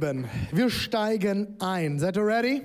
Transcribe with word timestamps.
Lieben, 0.00 0.26
wir 0.52 0.70
steigen 0.70 1.56
ein. 1.58 1.98
Seid 1.98 2.16
ihr 2.16 2.24
ready? 2.24 2.62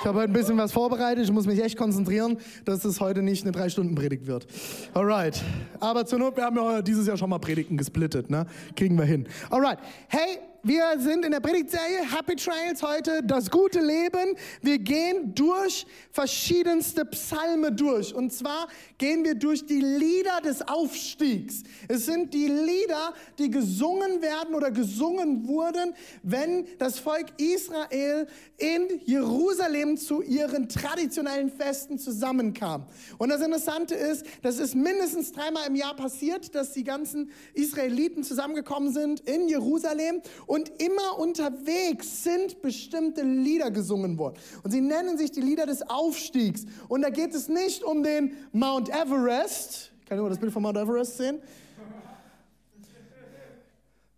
Ich 0.00 0.04
habe 0.04 0.18
heute 0.18 0.30
ein 0.30 0.34
bisschen 0.34 0.58
was 0.58 0.72
vorbereitet. 0.72 1.24
Ich 1.24 1.32
muss 1.32 1.46
mich 1.46 1.62
echt 1.62 1.78
konzentrieren, 1.78 2.36
dass 2.66 2.84
es 2.84 3.00
heute 3.00 3.22
nicht 3.22 3.44
eine 3.44 3.52
Drei-Stunden-Predigt 3.52 4.26
wird. 4.26 4.46
Alright. 4.92 5.42
Aber 5.80 6.04
zur 6.04 6.18
Not, 6.18 6.36
wir 6.36 6.44
haben 6.44 6.56
ja 6.56 6.82
dieses 6.82 7.06
Jahr 7.06 7.16
schon 7.16 7.30
mal 7.30 7.38
Predigten 7.38 7.78
gesplittet, 7.78 8.28
ne? 8.28 8.44
Kriegen 8.74 8.98
wir 8.98 9.06
hin. 9.06 9.26
Alright. 9.48 9.78
Hey, 10.08 10.38
wir 10.66 10.98
sind 10.98 11.24
in 11.24 11.30
der 11.30 11.38
Predigtserie 11.38 12.00
Happy 12.12 12.34
Trails 12.34 12.82
heute, 12.82 13.22
das 13.22 13.52
gute 13.52 13.78
Leben. 13.78 14.34
Wir 14.62 14.80
gehen 14.80 15.32
durch 15.32 15.86
verschiedenste 16.10 17.04
Psalme 17.04 17.70
durch. 17.70 18.12
Und 18.12 18.32
zwar 18.32 18.66
gehen 18.98 19.22
wir 19.22 19.36
durch 19.36 19.64
die 19.64 19.80
Lieder 19.80 20.40
des 20.42 20.66
Aufstiegs. 20.66 21.62
Es 21.86 22.06
sind 22.06 22.34
die 22.34 22.48
Lieder, 22.48 23.14
die 23.38 23.48
gesungen 23.48 24.20
werden 24.22 24.56
oder 24.56 24.72
gesungen 24.72 25.46
wurden, 25.46 25.94
wenn 26.24 26.66
das 26.78 26.98
Volk 26.98 27.26
Israel 27.36 28.26
in 28.58 28.88
Jerusalem 29.04 29.96
zu 29.96 30.20
ihren 30.20 30.68
traditionellen 30.68 31.50
Festen 31.50 31.96
zusammenkam. 31.96 32.86
Und 33.18 33.28
das 33.28 33.40
Interessante 33.40 33.94
ist, 33.94 34.26
das 34.42 34.58
ist 34.58 34.74
mindestens 34.74 35.30
dreimal 35.30 35.68
im 35.68 35.76
Jahr 35.76 35.94
passiert, 35.94 36.56
dass 36.56 36.72
die 36.72 36.82
ganzen 36.82 37.30
Israeliten 37.54 38.24
zusammengekommen 38.24 38.92
sind 38.92 39.20
in 39.20 39.48
Jerusalem 39.48 40.22
und 40.46 40.55
immer 40.78 41.18
unterwegs 41.18 42.24
sind 42.24 42.62
bestimmte 42.62 43.22
Lieder 43.22 43.70
gesungen 43.70 44.18
worden. 44.18 44.36
Und 44.62 44.70
sie 44.70 44.80
nennen 44.80 45.18
sich 45.18 45.30
die 45.32 45.40
Lieder 45.40 45.66
des 45.66 45.82
Aufstiegs. 45.82 46.64
Und 46.88 47.02
da 47.02 47.10
geht 47.10 47.34
es 47.34 47.48
nicht 47.48 47.82
um 47.82 48.02
den 48.02 48.34
Mount 48.52 48.88
Everest. 48.88 49.92
Kann 50.06 50.18
jemand 50.18 50.32
das 50.32 50.40
Bild 50.40 50.52
von 50.52 50.62
Mount 50.62 50.76
Everest 50.76 51.16
sehen? 51.16 51.40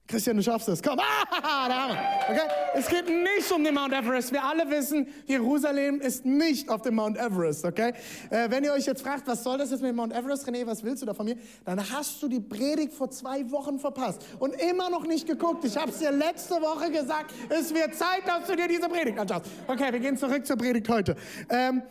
Christian, 0.08 0.38
du 0.38 0.42
schaffst 0.42 0.66
es. 0.70 0.82
Komm, 0.82 0.98
ah, 0.98 1.68
haben 1.68 1.92
wir. 1.92 2.34
Okay? 2.34 2.48
Es 2.74 2.88
geht 2.88 3.08
nicht 3.08 3.52
um 3.52 3.62
den 3.62 3.74
Mount 3.74 3.92
Everest. 3.92 4.32
Wir 4.32 4.42
alle 4.42 4.68
wissen, 4.70 5.06
Jerusalem 5.26 6.00
ist 6.00 6.24
nicht 6.24 6.70
auf 6.70 6.80
dem 6.80 6.94
Mount 6.94 7.18
Everest. 7.18 7.66
Okay? 7.66 7.92
Äh, 8.30 8.50
wenn 8.50 8.64
ihr 8.64 8.72
euch 8.72 8.86
jetzt 8.86 9.02
fragt, 9.02 9.26
was 9.26 9.44
soll 9.44 9.58
das 9.58 9.70
jetzt 9.70 9.82
mit 9.82 9.90
dem 9.90 9.96
Mount 9.96 10.14
Everest, 10.14 10.48
René, 10.48 10.66
was 10.66 10.82
willst 10.82 11.02
du 11.02 11.06
da 11.06 11.12
von 11.12 11.26
mir? 11.26 11.36
Dann 11.66 11.78
hast 11.90 12.22
du 12.22 12.28
die 12.28 12.40
Predigt 12.40 12.94
vor 12.94 13.10
zwei 13.10 13.50
Wochen 13.50 13.78
verpasst 13.78 14.24
und 14.38 14.54
immer 14.54 14.88
noch 14.88 15.06
nicht 15.06 15.26
geguckt. 15.26 15.66
Ich 15.66 15.76
habe 15.76 15.90
es 15.90 15.98
dir 15.98 16.10
letzte 16.10 16.54
Woche 16.54 16.90
gesagt. 16.90 17.34
Es 17.50 17.74
wird 17.74 17.94
Zeit, 17.94 18.26
dass 18.26 18.46
du 18.46 18.56
dir 18.56 18.66
diese 18.66 18.88
Predigt 18.88 19.18
anschaust. 19.18 19.44
Okay, 19.66 19.92
wir 19.92 20.00
gehen 20.00 20.16
zurück 20.16 20.46
zur 20.46 20.56
Predigt 20.56 20.88
heute. 20.88 21.16
Ähm, 21.50 21.82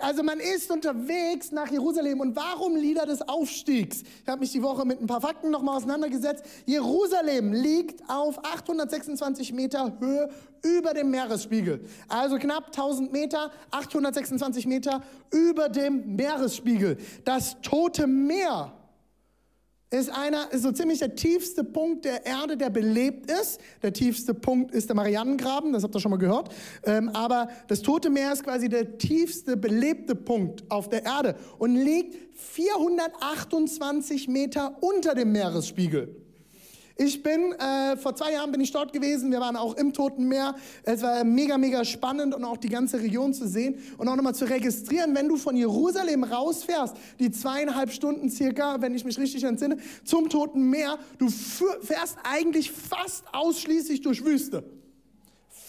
also 0.00 0.22
man 0.22 0.40
ist 0.40 0.70
unterwegs 0.70 1.52
nach 1.52 1.70
Jerusalem. 1.70 2.20
Und 2.20 2.34
warum 2.34 2.76
Lieder 2.76 3.06
des 3.06 3.22
Aufstiegs? 3.22 4.02
Ich 4.22 4.28
habe 4.28 4.40
mich 4.40 4.50
die 4.50 4.62
Woche 4.62 4.84
mit 4.84 5.00
ein 5.00 5.06
paar 5.06 5.20
Fakten 5.20 5.50
nochmal 5.50 5.76
auseinandergesetzt. 5.76 6.44
Jerusalem 6.66 7.52
liegt 7.52 8.02
auf 8.10 8.44
826 8.44 9.52
Meter 9.52 9.96
Höhe 10.00 10.30
über 10.62 10.94
dem 10.94 11.10
Meeresspiegel. 11.10 11.84
Also 12.08 12.38
knapp 12.38 12.66
1000 12.66 13.12
Meter, 13.12 13.52
826 13.70 14.66
Meter 14.66 15.02
über 15.30 15.68
dem 15.68 16.16
Meeresspiegel. 16.16 16.98
Das 17.24 17.56
Tote 17.62 18.06
Meer 18.06 18.72
ist 19.92 20.10
einer, 20.10 20.50
ist 20.52 20.62
so 20.62 20.72
ziemlich 20.72 21.00
der 21.00 21.14
tiefste 21.14 21.64
Punkt 21.64 22.04
der 22.04 22.24
Erde, 22.24 22.56
der 22.56 22.70
belebt 22.70 23.30
ist. 23.30 23.60
Der 23.82 23.92
tiefste 23.92 24.34
Punkt 24.34 24.74
ist 24.74 24.88
der 24.88 24.96
Marianengraben, 24.96 25.72
das 25.72 25.82
habt 25.82 25.94
ihr 25.94 26.00
schon 26.00 26.10
mal 26.10 26.16
gehört. 26.16 26.48
Ähm, 26.84 27.10
aber 27.10 27.48
das 27.68 27.82
Tote 27.82 28.10
Meer 28.10 28.32
ist 28.32 28.44
quasi 28.44 28.68
der 28.68 28.98
tiefste 28.98 29.56
belebte 29.56 30.14
Punkt 30.14 30.64
auf 30.70 30.88
der 30.88 31.04
Erde 31.04 31.36
und 31.58 31.74
liegt 31.76 32.16
428 32.34 34.28
Meter 34.28 34.76
unter 34.80 35.14
dem 35.14 35.32
Meeresspiegel. 35.32 36.21
Ich 36.96 37.22
bin, 37.22 37.52
äh, 37.52 37.96
vor 37.96 38.14
zwei 38.14 38.32
Jahren 38.32 38.52
bin 38.52 38.60
ich 38.60 38.70
dort 38.70 38.92
gewesen, 38.92 39.30
wir 39.30 39.40
waren 39.40 39.56
auch 39.56 39.76
im 39.76 39.92
Toten 39.92 40.28
Meer. 40.28 40.54
Es 40.82 41.02
war 41.02 41.24
mega, 41.24 41.56
mega 41.56 41.84
spannend 41.84 42.34
und 42.34 42.44
auch 42.44 42.56
die 42.56 42.68
ganze 42.68 43.00
Region 43.00 43.32
zu 43.32 43.48
sehen 43.48 43.76
und 43.98 44.08
auch 44.08 44.16
nochmal 44.16 44.34
zu 44.34 44.44
registrieren, 44.44 45.14
wenn 45.14 45.28
du 45.28 45.36
von 45.36 45.56
Jerusalem 45.56 46.24
rausfährst, 46.24 46.96
die 47.18 47.30
zweieinhalb 47.30 47.90
Stunden 47.92 48.30
circa, 48.30 48.80
wenn 48.80 48.94
ich 48.94 49.04
mich 49.04 49.18
richtig 49.18 49.44
entsinne, 49.44 49.78
zum 50.04 50.28
Toten 50.28 50.68
Meer, 50.68 50.98
du 51.18 51.28
fährst 51.28 52.16
eigentlich 52.24 52.70
fast 52.70 53.24
ausschließlich 53.32 54.02
durch 54.02 54.24
Wüste 54.24 54.64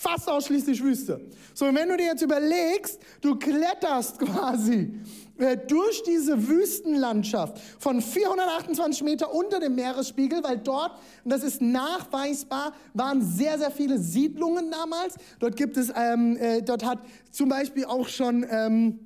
fast 0.04 0.30
ausschließlich 0.30 0.84
Wüste. 0.84 1.22
So, 1.54 1.66
und 1.66 1.76
wenn 1.76 1.88
du 1.88 1.98
dir 1.98 2.08
jetzt 2.08 2.22
überlegst, 2.22 3.00
du 3.22 3.36
kletterst 3.36 4.20
quasi 4.20 4.94
äh, 5.38 5.58
durch 5.68 6.04
diese 6.04 6.48
Wüstenlandschaft 6.48 7.58
von 7.80 8.02
428 8.02 9.04
Meter 9.04 9.34
unter 9.34 9.60
dem 9.60 9.76
Meeresspiegel, 9.76 10.44
weil 10.44 10.58
dort, 10.58 10.92
und 11.24 11.32
das 11.32 11.44
ist 11.44 11.62
nachweisbar, 11.62 12.74
waren 12.94 13.22
sehr, 13.22 13.58
sehr 13.58 13.72
viele 13.72 13.98
Siedlungen 13.98 14.70
damals. 14.70 15.16
Dort 15.40 15.56
gibt 15.56 15.78
es, 15.78 15.92
ähm, 15.96 16.38
äh, 16.38 16.62
dort 16.62 16.86
hat 16.86 17.00
zum 17.32 17.50
Beispiel 17.50 17.86
auch 17.86 18.08
schon... 18.08 18.46
Ähm, 18.50 19.00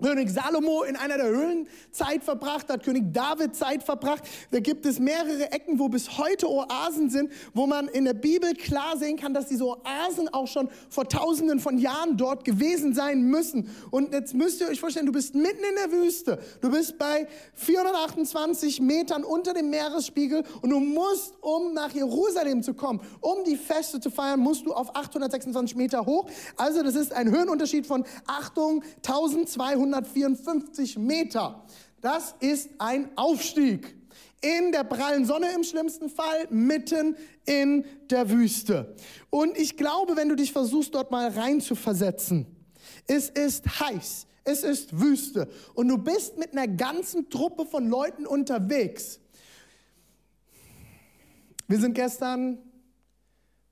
König 0.00 0.30
Salomo 0.30 0.84
in 0.84 0.94
einer 0.94 1.16
der 1.16 1.26
Höhlen 1.26 1.66
Zeit 1.90 2.22
verbracht, 2.22 2.68
hat 2.68 2.84
König 2.84 3.12
David 3.12 3.56
Zeit 3.56 3.82
verbracht. 3.82 4.22
Da 4.52 4.60
gibt 4.60 4.86
es 4.86 5.00
mehrere 5.00 5.50
Ecken, 5.50 5.80
wo 5.80 5.88
bis 5.88 6.18
heute 6.18 6.48
Oasen 6.48 7.10
sind, 7.10 7.32
wo 7.52 7.66
man 7.66 7.88
in 7.88 8.04
der 8.04 8.14
Bibel 8.14 8.54
klar 8.54 8.96
sehen 8.96 9.16
kann, 9.16 9.34
dass 9.34 9.46
diese 9.46 9.64
Oasen 9.64 10.28
auch 10.28 10.46
schon 10.46 10.68
vor 10.88 11.08
tausenden 11.08 11.58
von 11.58 11.78
Jahren 11.78 12.16
dort 12.16 12.44
gewesen 12.44 12.94
sein 12.94 13.22
müssen. 13.22 13.74
Und 13.90 14.12
jetzt 14.12 14.34
müsst 14.34 14.60
ihr 14.60 14.68
euch 14.68 14.78
vorstellen, 14.78 15.06
du 15.06 15.12
bist 15.12 15.34
mitten 15.34 15.64
in 15.68 15.74
der 15.74 15.90
Wüste. 15.90 16.38
Du 16.60 16.70
bist 16.70 16.96
bei 16.96 17.26
428 17.54 18.80
Metern 18.80 19.24
unter 19.24 19.52
dem 19.52 19.68
Meeresspiegel 19.70 20.44
und 20.62 20.70
du 20.70 20.78
musst, 20.78 21.34
um 21.40 21.74
nach 21.74 21.90
Jerusalem 21.90 22.62
zu 22.62 22.74
kommen, 22.74 23.00
um 23.20 23.42
die 23.44 23.56
Feste 23.56 23.98
zu 23.98 24.10
feiern, 24.10 24.38
musst 24.38 24.64
du 24.64 24.72
auf 24.72 24.94
826 24.94 25.76
Meter 25.76 26.06
hoch. 26.06 26.26
Also 26.56 26.84
das 26.84 26.94
ist 26.94 27.12
ein 27.12 27.32
Höhenunterschied 27.32 27.84
von, 27.84 28.04
Achtung, 28.28 28.84
1200 29.04 29.87
154 29.94 30.98
Meter. 30.98 31.64
Das 32.00 32.34
ist 32.40 32.70
ein 32.78 33.10
Aufstieg. 33.16 33.96
In 34.40 34.70
der 34.70 34.84
prallen 34.84 35.24
Sonne 35.24 35.48
im 35.54 35.64
schlimmsten 35.64 36.08
Fall, 36.08 36.46
mitten 36.50 37.16
in 37.44 37.84
der 38.08 38.30
Wüste. 38.30 38.94
Und 39.30 39.58
ich 39.58 39.76
glaube, 39.76 40.16
wenn 40.16 40.28
du 40.28 40.36
dich 40.36 40.52
versuchst, 40.52 40.94
dort 40.94 41.10
mal 41.10 41.28
rein 41.30 41.60
zu 41.60 41.74
versetzen, 41.74 42.46
es 43.08 43.28
ist 43.30 43.80
heiß, 43.80 44.26
es 44.44 44.62
ist 44.62 45.00
Wüste 45.00 45.48
und 45.74 45.88
du 45.88 45.98
bist 45.98 46.38
mit 46.38 46.52
einer 46.52 46.68
ganzen 46.68 47.28
Truppe 47.30 47.66
von 47.66 47.88
Leuten 47.88 48.26
unterwegs. 48.26 49.18
Wir 51.66 51.80
sind 51.80 51.94
gestern 51.94 52.58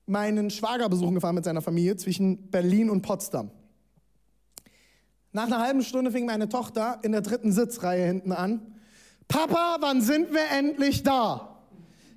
meinen 0.05 0.49
Schwager 0.49 0.89
besuchen 0.89 1.15
gefahren 1.15 1.35
mit 1.35 1.45
seiner 1.45 1.61
Familie 1.61 1.95
zwischen 1.95 2.49
Berlin 2.49 2.89
und 2.89 3.01
Potsdam. 3.01 3.51
Nach 5.37 5.45
einer 5.45 5.59
halben 5.59 5.83
Stunde 5.83 6.09
fing 6.09 6.25
meine 6.25 6.49
Tochter 6.49 6.97
in 7.03 7.11
der 7.11 7.21
dritten 7.21 7.51
Sitzreihe 7.51 8.07
hinten 8.07 8.31
an. 8.31 8.73
Papa, 9.27 9.77
wann 9.81 10.01
sind 10.01 10.33
wir 10.33 10.49
endlich 10.49 11.03
da? 11.03 11.59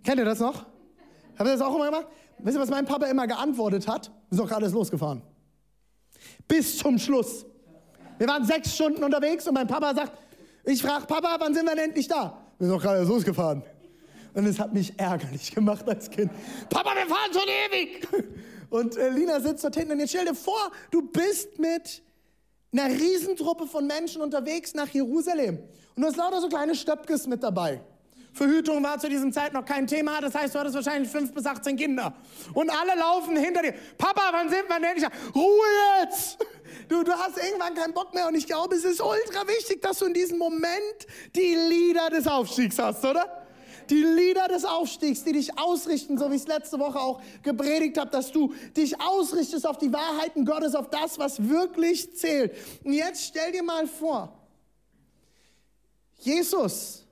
Kennt 0.03 0.19
ihr 0.19 0.25
das 0.25 0.39
noch? 0.39 0.65
Habt 1.37 1.47
ihr 1.47 1.53
das 1.53 1.61
auch 1.61 1.75
immer 1.75 1.85
gemacht? 1.85 2.07
Wisst 2.39 2.57
ihr, 2.57 2.63
was 2.63 2.71
mein 2.71 2.87
Papa 2.87 3.05
immer 3.09 3.27
geantwortet 3.27 3.87
hat? 3.87 4.07
Wir 4.31 4.39
sind 4.39 4.41
doch 4.47 4.49
gerade 4.49 4.69
losgefahren. 4.69 5.21
Bis 6.49 6.79
zum 6.79 6.99
Schluss. 6.99 7.45
Wir 8.17 8.27
waren 8.27 8.47
sechs 8.47 8.75
Stunden 8.75 9.05
unterwegs 9.05 9.47
und 9.47 9.53
mein 9.53 9.67
Papa 9.67 9.95
sagt, 9.95 10.13
ich 10.65 10.81
frage 10.81 11.05
Papa, 11.05 11.37
wann 11.39 11.53
sind 11.53 11.67
wir 11.67 11.75
denn 11.75 11.91
endlich 11.91 12.09
da? 12.09 12.39
Wir 12.57 12.69
sind 12.69 12.75
doch 12.75 12.83
gerade 12.83 13.03
losgefahren. 13.03 13.63
Und 14.33 14.47
es 14.47 14.59
hat 14.59 14.73
mich 14.73 14.99
ärgerlich 14.99 15.55
gemacht 15.55 15.87
als 15.87 16.09
Kind. 16.09 16.31
Papa, 16.71 16.95
wir 16.95 17.07
fahren 17.07 17.33
schon 17.35 17.43
ewig. 17.71 18.09
Und 18.71 18.97
äh, 18.97 19.11
Lina 19.11 19.41
sitzt 19.41 19.63
dort 19.63 19.77
hinten 19.77 19.93
und 19.93 20.01
jetzt 20.01 20.09
stell 20.09 20.25
dir 20.25 20.35
vor, 20.35 20.73
du 20.91 21.03
bist 21.03 21.59
mit 21.59 22.03
einer 22.73 22.89
Riesentruppe 22.89 23.67
von 23.67 23.87
Menschen 23.87 24.23
unterwegs 24.23 24.75
nach 24.75 24.89
Jerusalem. 24.89 25.59
Und 25.97 26.03
du 26.03 26.07
hast 26.07 26.17
lauter 26.17 26.41
so 26.41 26.49
kleine 26.49 26.75
Stöpkes 26.75 27.27
mit 27.27 27.43
dabei. 27.43 27.81
Verhütung 28.33 28.83
war 28.85 28.99
zu 28.99 29.09
diesem 29.09 29.33
Zeit 29.33 29.53
noch 29.53 29.65
kein 29.65 29.87
Thema, 29.87 30.21
das 30.21 30.35
heißt, 30.35 30.55
du 30.55 30.61
hattest 30.61 30.77
wahrscheinlich 30.77 31.11
fünf 31.11 31.33
bis 31.35 31.45
18 31.47 31.77
Kinder. 31.77 32.15
Und 32.55 32.71
alle 32.71 32.99
laufen 32.99 33.37
hinter 33.37 33.63
dir. 33.63 33.75
Papa, 33.99 34.23
wann 34.31 34.49
sind 34.49 34.69
wir 34.69 34.79
denn? 34.79 34.97
Ich 34.97 35.35
Ruhe 35.35 35.67
jetzt! 36.01 36.39
Du, 36.89 37.03
du 37.03 37.13
hast 37.13 37.37
irgendwann 37.39 37.75
keinen 37.75 37.93
Bock 37.93 38.15
mehr 38.15 38.29
und 38.29 38.37
ich 38.37 38.47
glaube, 38.47 38.77
es 38.77 38.85
ist 38.85 39.01
ultra 39.01 39.47
wichtig, 39.49 39.83
dass 39.83 39.99
du 39.99 40.07
in 40.07 40.15
diesem 40.15 40.39
Moment 40.39 41.07
die 41.35 41.55
Lieder 41.55 42.09
des 42.11 42.27
Aufstiegs 42.27 42.79
hast, 42.79 43.05
oder? 43.05 43.47
Die 43.91 44.05
Lieder 44.05 44.47
des 44.47 44.65
Aufstiegs, 44.65 45.25
die 45.25 45.33
dich 45.33 45.59
ausrichten, 45.59 46.17
so 46.17 46.31
wie 46.31 46.37
ich 46.37 46.43
es 46.43 46.49
letzte 46.49 46.79
Woche 46.79 47.01
auch 47.01 47.21
gepredigt 47.43 47.99
habe, 47.99 48.11
dass 48.11 48.31
du 48.31 48.55
dich 48.77 49.01
ausrichtest 49.01 49.67
auf 49.67 49.79
die 49.79 49.93
Wahrheiten 49.93 50.45
Gottes, 50.45 50.77
auf 50.77 50.91
das, 50.91 51.19
was 51.19 51.49
wirklich 51.49 52.15
zählt. 52.17 52.55
Und 52.85 52.93
jetzt 52.93 53.25
stell 53.25 53.51
dir 53.51 53.65
mal 53.65 53.89
vor, 53.89 54.33
Jesus, 56.21 57.05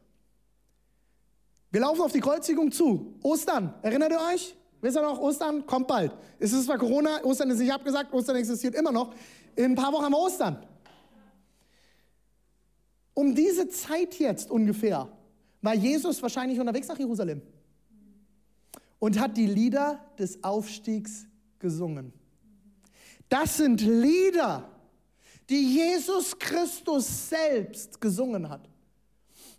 wir 1.71 1.81
laufen 1.81 2.03
auf 2.03 2.13
die 2.13 2.21
Kreuzigung 2.21 2.71
zu. 2.71 3.15
Ostern, 3.23 3.75
erinnert 3.83 4.13
ihr 4.13 4.21
euch? 4.33 4.55
Wisst 4.81 4.97
ihr 4.97 5.03
noch, 5.03 5.19
Ostern 5.19 5.67
kommt 5.67 5.89
bald. 5.89 6.13
Es 6.39 6.53
ist 6.53 6.67
zwar 6.67 6.79
Corona, 6.79 7.25
Ostern 7.25 7.51
ist 7.51 7.59
nicht 7.59 7.73
abgesagt, 7.73 8.13
Ostern 8.13 8.37
existiert 8.37 8.77
immer 8.77 8.93
noch. 8.93 9.13
In 9.57 9.73
ein 9.73 9.75
paar 9.75 9.93
Wochen 9.93 10.05
haben 10.05 10.13
wir 10.13 10.19
Ostern. 10.19 10.65
Um 13.15 13.35
diese 13.35 13.69
Zeit 13.69 14.15
jetzt 14.21 14.49
ungefähr 14.49 15.09
war 15.63 15.75
Jesus 15.75 16.23
wahrscheinlich 16.23 16.59
unterwegs 16.59 16.89
nach 16.89 16.99
Jerusalem 16.99 17.43
und 18.99 19.19
hat 19.19 19.37
die 19.37 19.47
Lieder 19.47 20.05
des 20.19 20.43
Aufstiegs 20.43 21.27
gesungen. 21.59 22.13
Das 23.29 23.59
sind 23.59 23.81
Lieder, 23.81 24.69
die 25.49 25.75
Jesus 25.75 26.39
Christus 26.39 27.29
selbst 27.29 28.01
gesungen 28.01 28.49
hat. 28.49 28.69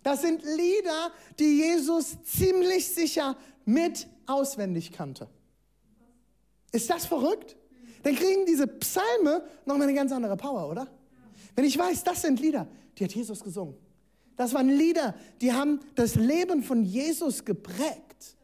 Das 0.02 0.22
sind 0.22 0.42
Lieder, 0.42 1.12
die 1.38 1.58
Jesus 1.58 2.22
ziemlich 2.24 2.88
sicher 2.88 3.36
mit 3.64 4.06
auswendig 4.26 4.92
kannte. 4.92 5.28
Ist 6.72 6.88
das 6.88 7.06
verrückt? 7.06 7.56
Dann 8.02 8.14
kriegen 8.14 8.46
diese 8.46 8.66
Psalme 8.66 9.44
nochmal 9.66 9.88
eine 9.88 9.94
ganz 9.94 10.10
andere 10.12 10.36
Power, 10.36 10.70
oder? 10.70 10.88
Wenn 11.54 11.64
ich 11.64 11.76
weiß, 11.76 12.02
das 12.04 12.22
sind 12.22 12.40
Lieder, 12.40 12.66
die 12.96 13.04
hat 13.04 13.12
Jesus 13.12 13.42
gesungen. 13.42 13.76
Das 14.40 14.54
waren 14.54 14.70
Lieder, 14.70 15.14
die 15.42 15.52
haben 15.52 15.80
das 15.96 16.14
Leben 16.14 16.62
von 16.62 16.82
Jesus 16.82 17.44
geprägt. 17.44 18.38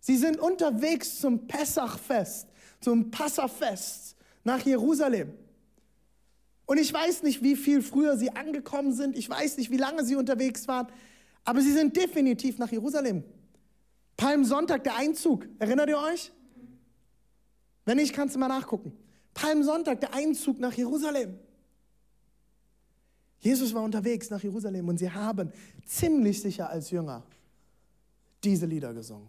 Sie 0.00 0.16
sind 0.16 0.36
unterwegs 0.36 1.20
zum 1.20 1.46
Pessachfest, 1.46 2.48
zum 2.80 3.12
Passafest 3.12 4.16
nach 4.42 4.66
Jerusalem. 4.66 5.32
Und 6.66 6.78
ich 6.78 6.92
weiß 6.92 7.22
nicht, 7.22 7.40
wie 7.40 7.54
viel 7.54 7.82
früher 7.82 8.16
sie 8.16 8.34
angekommen 8.34 8.92
sind. 8.92 9.16
Ich 9.16 9.30
weiß 9.30 9.58
nicht, 9.58 9.70
wie 9.70 9.76
lange 9.76 10.04
sie 10.04 10.16
unterwegs 10.16 10.66
waren. 10.66 10.88
Aber 11.44 11.60
sie 11.60 11.72
sind 11.72 11.94
definitiv 11.96 12.58
nach 12.58 12.72
Jerusalem. 12.72 13.22
Palmsonntag, 14.16 14.82
der 14.82 14.96
Einzug. 14.96 15.46
Erinnert 15.60 15.88
ihr 15.88 16.00
euch? 16.00 16.32
Wenn 17.84 17.98
nicht, 17.98 18.12
kannst 18.12 18.34
du 18.34 18.40
mal 18.40 18.48
nachgucken. 18.48 18.90
Palmsonntag, 19.34 20.00
der 20.00 20.14
Einzug 20.14 20.58
nach 20.58 20.72
Jerusalem. 20.72 21.38
Jesus 23.40 23.72
war 23.74 23.82
unterwegs 23.82 24.30
nach 24.30 24.42
Jerusalem 24.42 24.88
und 24.88 24.98
sie 24.98 25.10
haben 25.10 25.52
ziemlich 25.86 26.40
sicher 26.40 26.68
als 26.70 26.90
Jünger 26.90 27.22
diese 28.42 28.66
Lieder 28.66 28.92
gesungen. 28.94 29.28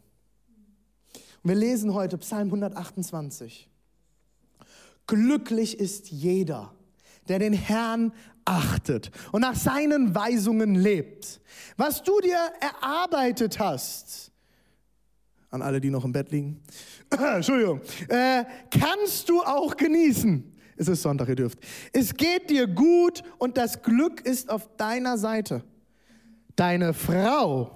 Und 1.44 1.50
wir 1.50 1.56
lesen 1.56 1.94
heute 1.94 2.18
Psalm 2.18 2.48
128. 2.48 3.70
Glücklich 5.08 5.80
ist 5.80 6.10
jeder, 6.12 6.74
der 7.28 7.40
den 7.40 7.54
Herrn 7.54 8.12
achtet 8.46 9.12
und 9.32 9.42
nach 9.42 9.56
seinen 9.56 10.16
Weisungen 10.16 10.76
lebt. 10.76 11.40
Was 11.78 12.04
du 12.04 12.20
dir 12.20 12.40
erarbeitet 12.60 13.60
hast, 13.60 14.32
an 15.52 15.62
alle, 15.62 15.80
die 15.82 15.90
noch 15.90 16.06
im 16.06 16.12
Bett 16.12 16.32
liegen, 16.32 16.62
Entschuldigung, 17.10 17.82
äh, 18.08 18.44
kannst 18.70 19.30
du 19.30 19.42
auch 19.42 19.76
genießen. 19.78 20.59
Es 20.80 20.88
ist 20.88 21.02
Sonntag, 21.02 21.28
ihr 21.28 21.36
dürft. 21.36 21.60
Es 21.92 22.16
geht 22.16 22.50
dir 22.50 22.66
gut 22.66 23.22
und 23.38 23.58
das 23.58 23.82
Glück 23.82 24.22
ist 24.22 24.50
auf 24.50 24.70
deiner 24.78 25.18
Seite. 25.18 25.62
Deine 26.56 26.94
Frau 26.94 27.72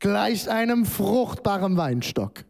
gleicht 0.00 0.48
einem 0.48 0.84
fruchtbaren 0.84 1.76
Weinstock, 1.76 2.44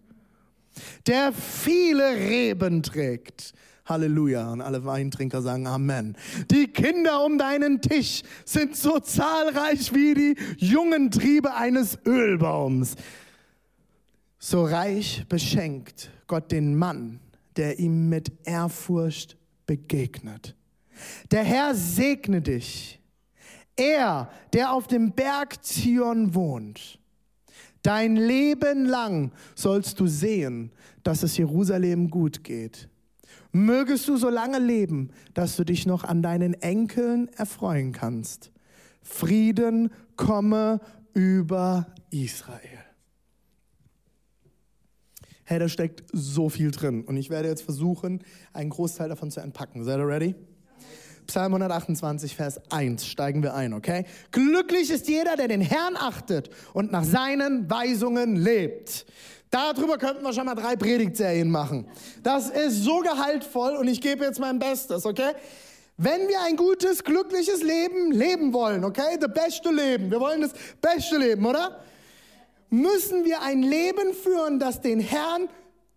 der 1.06 1.34
viele 1.34 2.16
Reben 2.16 2.82
trägt. 2.82 3.52
Halleluja. 3.84 4.52
Und 4.52 4.62
alle 4.62 4.86
Weintrinker 4.86 5.42
sagen 5.42 5.66
Amen. 5.66 6.16
Die 6.50 6.68
Kinder 6.68 7.22
um 7.24 7.36
deinen 7.36 7.82
Tisch 7.82 8.22
sind 8.46 8.74
so 8.74 8.98
zahlreich 9.00 9.92
wie 9.92 10.14
die 10.14 10.36
jungen 10.56 11.10
Triebe 11.10 11.54
eines 11.54 11.98
Ölbaums. 12.06 12.94
So 14.38 14.64
reich 14.64 15.26
beschenkt 15.28 16.10
Gott 16.26 16.52
den 16.52 16.74
Mann, 16.76 17.20
der 17.56 17.78
ihm 17.78 18.08
mit 18.08 18.32
Ehrfurcht 18.44 19.37
begegnet. 19.68 20.56
Der 21.30 21.44
Herr 21.44 21.76
segne 21.76 22.42
dich. 22.42 23.00
Er, 23.76 24.28
der 24.52 24.72
auf 24.72 24.88
dem 24.88 25.12
Berg 25.12 25.64
Zion 25.64 26.34
wohnt. 26.34 26.98
Dein 27.82 28.16
Leben 28.16 28.86
lang 28.86 29.30
sollst 29.54 30.00
du 30.00 30.08
sehen, 30.08 30.72
dass 31.04 31.22
es 31.22 31.36
Jerusalem 31.36 32.10
gut 32.10 32.42
geht. 32.42 32.88
Mögest 33.52 34.08
du 34.08 34.16
so 34.16 34.28
lange 34.28 34.58
leben, 34.58 35.10
dass 35.34 35.54
du 35.54 35.64
dich 35.64 35.86
noch 35.86 36.02
an 36.02 36.22
deinen 36.22 36.54
Enkeln 36.54 37.28
erfreuen 37.28 37.92
kannst. 37.92 38.50
Frieden 39.02 39.90
komme 40.16 40.80
über 41.14 41.86
Israel. 42.10 42.77
Hey, 45.50 45.58
da 45.58 45.66
steckt 45.66 46.02
so 46.12 46.50
viel 46.50 46.70
drin. 46.70 47.04
Und 47.04 47.16
ich 47.16 47.30
werde 47.30 47.48
jetzt 47.48 47.62
versuchen, 47.62 48.22
einen 48.52 48.68
Großteil 48.68 49.08
davon 49.08 49.30
zu 49.30 49.40
entpacken. 49.40 49.82
Seid 49.82 49.98
ihr 49.98 50.06
ready? 50.06 50.34
Psalm 51.26 51.54
128, 51.54 52.36
Vers 52.36 52.60
1 52.70 53.06
steigen 53.06 53.42
wir 53.42 53.54
ein, 53.54 53.72
okay? 53.72 54.04
Glücklich 54.30 54.90
ist 54.90 55.08
jeder, 55.08 55.36
der 55.36 55.48
den 55.48 55.62
Herrn 55.62 55.96
achtet 55.96 56.50
und 56.74 56.92
nach 56.92 57.02
seinen 57.02 57.70
Weisungen 57.70 58.36
lebt. 58.36 59.06
Darüber 59.48 59.96
könnten 59.96 60.22
wir 60.22 60.34
schon 60.34 60.44
mal 60.44 60.54
drei 60.54 60.76
Predigtserien 60.76 61.50
machen. 61.50 61.86
Das 62.22 62.50
ist 62.50 62.84
so 62.84 62.98
gehaltvoll 62.98 63.76
und 63.76 63.88
ich 63.88 64.02
gebe 64.02 64.26
jetzt 64.26 64.40
mein 64.40 64.58
Bestes, 64.58 65.06
okay? 65.06 65.32
Wenn 65.96 66.28
wir 66.28 66.42
ein 66.42 66.56
gutes, 66.56 67.02
glückliches 67.02 67.62
Leben 67.62 68.12
leben 68.12 68.52
wollen, 68.52 68.84
okay? 68.84 69.16
Das 69.18 69.32
beste 69.32 69.70
Leben. 69.70 70.10
Wir 70.10 70.20
wollen 70.20 70.42
das 70.42 70.52
beste 70.82 71.16
Leben, 71.16 71.46
oder? 71.46 71.80
Müssen 72.70 73.24
wir 73.24 73.42
ein 73.42 73.62
Leben 73.62 74.14
führen, 74.14 74.58
das 74.58 74.80
den 74.80 75.00
Herrn 75.00 75.48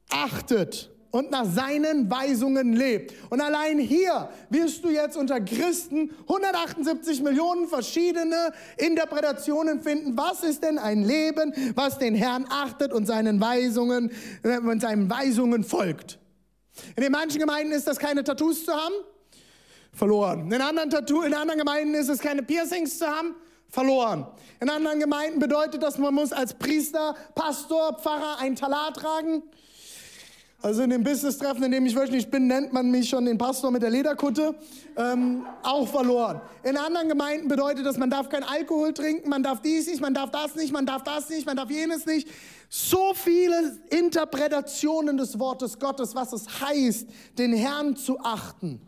achtet 0.10 0.92
und 1.12 1.30
nach 1.30 1.46
seinen 1.46 2.10
Weisungen 2.10 2.74
lebt. 2.74 3.14
Und 3.30 3.42
allein 3.42 3.78
hier 3.80 4.30
wirst 4.50 4.84
du 4.84 4.90
jetzt 4.90 5.18
unter 5.18 5.42
Christen 5.42 6.12
178 6.22 7.22
Millionen 7.22 7.68
verschiedene 7.68 8.54
Interpretationen 8.78 9.82
finden. 9.82 10.18
Was 10.18 10.44
ist 10.44 10.64
denn 10.64 10.80
ein 10.80 11.04
Leben, 11.04 11.54
was 11.76 12.00
den 12.00 12.16
Herrn 12.16 12.46
achtet 12.50 12.94
und 12.94 13.06
seinen 13.06 13.40
Weisungen, 13.42 14.12
äh, 14.44 14.58
und 14.58 14.82
seinen 14.82 15.10
Weisungen 15.10 15.64
folgt? 15.64 16.18
In 16.96 17.04
den 17.04 17.12
manchen 17.12 17.40
Gemeinden 17.40 17.74
ist 17.74 17.88
das 17.88 18.00
keine 18.00 18.24
Tattoos 18.24 18.66
zu 18.66 18.72
haben, 18.72 18.96
verloren. 19.92 20.50
In 20.52 20.62
anderen, 20.62 20.90
Tattoo, 20.90 21.24
in 21.24 21.34
anderen 21.34 21.60
Gemeinden 21.60 21.94
ist 21.96 22.08
es 22.10 22.20
keine 22.20 22.42
Piercings 22.42 22.98
zu 22.98 23.06
haben, 23.06 23.36
verloren. 23.72 24.28
In 24.60 24.70
anderen 24.70 25.00
Gemeinden 25.00 25.40
bedeutet 25.40 25.82
das, 25.82 25.98
man 25.98 26.14
muss 26.14 26.32
als 26.32 26.54
Priester, 26.54 27.16
Pastor, 27.34 27.98
Pfarrer 28.00 28.38
ein 28.40 28.56
Talar 28.56 28.94
tragen. 28.94 29.44
Also 30.64 30.84
in 30.84 30.92
dem 30.92 31.04
Business-Treffen, 31.04 31.64
in 31.64 31.72
dem 31.72 31.88
ich 31.88 31.96
wöchentlich 31.96 32.30
bin, 32.30 32.46
nennt 32.46 32.72
man 32.72 32.92
mich 32.92 33.10
schon 33.10 33.26
den 33.26 33.40
Pastor 33.40 33.72
mit 33.72 33.82
der 33.82 33.90
Lederkutte. 33.90 34.54
Ähm, 34.96 35.44
auch 35.64 35.88
verloren. 35.88 36.40
In 36.62 36.78
anderen 36.78 37.10
Gemeinden 37.10 37.48
bedeutet 37.48 37.84
das, 37.84 37.98
man 37.98 38.12
darf 38.12 38.30
kein 38.30 38.44
Alkohol 38.44 38.94
trinken, 38.94 39.28
man 39.28 39.42
darf 39.42 39.62
dies 39.62 39.88
nicht, 39.88 40.02
man 40.02 40.14
darf 40.14 40.30
das 40.30 40.56
nicht, 40.56 40.72
man 40.72 40.86
darf 40.86 41.04
das 41.04 41.30
nicht, 41.30 41.48
man 41.48 41.58
darf 41.58 41.72
jenes 41.72 42.06
nicht. 42.06 42.28
So 42.70 43.14
viele 43.16 43.80
Interpretationen 43.90 45.18
des 45.18 45.40
Wortes 45.40 45.80
Gottes, 45.80 46.14
was 46.14 46.32
es 46.32 46.62
heißt, 46.62 47.08
den 47.40 47.54
Herrn 47.54 47.96
zu 47.96 48.20
achten. 48.20 48.80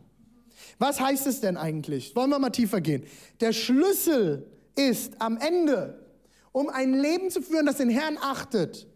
Was 0.77 0.99
heißt 0.99 1.25
es 1.25 1.41
denn 1.41 1.57
eigentlich? 1.57 2.15
Wollen 2.15 2.29
wir 2.29 2.39
mal 2.39 2.51
tiefer 2.51 2.81
gehen. 2.81 3.03
Der 3.39 3.51
Schlüssel 3.51 4.45
ist 4.75 5.19
am 5.19 5.37
Ende, 5.37 6.03
um 6.51 6.69
ein 6.69 6.93
Leben 6.93 7.29
zu 7.29 7.41
führen, 7.41 7.65
das 7.65 7.77
den 7.77 7.89
Herrn 7.89 8.17
achtet, 8.21 8.87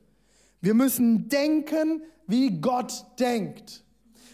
wir 0.61 0.73
müssen 0.73 1.29
denken, 1.29 2.01
wie 2.25 2.59
Gott 2.59 3.05
denkt. 3.19 3.83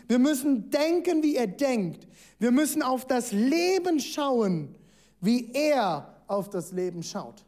Wir 0.07 0.19
müssen 0.19 0.69
denken, 0.69 1.23
wie 1.23 1.35
er 1.35 1.47
denkt. 1.47 2.07
Wir 2.39 2.51
müssen 2.51 2.81
auf 2.81 3.05
das 3.05 3.31
Leben 3.31 4.00
schauen, 4.00 4.75
wie 5.21 5.51
er 5.53 6.23
auf 6.27 6.50
das 6.50 6.71
Leben 6.71 7.03
schaut. 7.03 7.45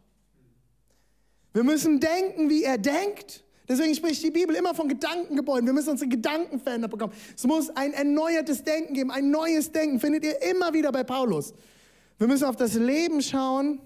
Wir 1.54 1.64
müssen 1.64 2.00
denken, 2.00 2.50
wie 2.50 2.64
er 2.64 2.78
denkt. 2.78 3.44
Deswegen 3.68 3.96
spricht 3.96 4.24
die 4.24 4.32
Bibel 4.32 4.56
immer 4.56 4.76
von 4.76 4.88
Gedankengebäuden. 4.88 5.66
Wir 5.66 5.74
müssen 5.74 5.90
unsere 5.90 6.10
Gedanken 6.10 6.60
verändert 6.60 6.92
bekommen. 6.92 7.14
Es 7.36 7.46
muss 7.46 7.70
ein 7.72 7.94
erneuertes 7.94 8.64
Denken 8.64 8.94
geben, 8.94 9.10
ein 9.10 9.32
neues 9.32 9.72
Denken. 9.72 10.00
Findet 10.00 10.24
ihr 10.24 10.42
immer 10.44 10.74
wieder 10.74 10.92
bei 10.92 11.04
Paulus. 11.04 11.54
Wir 12.18 12.28
müssen 12.28 12.46
auf 12.46 12.56
das 12.56 12.76
Leben 12.76 13.22
schauen, 13.22 13.80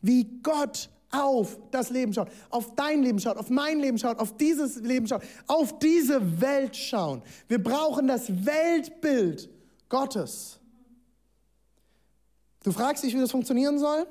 wie 0.00 0.24
Gott 0.42 0.90
auf 1.10 1.58
das 1.70 1.90
Leben 1.90 2.12
schaut, 2.12 2.28
auf 2.50 2.74
dein 2.74 3.02
Leben 3.02 3.18
schaut, 3.18 3.38
auf 3.38 3.48
mein 3.48 3.80
Leben 3.80 3.98
schaut, 3.98 4.18
auf 4.18 4.36
dieses 4.36 4.76
Leben 4.76 5.06
schaut, 5.06 5.22
auf 5.46 5.78
diese 5.78 6.40
Welt 6.40 6.76
schauen. 6.76 7.22
Wir 7.48 7.62
brauchen 7.62 8.06
das 8.06 8.28
Weltbild 8.44 9.48
Gottes. 9.88 10.58
Du 12.62 12.72
fragst 12.72 13.04
dich, 13.04 13.14
wie 13.14 13.20
das 13.20 13.30
funktionieren 13.30 13.78
soll? 13.78 14.06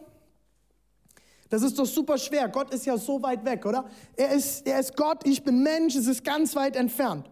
Das 1.50 1.62
ist 1.62 1.78
doch 1.78 1.86
super 1.86 2.18
schwer. 2.18 2.50
Gott 2.50 2.74
ist 2.74 2.86
ja 2.86 2.98
so 2.98 3.22
weit 3.22 3.46
weg, 3.46 3.66
oder? 3.66 3.86
Er 4.16 4.32
ist, 4.32 4.66
er 4.66 4.80
ist 4.80 4.96
Gott, 4.98 5.26
ich 5.26 5.44
bin 5.44 5.62
Mensch, 5.64 5.96
es 5.96 6.08
ist 6.08 6.24
ganz 6.24 6.56
weit 6.56 6.76
entfernt. 6.76 7.30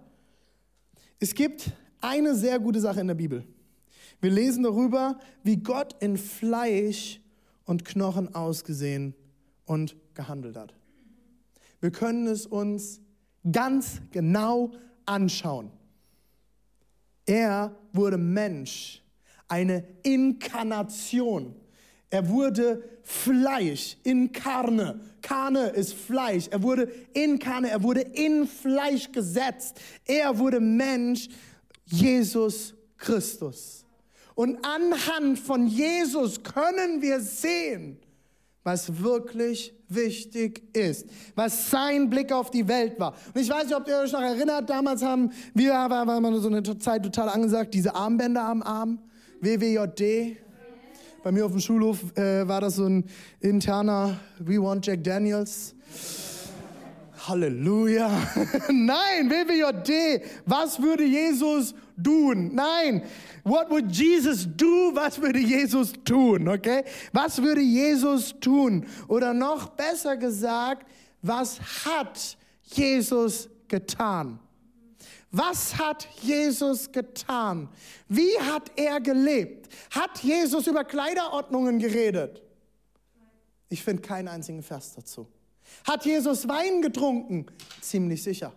Es 1.19 1.33
gibt 1.33 1.71
eine 1.99 2.35
sehr 2.35 2.59
gute 2.59 2.79
Sache 2.79 3.01
in 3.01 3.07
der 3.07 3.15
Bibel. 3.15 3.45
Wir 4.21 4.31
lesen 4.31 4.63
darüber, 4.63 5.19
wie 5.43 5.57
Gott 5.57 5.95
in 6.01 6.17
Fleisch 6.17 7.19
und 7.65 7.85
Knochen 7.85 8.33
ausgesehen 8.33 9.13
und 9.65 9.95
gehandelt 10.13 10.55
hat. 10.55 10.73
Wir 11.81 11.91
können 11.91 12.27
es 12.27 12.45
uns 12.45 13.01
ganz 13.51 14.01
genau 14.11 14.71
anschauen. 15.05 15.71
Er 17.25 17.75
wurde 17.93 18.17
Mensch, 18.17 19.03
eine 19.47 19.83
Inkarnation. 20.03 21.55
Er 22.09 22.29
wurde 22.29 22.83
Fleisch, 23.03 23.97
Inkarne. 24.03 24.99
Karne 25.21 25.67
ist 25.69 25.93
Fleisch. 25.93 26.47
Er 26.47 26.61
wurde 26.63 26.91
Inkarne, 27.13 27.69
er 27.69 27.83
wurde 27.83 28.01
in 28.01 28.47
Fleisch 28.47 29.11
gesetzt. 29.11 29.79
Er 30.05 30.37
wurde 30.37 30.59
Mensch, 30.59 31.29
Jesus 31.85 32.73
Christus. 32.97 33.84
Und 34.35 34.59
anhand 34.65 35.39
von 35.39 35.65
Jesus 35.65 36.43
können 36.43 37.01
wir 37.01 37.21
sehen, 37.21 37.97
was 38.63 39.01
wirklich 39.01 39.73
wichtig 39.87 40.63
ist, 40.75 41.07
was 41.35 41.69
sein 41.69 42.09
Blick 42.09 42.31
auf 42.31 42.51
die 42.51 42.67
Welt 42.67 42.99
war. 42.99 43.13
Und 43.33 43.41
ich 43.41 43.49
weiß 43.49 43.65
nicht, 43.65 43.75
ob 43.75 43.87
ihr 43.87 43.97
euch 43.97 44.11
noch 44.11 44.21
erinnert, 44.21 44.69
damals 44.69 45.03
haben 45.03 45.31
wir, 45.53 45.71
war, 45.71 46.05
war 46.05 46.19
mal 46.19 46.37
so 46.39 46.49
eine 46.49 46.63
Zeit 46.79 47.03
total 47.03 47.29
angesagt, 47.29 47.73
diese 47.73 47.95
Armbänder 47.95 48.43
am 48.43 48.61
Arm, 48.61 48.99
WWJD. 49.39 50.37
Bei 51.23 51.31
mir 51.31 51.45
auf 51.45 51.51
dem 51.51 51.61
Schulhof 51.61 51.99
äh, 52.17 52.47
war 52.47 52.61
das 52.61 52.75
so 52.75 52.85
ein 52.85 53.05
interner 53.39 54.19
We 54.39 54.61
Want 54.61 54.85
Jack 54.85 55.03
Daniels. 55.03 55.75
Halleluja. 57.27 58.09
Nein, 58.69 59.29
WWJD. 59.29 60.21
Was 60.45 60.81
würde 60.81 61.03
Jesus 61.03 61.73
tun? 62.01 62.53
Nein. 62.53 63.03
What 63.43 63.69
would 63.69 63.91
Jesus 63.91 64.45
do? 64.45 64.91
Was 64.93 65.19
würde 65.19 65.39
Jesus 65.39 65.93
tun? 66.03 66.47
Okay? 66.47 66.83
Was 67.13 67.41
würde 67.41 67.61
Jesus 67.61 68.33
tun? 68.39 68.85
Oder 69.07 69.33
noch 69.33 69.69
besser 69.69 70.17
gesagt, 70.17 70.85
was 71.21 71.59
hat 71.85 72.37
Jesus 72.63 73.49
getan? 73.67 74.39
Was 75.31 75.77
hat 75.77 76.07
Jesus 76.21 76.91
getan? 76.91 77.67
Wie 78.07 78.39
hat 78.39 78.71
er 78.75 79.01
gelebt? 79.01 79.67
Hat 79.91 80.19
Jesus 80.23 80.67
über 80.67 80.83
Kleiderordnungen 80.83 81.79
geredet? 81.79 82.41
Ich 83.69 83.83
finde 83.83 84.01
keinen 84.01 84.27
einzigen 84.27 84.63
Vers 84.63 84.93
dazu. 84.95 85.27
Hat 85.85 86.05
Jesus 86.05 86.47
Wein 86.47 86.81
getrunken? 86.81 87.45
Ziemlich 87.81 88.23
sicher. 88.23 88.53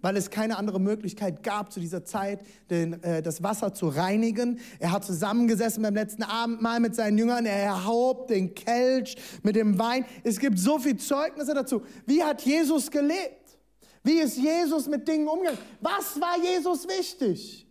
Weil 0.00 0.16
es 0.16 0.30
keine 0.30 0.58
andere 0.58 0.80
Möglichkeit 0.80 1.42
gab 1.44 1.72
zu 1.72 1.78
dieser 1.78 2.04
Zeit, 2.04 2.40
den, 2.70 3.00
äh, 3.04 3.22
das 3.22 3.42
Wasser 3.42 3.72
zu 3.72 3.86
reinigen. 3.88 4.58
Er 4.80 4.90
hat 4.90 5.04
zusammengesessen 5.04 5.82
beim 5.82 5.94
letzten 5.94 6.24
Abendmahl 6.24 6.80
mit 6.80 6.96
seinen 6.96 7.18
Jüngern. 7.18 7.46
Er 7.46 7.62
erhaubt 7.62 8.30
den 8.30 8.54
Kelch 8.54 9.16
mit 9.42 9.54
dem 9.54 9.78
Wein. 9.78 10.04
Es 10.24 10.40
gibt 10.40 10.58
so 10.58 10.78
viele 10.78 10.96
Zeugnisse 10.96 11.54
dazu. 11.54 11.82
Wie 12.04 12.22
hat 12.22 12.42
Jesus 12.42 12.90
gelebt? 12.90 13.58
Wie 14.02 14.18
ist 14.18 14.36
Jesus 14.36 14.88
mit 14.88 15.06
Dingen 15.06 15.28
umgegangen? 15.28 15.60
Was 15.80 16.20
war 16.20 16.36
Jesus 16.42 16.88
wichtig? 16.88 17.68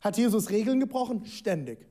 Hat 0.00 0.16
Jesus 0.16 0.50
Regeln 0.50 0.80
gebrochen? 0.80 1.24
Ständig. 1.26 1.89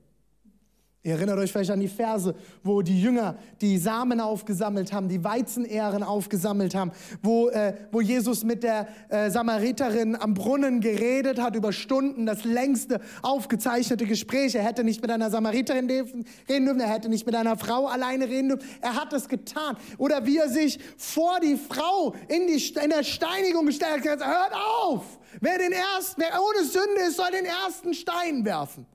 Ihr 1.01 1.13
erinnert 1.13 1.39
euch 1.39 1.50
vielleicht 1.50 1.72
an 1.72 1.79
die 1.79 1.88
Verse, 1.88 2.36
wo 2.62 2.82
die 2.82 3.01
Jünger 3.01 3.38
die 3.62 3.77
Samen 3.77 4.20
aufgesammelt 4.20 4.91
haben, 4.91 5.08
die 5.08 5.24
Weizenähren 5.24 6.03
aufgesammelt 6.03 6.75
haben, 6.75 6.91
wo, 7.24 7.48
äh, 7.48 7.74
wo 7.94 8.01
Jesus 8.01 8.44
mit 8.44 8.63
der 8.63 8.89
äh, 9.08 9.32
Samariterin 9.32 10.18
am 10.18 10.34
Brunnen 10.34 10.82
geredet 10.82 11.39
hat 11.39 11.56
über 11.56 11.72
Stunden, 11.72 12.25
das 12.25 12.44
längste 12.44 13.00
aufgezeichnete 13.22 14.06
Gespräch. 14.06 14.56
Er 14.56 14.63
hätte 14.63 14.84
nicht 14.84 15.01
mit 15.01 15.10
einer 15.10 15.29
Samariterin 15.29 15.89
reden 15.89 16.25
dürfen, 16.65 16.79
er 16.82 16.89
hätte 16.89 17.08
nicht 17.08 17.25
mit 17.25 17.34
einer 17.34 17.56
Frau 17.56 17.88
alleine 17.88 18.27
reden 18.27 18.50
dürfen. 18.50 18.68
Er 18.82 18.96
hat 18.96 19.13
es 19.13 19.29
getan. 19.29 19.77
Oder 19.98 20.25
wie 20.25 20.38
er 20.38 20.50
sich 20.50 20.79
vor 20.98 21.39
die 21.39 21.56
Frau 21.56 22.13
in, 22.27 22.48
die, 22.48 22.62
in 22.84 22.89
der 22.89 23.03
Steinigung 23.03 23.68
gestellt 23.68 24.06
hat, 24.06 24.20
hört 24.20 24.53
auf! 24.84 25.06
Wer, 25.39 25.60
den 25.60 25.72
ersten, 25.72 26.22
wer 26.22 26.41
ohne 26.41 26.65
Sünde 26.65 27.08
ist, 27.08 27.15
soll 27.15 27.32
den 27.32 27.46
ersten 27.46 27.94
Stein 27.94 28.44
werfen. 28.44 28.86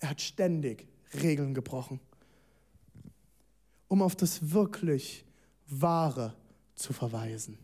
Er 0.00 0.10
hat 0.10 0.20
ständig 0.20 0.86
Regeln 1.22 1.54
gebrochen, 1.54 2.00
um 3.88 4.02
auf 4.02 4.16
das 4.16 4.50
wirklich 4.52 5.24
Wahre 5.66 6.34
zu 6.74 6.92
verweisen. 6.92 7.58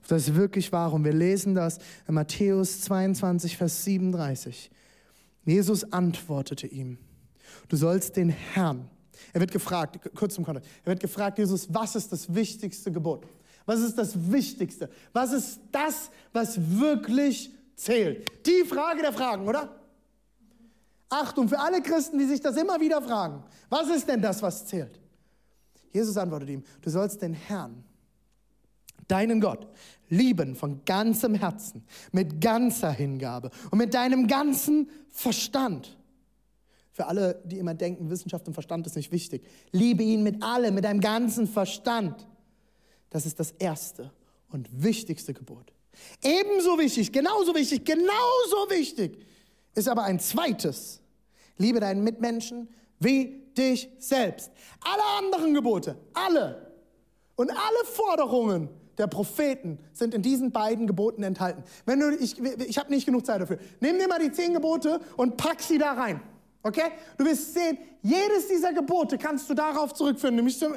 Auf 0.00 0.08
das 0.08 0.34
wirklich 0.34 0.72
Wahre. 0.72 0.94
Und 0.96 1.04
wir 1.04 1.12
lesen 1.12 1.54
das 1.54 1.78
in 2.08 2.14
Matthäus 2.14 2.80
22, 2.82 3.56
Vers 3.56 3.84
37. 3.84 4.70
Jesus 5.44 5.92
antwortete 5.92 6.66
ihm, 6.66 6.98
du 7.68 7.76
sollst 7.76 8.16
den 8.16 8.30
Herrn, 8.30 8.88
er 9.32 9.40
wird 9.40 9.50
gefragt, 9.50 9.98
kurz 10.14 10.34
zum 10.34 10.44
Kontext, 10.44 10.70
er 10.84 10.92
wird 10.92 11.00
gefragt, 11.00 11.38
Jesus, 11.38 11.72
was 11.72 11.94
ist 11.94 12.10
das 12.12 12.32
wichtigste 12.34 12.90
Gebot? 12.90 13.26
Was 13.66 13.80
ist 13.80 13.96
das 13.96 14.32
Wichtigste? 14.32 14.88
Was 15.12 15.32
ist 15.32 15.60
das, 15.70 16.10
was 16.32 16.58
wirklich 16.58 17.50
zählt? 17.76 18.26
Die 18.46 18.64
Frage 18.66 19.02
der 19.02 19.12
Fragen, 19.12 19.46
oder? 19.46 19.79
Achtung 21.10 21.48
für 21.48 21.58
alle 21.58 21.82
Christen, 21.82 22.18
die 22.18 22.24
sich 22.24 22.40
das 22.40 22.56
immer 22.56 22.80
wieder 22.80 23.02
fragen. 23.02 23.42
Was 23.68 23.88
ist 23.88 24.08
denn 24.08 24.22
das, 24.22 24.40
was 24.40 24.64
zählt? 24.64 24.98
Jesus 25.92 26.16
antwortet 26.16 26.48
ihm, 26.48 26.62
du 26.80 26.88
sollst 26.88 27.20
den 27.20 27.34
Herrn, 27.34 27.84
deinen 29.08 29.40
Gott, 29.40 29.66
lieben 30.08 30.54
von 30.54 30.84
ganzem 30.84 31.34
Herzen, 31.34 31.84
mit 32.12 32.40
ganzer 32.40 32.92
Hingabe 32.92 33.50
und 33.70 33.78
mit 33.78 33.92
deinem 33.92 34.28
ganzen 34.28 34.88
Verstand. 35.10 35.96
Für 36.92 37.06
alle, 37.06 37.42
die 37.44 37.58
immer 37.58 37.74
denken, 37.74 38.08
Wissenschaft 38.10 38.46
und 38.46 38.54
Verstand 38.54 38.86
ist 38.86 38.96
nicht 38.96 39.10
wichtig. 39.10 39.44
Liebe 39.72 40.02
ihn 40.02 40.22
mit 40.22 40.42
allem, 40.42 40.74
mit 40.74 40.84
deinem 40.84 41.00
ganzen 41.00 41.48
Verstand. 41.48 42.26
Das 43.10 43.26
ist 43.26 43.40
das 43.40 43.52
erste 43.52 44.12
und 44.50 44.68
wichtigste 44.70 45.34
Gebot. 45.34 45.72
Ebenso 46.22 46.78
wichtig, 46.78 47.12
genauso 47.12 47.54
wichtig, 47.54 47.84
genauso 47.84 48.70
wichtig 48.70 49.18
ist 49.74 49.88
aber 49.88 50.04
ein 50.04 50.20
zweites. 50.20 50.99
Liebe 51.60 51.78
deinen 51.78 52.02
Mitmenschen 52.02 52.68
wie 52.98 53.44
dich 53.56 53.88
selbst. 53.98 54.50
Alle 54.80 55.02
anderen 55.18 55.54
Gebote, 55.54 55.96
alle 56.14 56.72
und 57.36 57.50
alle 57.50 57.84
Forderungen 57.84 58.68
der 58.98 59.06
Propheten 59.06 59.78
sind 59.92 60.14
in 60.14 60.22
diesen 60.22 60.52
beiden 60.52 60.86
Geboten 60.86 61.22
enthalten. 61.22 61.62
Wenn 61.86 62.00
du, 62.00 62.14
ich 62.16 62.38
ich 62.38 62.78
habe 62.78 62.90
nicht 62.90 63.06
genug 63.06 63.24
Zeit 63.24 63.40
dafür. 63.40 63.58
Nimm 63.80 63.98
dir 63.98 64.08
mal 64.08 64.18
die 64.18 64.32
zehn 64.32 64.52
Gebote 64.52 65.00
und 65.16 65.36
pack 65.36 65.60
sie 65.60 65.78
da 65.78 65.92
rein. 65.92 66.20
Okay? 66.62 66.90
Du 67.16 67.24
wirst 67.24 67.54
sehen, 67.54 67.78
jedes 68.02 68.48
dieser 68.48 68.72
Gebote 68.72 69.16
kannst 69.16 69.48
du 69.48 69.54
darauf 69.54 69.94
zurückführen. 69.94 70.36
Nämlich 70.36 70.58
zum, 70.58 70.74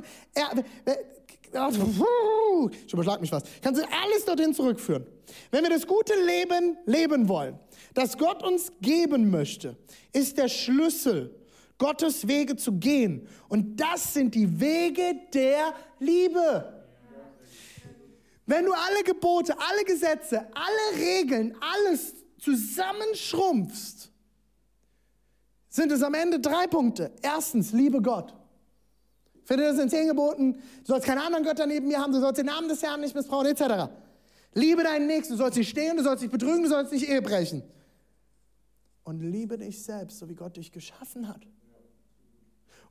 ich 1.53 2.93
überschlag 2.93 3.21
mich 3.21 3.31
was. 3.31 3.43
Kannst 3.61 3.81
du 3.81 3.85
alles 3.85 4.25
dorthin 4.25 4.53
zurückführen. 4.53 5.05
Wenn 5.51 5.63
wir 5.63 5.69
das 5.69 5.87
gute 5.87 6.13
Leben 6.25 6.77
leben 6.85 7.27
wollen, 7.27 7.59
das 7.93 8.17
Gott 8.17 8.43
uns 8.43 8.71
geben 8.81 9.29
möchte, 9.29 9.77
ist 10.11 10.37
der 10.37 10.47
Schlüssel, 10.47 11.35
Gottes 11.77 12.27
Wege 12.27 12.55
zu 12.55 12.73
gehen. 12.73 13.27
Und 13.49 13.79
das 13.79 14.13
sind 14.13 14.35
die 14.35 14.59
Wege 14.59 15.15
der 15.33 15.73
Liebe. 15.99 16.83
Wenn 18.45 18.65
du 18.65 18.73
alle 18.73 19.03
Gebote, 19.03 19.55
alle 19.57 19.83
Gesetze, 19.85 20.47
alle 20.53 21.01
Regeln, 21.01 21.55
alles 21.59 22.13
zusammenschrumpfst, 22.39 24.11
sind 25.69 25.91
es 25.91 26.03
am 26.03 26.13
Ende 26.13 26.39
drei 26.39 26.67
Punkte. 26.67 27.11
Erstens, 27.21 27.71
liebe 27.71 28.01
Gott. 28.01 28.33
Findet 29.45 29.67
das 29.67 29.79
in 29.79 29.89
zehn 29.89 30.07
Geboten, 30.07 30.53
du 30.53 30.85
sollst 30.85 31.05
keine 31.05 31.23
anderen 31.23 31.43
Götter 31.43 31.65
neben 31.65 31.87
mir 31.87 31.99
haben, 31.99 32.13
du 32.13 32.19
sollst 32.19 32.37
den 32.37 32.45
Namen 32.45 32.69
des 32.69 32.81
Herrn 32.81 33.01
nicht 33.01 33.15
missbrauchen, 33.15 33.47
etc. 33.47 33.91
Liebe 34.53 34.83
deinen 34.83 35.07
Nächsten, 35.07 35.33
du 35.33 35.37
sollst 35.37 35.57
nicht 35.57 35.69
stehen, 35.69 35.97
du 35.97 36.03
sollst 36.03 36.21
nicht 36.21 36.31
betrügen, 36.31 36.63
du 36.63 36.69
sollst 36.69 36.93
nicht 36.93 37.09
Ehe 37.09 37.21
brechen. 37.21 37.63
Und 39.03 39.21
liebe 39.21 39.57
dich 39.57 39.83
selbst, 39.83 40.19
so 40.19 40.29
wie 40.29 40.35
Gott 40.35 40.55
dich 40.55 40.71
geschaffen 40.71 41.27
hat. 41.27 41.41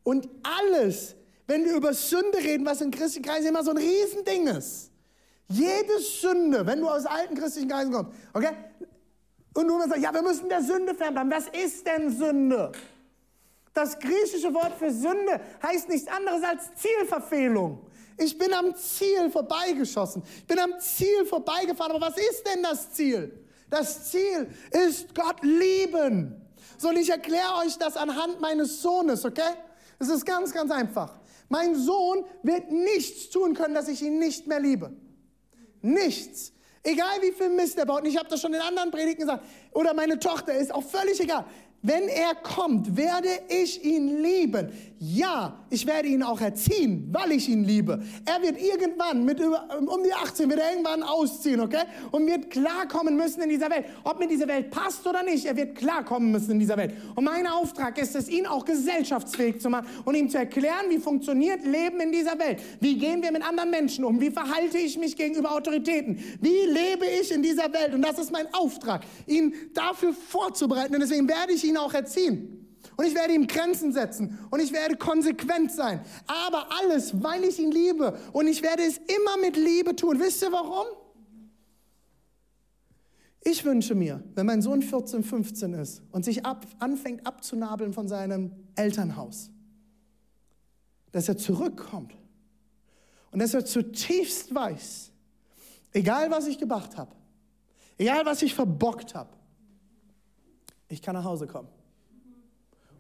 Und 0.02 0.28
alles, 0.42 1.14
wenn 1.46 1.64
wir 1.64 1.74
über 1.74 1.94
Sünde 1.94 2.38
reden, 2.38 2.66
was 2.66 2.80
in 2.80 2.90
christlichen 2.90 3.24
Kreisen 3.24 3.48
immer 3.48 3.64
so 3.64 3.70
ein 3.70 3.78
Riesending 3.78 4.48
ist. 4.48 4.90
Jede 5.48 5.98
Sünde, 6.00 6.66
wenn 6.66 6.80
du 6.80 6.88
aus 6.88 7.06
alten 7.06 7.34
christlichen 7.34 7.68
Kreisen 7.68 7.92
kommst, 7.92 8.12
okay? 8.32 8.54
Und 9.54 9.68
du 9.68 9.78
sagst, 9.80 10.02
ja, 10.02 10.12
wir 10.12 10.22
müssen 10.22 10.48
der 10.48 10.62
Sünde 10.62 10.94
fernbleiben. 10.94 11.30
Was 11.30 11.48
ist 11.48 11.86
denn 11.86 12.10
Sünde? 12.10 12.72
Das 13.74 13.98
griechische 13.98 14.52
Wort 14.52 14.74
für 14.78 14.90
Sünde 14.90 15.40
heißt 15.62 15.88
nichts 15.88 16.08
anderes 16.08 16.42
als 16.42 16.74
Zielverfehlung. 16.74 17.86
Ich 18.18 18.36
bin 18.36 18.52
am 18.52 18.74
Ziel 18.74 19.30
vorbeigeschossen. 19.30 20.22
Ich 20.36 20.46
bin 20.46 20.58
am 20.58 20.78
Ziel 20.78 21.24
vorbeigefahren. 21.24 21.92
Aber 21.92 22.06
was 22.06 22.18
ist 22.18 22.46
denn 22.46 22.62
das 22.62 22.92
Ziel? 22.92 23.46
Das 23.70 24.10
Ziel 24.10 24.48
ist 24.70 25.14
Gott 25.14 25.42
lieben. 25.42 26.38
So, 26.76 26.88
und 26.88 26.98
ich 26.98 27.08
erkläre 27.08 27.54
euch 27.64 27.78
das 27.78 27.96
anhand 27.96 28.40
meines 28.40 28.82
Sohnes, 28.82 29.24
okay? 29.24 29.54
Es 29.98 30.08
ist 30.08 30.26
ganz, 30.26 30.52
ganz 30.52 30.70
einfach. 30.70 31.18
Mein 31.48 31.74
Sohn 31.74 32.24
wird 32.42 32.70
nichts 32.70 33.30
tun 33.30 33.54
können, 33.54 33.74
dass 33.74 33.88
ich 33.88 34.02
ihn 34.02 34.18
nicht 34.18 34.46
mehr 34.46 34.60
liebe. 34.60 34.92
Nichts. 35.80 36.52
Egal 36.82 37.22
wie 37.22 37.32
viel 37.32 37.50
Mist 37.50 37.78
er 37.78 37.86
baut. 37.86 38.02
Und 38.02 38.08
ich 38.08 38.16
habe 38.16 38.28
das 38.28 38.40
schon 38.40 38.52
in 38.52 38.60
anderen 38.60 38.90
Predigten 38.90 39.22
gesagt. 39.22 39.44
Oder 39.72 39.94
meine 39.94 40.18
Tochter 40.18 40.54
ist 40.54 40.74
auch 40.74 40.82
völlig 40.82 41.20
egal. 41.20 41.44
Wenn 41.82 42.08
er 42.08 42.36
kommt, 42.36 42.96
werde 42.96 43.28
ich 43.48 43.84
ihn 43.84 44.22
lieben. 44.22 44.72
Ja, 45.04 45.58
ich 45.68 45.84
werde 45.84 46.06
ihn 46.06 46.22
auch 46.22 46.40
erziehen, 46.40 47.08
weil 47.10 47.32
ich 47.32 47.48
ihn 47.48 47.64
liebe. 47.64 48.00
Er 48.24 48.40
wird 48.40 48.62
irgendwann, 48.62 49.24
mit 49.24 49.40
über, 49.40 49.66
um 49.80 50.04
die 50.04 50.12
18, 50.12 50.48
wird 50.48 50.60
er 50.60 50.70
irgendwann 50.70 51.02
ausziehen, 51.02 51.58
okay? 51.58 51.82
Und 52.12 52.24
wird 52.28 52.50
klarkommen 52.50 53.16
müssen 53.16 53.42
in 53.42 53.48
dieser 53.48 53.68
Welt. 53.68 53.86
Ob 54.04 54.20
mir 54.20 54.28
diese 54.28 54.46
Welt 54.46 54.70
passt 54.70 55.04
oder 55.04 55.24
nicht, 55.24 55.44
er 55.44 55.56
wird 55.56 55.74
klarkommen 55.74 56.30
müssen 56.30 56.52
in 56.52 56.60
dieser 56.60 56.76
Welt. 56.76 56.94
Und 57.16 57.24
mein 57.24 57.48
Auftrag 57.48 57.98
ist 57.98 58.14
es, 58.14 58.28
ihn 58.28 58.46
auch 58.46 58.64
gesellschaftsfähig 58.64 59.60
zu 59.60 59.70
machen 59.70 59.88
und 60.04 60.14
ihm 60.14 60.30
zu 60.30 60.38
erklären, 60.38 60.88
wie 60.88 60.98
funktioniert 60.98 61.66
Leben 61.66 61.98
in 61.98 62.12
dieser 62.12 62.38
Welt. 62.38 62.60
Wie 62.78 62.96
gehen 62.96 63.24
wir 63.24 63.32
mit 63.32 63.44
anderen 63.44 63.70
Menschen 63.70 64.04
um? 64.04 64.20
Wie 64.20 64.30
verhalte 64.30 64.78
ich 64.78 64.96
mich 64.96 65.16
gegenüber 65.16 65.50
Autoritäten? 65.50 66.22
Wie 66.40 66.64
lebe 66.66 67.06
ich 67.20 67.32
in 67.32 67.42
dieser 67.42 67.72
Welt? 67.72 67.92
Und 67.92 68.02
das 68.02 68.20
ist 68.20 68.30
mein 68.30 68.46
Auftrag, 68.54 69.02
ihn 69.26 69.52
dafür 69.74 70.12
vorzubereiten. 70.12 70.94
Und 70.94 71.00
deswegen 71.00 71.28
werde 71.28 71.54
ich 71.54 71.64
ihn 71.64 71.76
auch 71.76 71.92
erziehen. 71.92 72.61
Und 73.02 73.08
ich 73.08 73.16
werde 73.16 73.34
ihm 73.34 73.48
Grenzen 73.48 73.92
setzen 73.92 74.38
und 74.52 74.60
ich 74.60 74.72
werde 74.72 74.96
konsequent 74.96 75.72
sein. 75.72 76.04
Aber 76.28 76.68
alles, 76.70 77.20
weil 77.20 77.42
ich 77.42 77.58
ihn 77.58 77.72
liebe. 77.72 78.16
Und 78.32 78.46
ich 78.46 78.62
werde 78.62 78.84
es 78.84 78.98
immer 78.98 79.38
mit 79.40 79.56
Liebe 79.56 79.96
tun. 79.96 80.20
Wisst 80.20 80.40
ihr 80.42 80.52
warum? 80.52 80.86
Ich 83.40 83.64
wünsche 83.64 83.96
mir, 83.96 84.22
wenn 84.36 84.46
mein 84.46 84.62
Sohn 84.62 84.82
14, 84.82 85.24
15 85.24 85.74
ist 85.74 86.02
und 86.12 86.24
sich 86.24 86.46
ab, 86.46 86.64
anfängt 86.78 87.26
abzunabeln 87.26 87.92
von 87.92 88.06
seinem 88.06 88.52
Elternhaus, 88.76 89.50
dass 91.10 91.28
er 91.28 91.36
zurückkommt 91.36 92.14
und 93.32 93.40
dass 93.40 93.52
er 93.52 93.64
zutiefst 93.64 94.54
weiß, 94.54 95.10
egal 95.92 96.30
was 96.30 96.46
ich 96.46 96.56
gemacht 96.56 96.96
habe, 96.96 97.10
egal 97.98 98.24
was 98.26 98.42
ich 98.42 98.54
verbockt 98.54 99.16
habe, 99.16 99.30
ich 100.88 101.02
kann 101.02 101.16
nach 101.16 101.24
Hause 101.24 101.48
kommen 101.48 101.81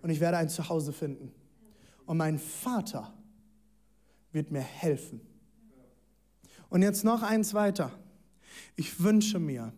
und 0.02 0.10
ich 0.10 0.20
werde 0.20 0.36
ein 0.36 0.48
Zuhause 0.48 0.92
finden. 0.92 1.32
Und 2.04 2.16
mein 2.16 2.38
Vater 2.38 3.14
wird 4.32 4.50
mir 4.50 4.60
helfen. 4.60 5.20
Und 6.68 6.82
jetzt 6.82 7.04
noch 7.04 7.22
eins 7.22 7.54
weiter. 7.54 7.92
Ich 8.76 9.02
wünsche 9.02 9.38
mir, 9.38 9.72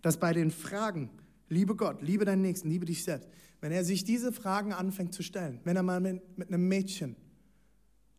dass 0.00 0.18
bei 0.18 0.32
den 0.32 0.50
Fragen, 0.50 1.10
liebe 1.48 1.74
Gott, 1.74 2.02
liebe 2.02 2.24
deinen 2.24 2.42
Nächsten, 2.42 2.68
liebe 2.68 2.86
dich 2.86 3.04
selbst, 3.04 3.28
wenn 3.60 3.72
er 3.72 3.84
sich 3.84 4.04
diese 4.04 4.32
Fragen 4.32 4.72
anfängt 4.72 5.14
zu 5.14 5.22
stellen, 5.22 5.60
wenn 5.64 5.76
er 5.76 5.82
mal 5.82 6.00
mit, 6.00 6.38
mit 6.38 6.48
einem 6.48 6.68
Mädchen 6.68 7.16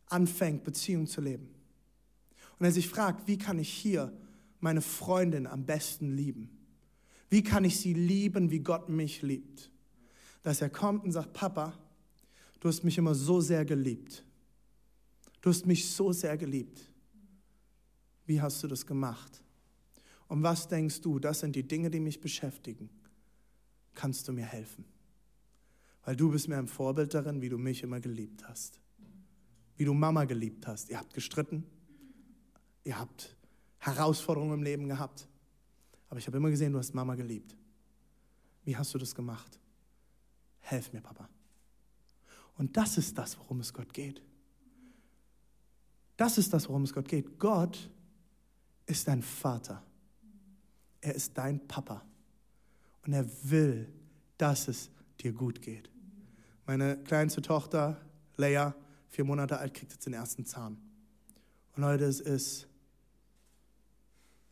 anfängt, 0.06 0.64
Beziehung 0.64 1.06
zu 1.06 1.20
leben, 1.20 1.48
und 2.58 2.66
er 2.66 2.72
sich 2.72 2.88
fragt, 2.88 3.26
wie 3.26 3.36
kann 3.36 3.58
ich 3.58 3.68
hier 3.68 4.12
meine 4.60 4.80
Freundin 4.80 5.46
am 5.46 5.66
besten 5.66 6.16
lieben? 6.16 6.50
Wie 7.28 7.42
kann 7.42 7.64
ich 7.64 7.80
sie 7.80 7.94
lieben, 7.94 8.50
wie 8.50 8.60
Gott 8.60 8.88
mich 8.88 9.22
liebt? 9.22 9.70
Dass 10.44 10.60
er 10.60 10.70
kommt 10.70 11.04
und 11.04 11.10
sagt, 11.10 11.32
Papa, 11.32 11.72
du 12.60 12.68
hast 12.68 12.84
mich 12.84 12.96
immer 12.98 13.14
so 13.14 13.40
sehr 13.40 13.64
geliebt. 13.64 14.22
Du 15.40 15.50
hast 15.50 15.66
mich 15.66 15.90
so 15.90 16.12
sehr 16.12 16.36
geliebt. 16.36 16.80
Wie 18.26 18.40
hast 18.40 18.62
du 18.62 18.68
das 18.68 18.86
gemacht? 18.86 19.42
Und 20.28 20.42
was 20.42 20.68
denkst 20.68 21.00
du, 21.00 21.18
das 21.18 21.40
sind 21.40 21.56
die 21.56 21.66
Dinge, 21.66 21.90
die 21.90 22.00
mich 22.00 22.20
beschäftigen. 22.20 22.90
Kannst 23.94 24.28
du 24.28 24.32
mir 24.32 24.44
helfen? 24.44 24.84
Weil 26.04 26.14
du 26.14 26.30
bist 26.30 26.48
mir 26.48 26.58
ein 26.58 26.68
Vorbild 26.68 27.14
darin, 27.14 27.40
wie 27.40 27.48
du 27.48 27.56
mich 27.56 27.82
immer 27.82 28.00
geliebt 28.00 28.46
hast. 28.46 28.78
Wie 29.76 29.84
du 29.84 29.94
Mama 29.94 30.24
geliebt 30.24 30.66
hast. 30.66 30.90
Ihr 30.90 30.98
habt 30.98 31.14
gestritten. 31.14 31.64
Ihr 32.84 32.98
habt 32.98 33.34
Herausforderungen 33.78 34.54
im 34.54 34.62
Leben 34.62 34.88
gehabt. 34.88 35.26
Aber 36.10 36.18
ich 36.18 36.26
habe 36.26 36.36
immer 36.36 36.50
gesehen, 36.50 36.72
du 36.72 36.78
hast 36.78 36.94
Mama 36.94 37.14
geliebt. 37.14 37.56
Wie 38.64 38.76
hast 38.76 38.92
du 38.92 38.98
das 38.98 39.14
gemacht? 39.14 39.58
Helf 40.64 40.92
mir, 40.92 41.02
Papa. 41.02 41.28
Und 42.56 42.76
das 42.76 42.96
ist 42.96 43.18
das, 43.18 43.38
worum 43.38 43.60
es 43.60 43.72
Gott 43.72 43.92
geht. 43.92 44.22
Das 46.16 46.38
ist 46.38 46.52
das, 46.52 46.68
worum 46.68 46.84
es 46.84 46.92
Gott 46.92 47.08
geht. 47.08 47.38
Gott 47.38 47.90
ist 48.86 49.06
dein 49.08 49.22
Vater. 49.22 49.82
Er 51.00 51.14
ist 51.14 51.36
dein 51.36 51.66
Papa. 51.66 52.02
Und 53.04 53.12
er 53.12 53.26
will, 53.42 53.92
dass 54.38 54.68
es 54.68 54.90
dir 55.20 55.32
gut 55.32 55.60
geht. 55.60 55.90
Meine 56.66 56.96
kleinste 56.96 57.42
Tochter, 57.42 58.00
Leia, 58.36 58.74
vier 59.08 59.24
Monate 59.24 59.58
alt, 59.58 59.74
kriegt 59.74 59.92
jetzt 59.92 60.06
den 60.06 60.14
ersten 60.14 60.46
Zahn. 60.46 60.78
Und 61.76 61.82
Leute, 61.82 62.04
es 62.04 62.20
ist 62.20 62.68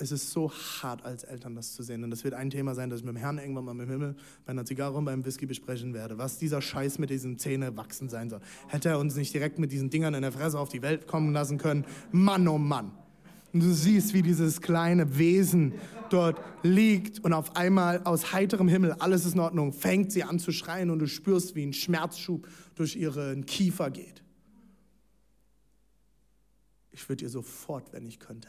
es 0.03 0.11
ist 0.11 0.31
so 0.33 0.51
hart 0.51 1.05
als 1.05 1.23
Eltern 1.23 1.55
das 1.55 1.75
zu 1.75 1.83
sehen. 1.83 2.03
Und 2.03 2.11
das 2.11 2.25
wird 2.25 2.35
ein 2.35 2.51
Thema 2.51 2.75
sein, 2.75 2.91
das 2.91 3.01
ich 3.01 3.07
mit 3.07 3.15
dem 3.15 3.21
Herrn 3.21 3.39
irgendwann 3.39 3.65
mal 3.65 3.81
im 3.81 3.89
Himmel 3.89 4.17
bei 4.45 4.51
einer 4.51 4.65
Zigarre 4.65 4.99
und 4.99 5.05
beim 5.05 5.25
Whisky 5.25 5.47
besprechen 5.47 5.95
werde. 5.95 6.19
Was 6.19 6.39
dieser 6.39 6.61
Scheiß 6.61 6.99
mit 6.99 7.11
diesen 7.11 7.39
Zähnen 7.39 7.77
wachsen 7.77 8.09
sein 8.09 8.29
soll. 8.29 8.41
Hätte 8.67 8.89
er 8.89 8.99
uns 8.99 9.15
nicht 9.15 9.33
direkt 9.33 9.61
mit 9.61 9.71
diesen 9.71 9.91
Dingern 9.91 10.15
in 10.15 10.23
der 10.23 10.33
Fresse 10.33 10.59
auf 10.59 10.69
die 10.69 10.83
Welt 10.83 11.07
kommen 11.07 11.33
lassen 11.33 11.57
können? 11.57 11.85
Mann, 12.11 12.49
oh 12.49 12.59
Mann. 12.59 12.91
Und 13.53 13.61
du 13.63 13.73
siehst, 13.73 14.13
wie 14.13 14.23
dieses 14.23 14.61
kleine 14.61 15.19
Wesen 15.19 15.75
dort 16.11 16.41
liegt 16.63 17.21
und 17.21 17.33
auf 17.33 17.55
einmal 17.55 18.03
aus 18.03 18.33
heiterem 18.33 18.67
Himmel, 18.67 18.93
alles 18.99 19.25
ist 19.25 19.35
in 19.35 19.41
Ordnung, 19.41 19.73
fängt 19.73 20.11
sie 20.11 20.25
an 20.25 20.39
zu 20.39 20.53
schreien 20.53 20.91
und 20.91 20.99
du 20.99 21.07
spürst, 21.07 21.55
wie 21.55 21.65
ein 21.65 21.73
Schmerzschub 21.73 22.49
durch 22.75 22.97
ihren 22.97 23.47
Kiefer 23.47 23.91
geht. 23.91 24.23
Ich 26.91 27.09
würde 27.09 27.25
ihr 27.25 27.31
sofort, 27.31 27.93
wenn 27.93 28.05
ich 28.05 28.19
könnte, 28.19 28.49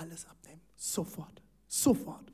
alles 0.00 0.26
abnehmen. 0.26 0.60
Sofort. 0.76 1.42
Sofort. 1.68 2.32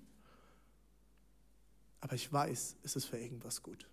Aber 2.01 2.15
ich 2.15 2.31
weiß, 2.33 2.77
es 2.83 2.97
ist 2.97 3.05
für 3.05 3.19
irgendwas 3.19 3.63
gut. 3.63 3.89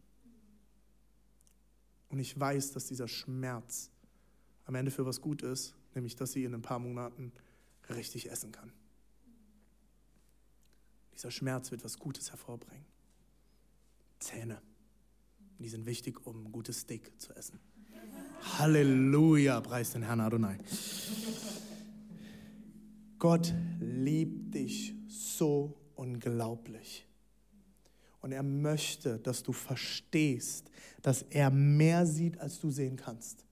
Und 2.10 2.20
ich 2.20 2.38
weiß, 2.38 2.72
dass 2.72 2.88
dieser 2.88 3.08
Schmerz 3.08 3.92
am 4.66 4.76
Ende 4.76 4.92
für 4.92 5.06
was 5.06 5.22
gut 5.22 5.44
ist, 5.44 5.76
nämlich 5.94 6.16
dass 6.16 6.32
sie 6.32 6.44
in 6.44 6.54
ein 6.54 6.62
paar 6.62 6.80
Monaten 6.80 7.32
richtig 7.90 8.32
essen 8.32 8.52
kann. 8.52 8.72
Dieser 11.14 11.32
Schmerz 11.32 11.72
wird 11.72 11.84
was 11.84 12.00
Gutes 12.00 12.32
hervorbringen. 12.32 12.86
Zähne. 14.20 14.62
Die 15.60 15.70
sind 15.70 15.86
wichtig, 15.86 16.26
um 16.26 16.46
ein 16.46 16.52
gutes 16.52 16.80
Steak 16.82 17.12
zu 17.20 17.34
essen. 17.36 17.60
Halleluja, 18.58 19.60
preis 19.62 19.92
den 19.92 20.04
Herrn 20.04 20.22
Adonai. 20.22 20.58
Gott 23.20 23.54
liebt 23.80 24.56
dich 24.56 24.96
so 25.08 25.78
unglaublich. 25.96 27.06
Und 28.22 28.32
er 28.32 28.44
möchte, 28.44 29.20
dass 29.20 29.44
du 29.44 29.52
verstehst, 29.52 30.70
dass 31.02 31.24
er 31.30 31.50
mehr 31.52 32.06
sieht, 32.06 32.40
als 32.40 32.60
du 32.60 32.70
sehen 32.70 32.96
kannst. 32.96 33.46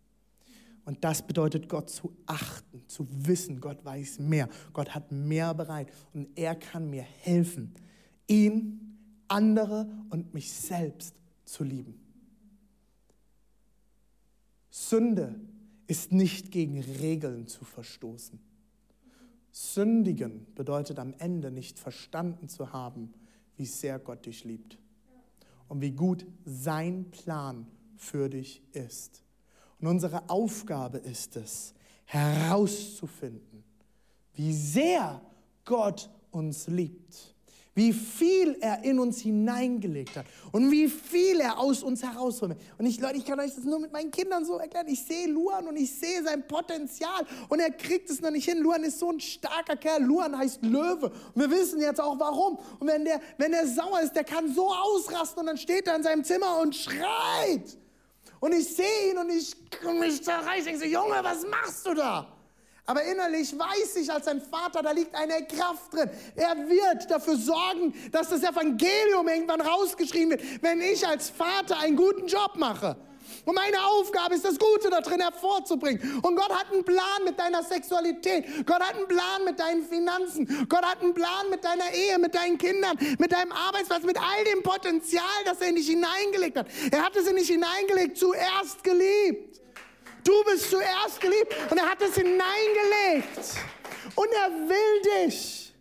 Und 0.86 1.03
das 1.03 1.21
bedeutet, 1.21 1.67
Gott 1.67 1.89
zu 1.89 2.15
achten, 2.25 2.82
zu 2.88 3.06
wissen, 3.10 3.60
Gott 3.60 3.84
weiß 3.84 4.19
mehr, 4.19 4.49
Gott 4.71 4.95
hat 4.95 5.12
mehr 5.12 5.53
bereit 5.53 5.91
und 6.13 6.30
er 6.36 6.56
kann 6.56 6.89
mir 6.89 7.03
helfen, 7.03 7.73
ihn, 8.27 8.97
andere 9.27 9.89
und 10.10 10.34
mich 10.34 10.49
selbst 10.51 11.13
zu 11.43 11.65
lieben. 11.65 11.99
Sünde 14.69 15.36
ist 15.88 16.13
nicht 16.13 16.51
gegen 16.51 16.80
Regeln 16.80 17.47
zu 17.47 17.65
verstoßen. 17.65 18.39
Sündigen 19.51 20.45
bedeutet 20.55 20.99
am 20.99 21.13
Ende 21.17 21.51
nicht 21.51 21.79
verstanden 21.79 22.49
zu 22.49 22.73
haben, 22.73 23.13
wie 23.55 23.65
sehr 23.65 23.99
Gott 23.99 24.25
dich 24.25 24.43
liebt 24.43 24.77
und 25.67 25.81
wie 25.81 25.91
gut 25.91 26.25
sein 26.45 27.10
Plan 27.12 27.67
für 27.95 28.29
dich 28.29 28.62
ist. 28.73 29.23
Und 29.79 29.88
unsere 29.88 30.29
Aufgabe 30.29 30.97
ist 30.99 31.36
es, 31.36 31.73
herauszufinden, 32.05 33.63
wie 34.33 34.53
sehr 34.53 35.21
Gott 35.65 36.10
uns 36.31 36.67
liebt 36.67 37.36
wie 37.77 37.93
viel 37.93 38.57
er 38.59 38.83
in 38.83 38.99
uns 38.99 39.19
hineingelegt 39.19 40.15
hat 40.15 40.25
und 40.51 40.71
wie 40.71 40.89
viel 40.89 41.39
er 41.39 41.59
aus 41.59 41.83
uns 41.83 42.01
herausholt. 42.01 42.57
Und 42.79 42.87
ich, 42.87 42.99
Leute, 42.99 43.17
ich 43.17 43.25
kann 43.25 43.39
euch 43.39 43.53
das 43.53 43.65
nur 43.65 43.79
mit 43.79 43.93
meinen 43.93 44.09
Kindern 44.09 44.45
so 44.45 44.57
erklären. 44.57 44.87
Ich 44.87 45.03
sehe 45.03 45.27
Luan 45.27 45.67
und 45.67 45.75
ich 45.77 45.93
sehe 45.93 46.23
sein 46.23 46.47
Potenzial 46.47 47.23
und 47.49 47.59
er 47.59 47.69
kriegt 47.69 48.09
es 48.09 48.19
noch 48.19 48.31
nicht 48.31 48.45
hin. 48.45 48.57
Luan 48.63 48.83
ist 48.83 48.97
so 48.97 49.11
ein 49.11 49.19
starker 49.19 49.75
Kerl. 49.75 50.01
Luan 50.01 50.35
heißt 50.35 50.63
Löwe. 50.65 51.11
Und 51.35 51.39
wir 51.39 51.51
wissen 51.51 51.79
jetzt 51.79 52.01
auch 52.01 52.17
warum. 52.19 52.57
Und 52.79 52.87
wenn 52.87 53.05
der, 53.05 53.21
wenn 53.37 53.51
der 53.51 53.67
sauer 53.67 54.01
ist, 54.01 54.15
der 54.15 54.23
kann 54.23 54.51
so 54.51 54.73
ausrasten 54.73 55.41
und 55.41 55.45
dann 55.45 55.57
steht 55.57 55.85
er 55.85 55.97
in 55.97 56.03
seinem 56.03 56.23
Zimmer 56.23 56.59
und 56.59 56.75
schreit. 56.75 57.77
Und 58.39 58.53
ich 58.53 58.75
sehe 58.75 59.11
ihn 59.11 59.19
und 59.19 59.29
ich 59.29 59.55
mich 59.99 60.23
zerreiße. 60.23 60.71
Ich 60.71 60.79
sage, 60.79 60.89
Junge, 60.89 61.19
was 61.21 61.45
machst 61.45 61.85
du 61.85 61.93
da? 61.93 62.37
Aber 62.88 63.04
innerlich 63.04 63.54
weiß 63.58 63.97
ich 63.97 64.10
als 64.10 64.26
sein 64.26 64.41
Vater, 64.41 64.82
da 64.82 64.91
liegt 64.91 65.13
eine 65.13 65.45
Kraft 65.45 65.93
drin. 65.93 66.10
Er 66.36 66.56
wird 66.69 67.12
dafür 67.12 67.36
sorgen, 67.36 67.93
dass 68.13 68.30
das 68.30 68.41
Evangelium 68.43 69.28
irgendwann 69.28 69.60
rausgeschrieben 69.60 70.32
wird, 70.32 70.63
wenn 70.63 70.80
ich 70.80 71.06
als 71.06 71.30
Vater 71.30 71.78
einen 71.80 71.97
guten 71.97 72.28
Job 72.28 72.56
mache. 72.56 72.95
Und 73.43 73.56
meine 73.56 73.78
Aufgabe 73.86 74.36
ist, 74.36 74.45
das 74.45 74.58
Gute 74.58 74.89
da 74.89 75.02
drin 75.02 75.19
hervorzubringen. 75.19 76.21
Und 76.21 76.38
Gott 76.38 76.50
hat 76.50 76.71
einen 76.71 76.86
Plan 76.86 77.26
mit 77.26 77.38
deiner 77.38 77.62
Sexualität. 77.62 78.65
Gott 78.65 78.80
hat 78.80 78.95
einen 78.95 79.08
Plan 79.10 79.43
mit 79.43 79.60
deinen 79.60 79.84
Finanzen. 79.86 80.67
Gott 80.69 80.84
hat 80.84 81.02
einen 81.02 81.13
Plan 81.13 81.50
mit 81.50 81.65
deiner 81.65 81.91
Ehe, 81.93 82.17
mit 82.19 82.36
deinen 82.36 82.58
Kindern, 82.58 82.97
mit 83.19 83.34
deinem 83.34 83.52
Arbeitsplatz, 83.52 84.04
mit 84.04 84.17
all 84.17 84.45
dem 84.45 84.63
Potenzial, 84.63 85.23
das 85.43 85.60
er 85.60 85.67
in 85.69 85.76
dich 85.76 85.89
hineingelegt 85.89 86.58
hat. 86.58 86.67
Er 86.89 87.04
hat 87.04 87.17
es 87.17 87.28
in 87.28 87.36
dich 87.36 87.50
hineingelegt, 87.50 88.17
zuerst 88.17 88.82
geliebt. 88.82 89.60
Du 90.27 90.43
bist 90.43 90.69
zuerst 90.69 91.21
geliebt 91.21 91.55
und 91.71 91.77
er 91.77 91.89
hat 91.89 92.01
es 92.01 92.15
hineingelegt. 92.15 93.39
Und 94.13 94.27
er 94.33 94.51
will 94.67 95.25
dich. 95.25 95.73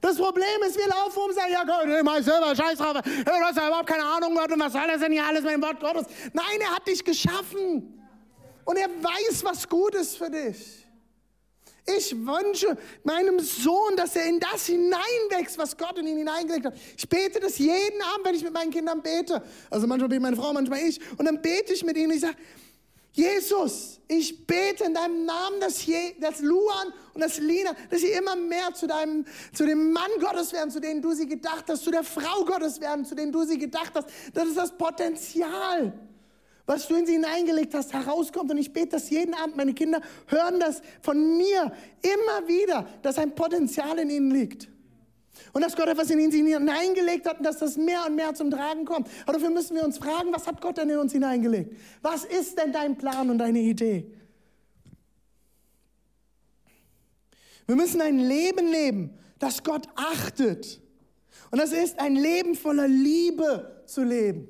Das 0.00 0.16
Problem 0.16 0.62
ist, 0.66 0.78
wir 0.78 0.88
laufen 0.88 1.18
um 1.18 1.24
und 1.26 1.34
sagen, 1.34 1.52
ja 1.52 1.62
Gott, 1.62 1.86
ich 1.86 2.02
mach 2.02 2.22
selber, 2.22 2.56
scheiß 2.56 2.78
drauf, 2.78 2.96
du 3.02 3.30
hast 3.30 3.56
ja 3.56 3.68
überhaupt 3.68 3.86
keine 3.86 4.04
Ahnung 4.04 4.34
Gott 4.34 4.50
und 4.50 4.60
was 4.60 4.72
soll 4.72 4.86
das 4.88 5.00
denn 5.00 5.12
hier 5.12 5.24
alles 5.24 5.42
mit 5.42 5.52
dem 5.52 5.62
Wort 5.62 5.78
Gottes? 5.78 6.06
Nein, 6.32 6.60
er 6.60 6.74
hat 6.74 6.88
dich 6.88 7.04
geschaffen 7.04 8.02
und 8.64 8.76
er 8.76 8.88
weiß, 8.88 9.44
was 9.44 9.68
gut 9.68 9.94
ist 9.94 10.16
für 10.16 10.30
dich. 10.30 10.86
Ich 11.84 12.16
wünsche 12.16 12.76
meinem 13.04 13.40
Sohn, 13.40 13.94
dass 13.96 14.16
er 14.16 14.26
in 14.26 14.40
das 14.40 14.66
hineinwächst, 14.66 15.58
was 15.58 15.76
Gott 15.76 15.98
in 15.98 16.06
ihn 16.06 16.18
hineingelegt 16.18 16.66
hat. 16.66 16.74
Ich 16.96 17.08
bete 17.08 17.40
das 17.40 17.58
jeden 17.58 18.00
Abend, 18.02 18.24
wenn 18.24 18.34
ich 18.34 18.42
mit 18.42 18.54
meinen 18.54 18.70
Kindern 18.70 19.02
bete. 19.02 19.42
Also 19.70 19.86
manchmal 19.86 20.08
bete 20.08 20.20
meine 20.20 20.36
Frau, 20.36 20.52
manchmal 20.52 20.80
ich. 20.80 20.98
Und 21.18 21.26
dann 21.26 21.42
bete 21.42 21.74
ich 21.74 21.84
mit 21.84 21.96
ihnen 21.96 22.10
und 22.10 22.16
ich 22.16 22.22
sage, 22.22 22.36
Jesus, 23.12 24.00
ich 24.08 24.46
bete 24.46 24.84
in 24.84 24.94
deinem 24.94 25.26
Namen, 25.26 25.60
dass, 25.60 25.84
Je, 25.84 26.14
dass 26.18 26.40
Luan 26.40 26.92
und 27.12 27.20
dass 27.20 27.38
Lina, 27.38 27.72
dass 27.90 28.00
sie 28.00 28.10
immer 28.10 28.36
mehr 28.36 28.72
zu, 28.72 28.86
deinem, 28.86 29.26
zu 29.52 29.66
dem 29.66 29.92
Mann 29.92 30.10
Gottes 30.18 30.52
werden, 30.54 30.70
zu 30.70 30.80
denen 30.80 31.02
du 31.02 31.12
sie 31.12 31.26
gedacht 31.26 31.66
hast, 31.68 31.84
zu 31.84 31.90
der 31.90 32.04
Frau 32.04 32.44
Gottes 32.46 32.80
werden, 32.80 33.04
zu 33.04 33.14
denen 33.14 33.30
du 33.30 33.44
sie 33.44 33.58
gedacht 33.58 33.92
hast. 33.94 34.08
Das 34.32 34.48
ist 34.48 34.56
das 34.56 34.76
Potenzial, 34.78 35.92
was 36.64 36.88
du 36.88 36.94
in 36.94 37.04
sie 37.04 37.12
hineingelegt 37.12 37.74
hast, 37.74 37.92
herauskommt. 37.92 38.50
Und 38.50 38.56
ich 38.56 38.72
bete 38.72 38.88
das 38.88 39.10
jeden 39.10 39.34
Abend. 39.34 39.56
Meine 39.58 39.74
Kinder 39.74 40.00
hören 40.28 40.58
das 40.58 40.80
von 41.02 41.36
mir 41.36 41.70
immer 42.00 42.48
wieder, 42.48 42.88
dass 43.02 43.18
ein 43.18 43.34
Potenzial 43.34 43.98
in 43.98 44.08
ihnen 44.08 44.30
liegt. 44.30 44.71
Und 45.52 45.62
dass 45.62 45.76
Gott 45.76 45.88
etwas 45.88 46.10
in 46.10 46.18
ihn 46.18 46.30
hineingelegt 46.30 47.26
hat 47.26 47.38
und 47.38 47.44
dass 47.44 47.58
das 47.58 47.76
mehr 47.76 48.06
und 48.06 48.14
mehr 48.14 48.34
zum 48.34 48.50
Tragen 48.50 48.84
kommt. 48.84 49.08
Aber 49.24 49.34
dafür 49.34 49.50
müssen 49.50 49.76
wir 49.76 49.84
uns 49.84 49.98
fragen, 49.98 50.32
was 50.32 50.46
hat 50.46 50.60
Gott 50.60 50.78
denn 50.78 50.90
in 50.90 50.98
uns 50.98 51.12
hineingelegt? 51.12 51.76
Was 52.00 52.24
ist 52.24 52.58
denn 52.58 52.72
dein 52.72 52.96
Plan 52.96 53.30
und 53.30 53.38
deine 53.38 53.60
Idee? 53.60 54.10
Wir 57.66 57.76
müssen 57.76 58.00
ein 58.00 58.18
Leben 58.18 58.66
leben, 58.66 59.18
das 59.38 59.62
Gott 59.62 59.86
achtet. 59.94 60.80
Und 61.50 61.58
das 61.58 61.72
ist 61.72 61.98
ein 61.98 62.16
Leben 62.16 62.54
voller 62.54 62.88
Liebe 62.88 63.82
zu 63.86 64.02
leben. 64.02 64.48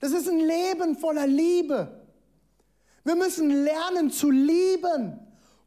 Das 0.00 0.12
ist 0.12 0.28
ein 0.28 0.40
Leben 0.40 0.96
voller 0.96 1.26
Liebe. 1.26 2.06
Wir 3.04 3.14
müssen 3.14 3.50
lernen 3.50 4.10
zu 4.10 4.30
lieben, 4.30 5.18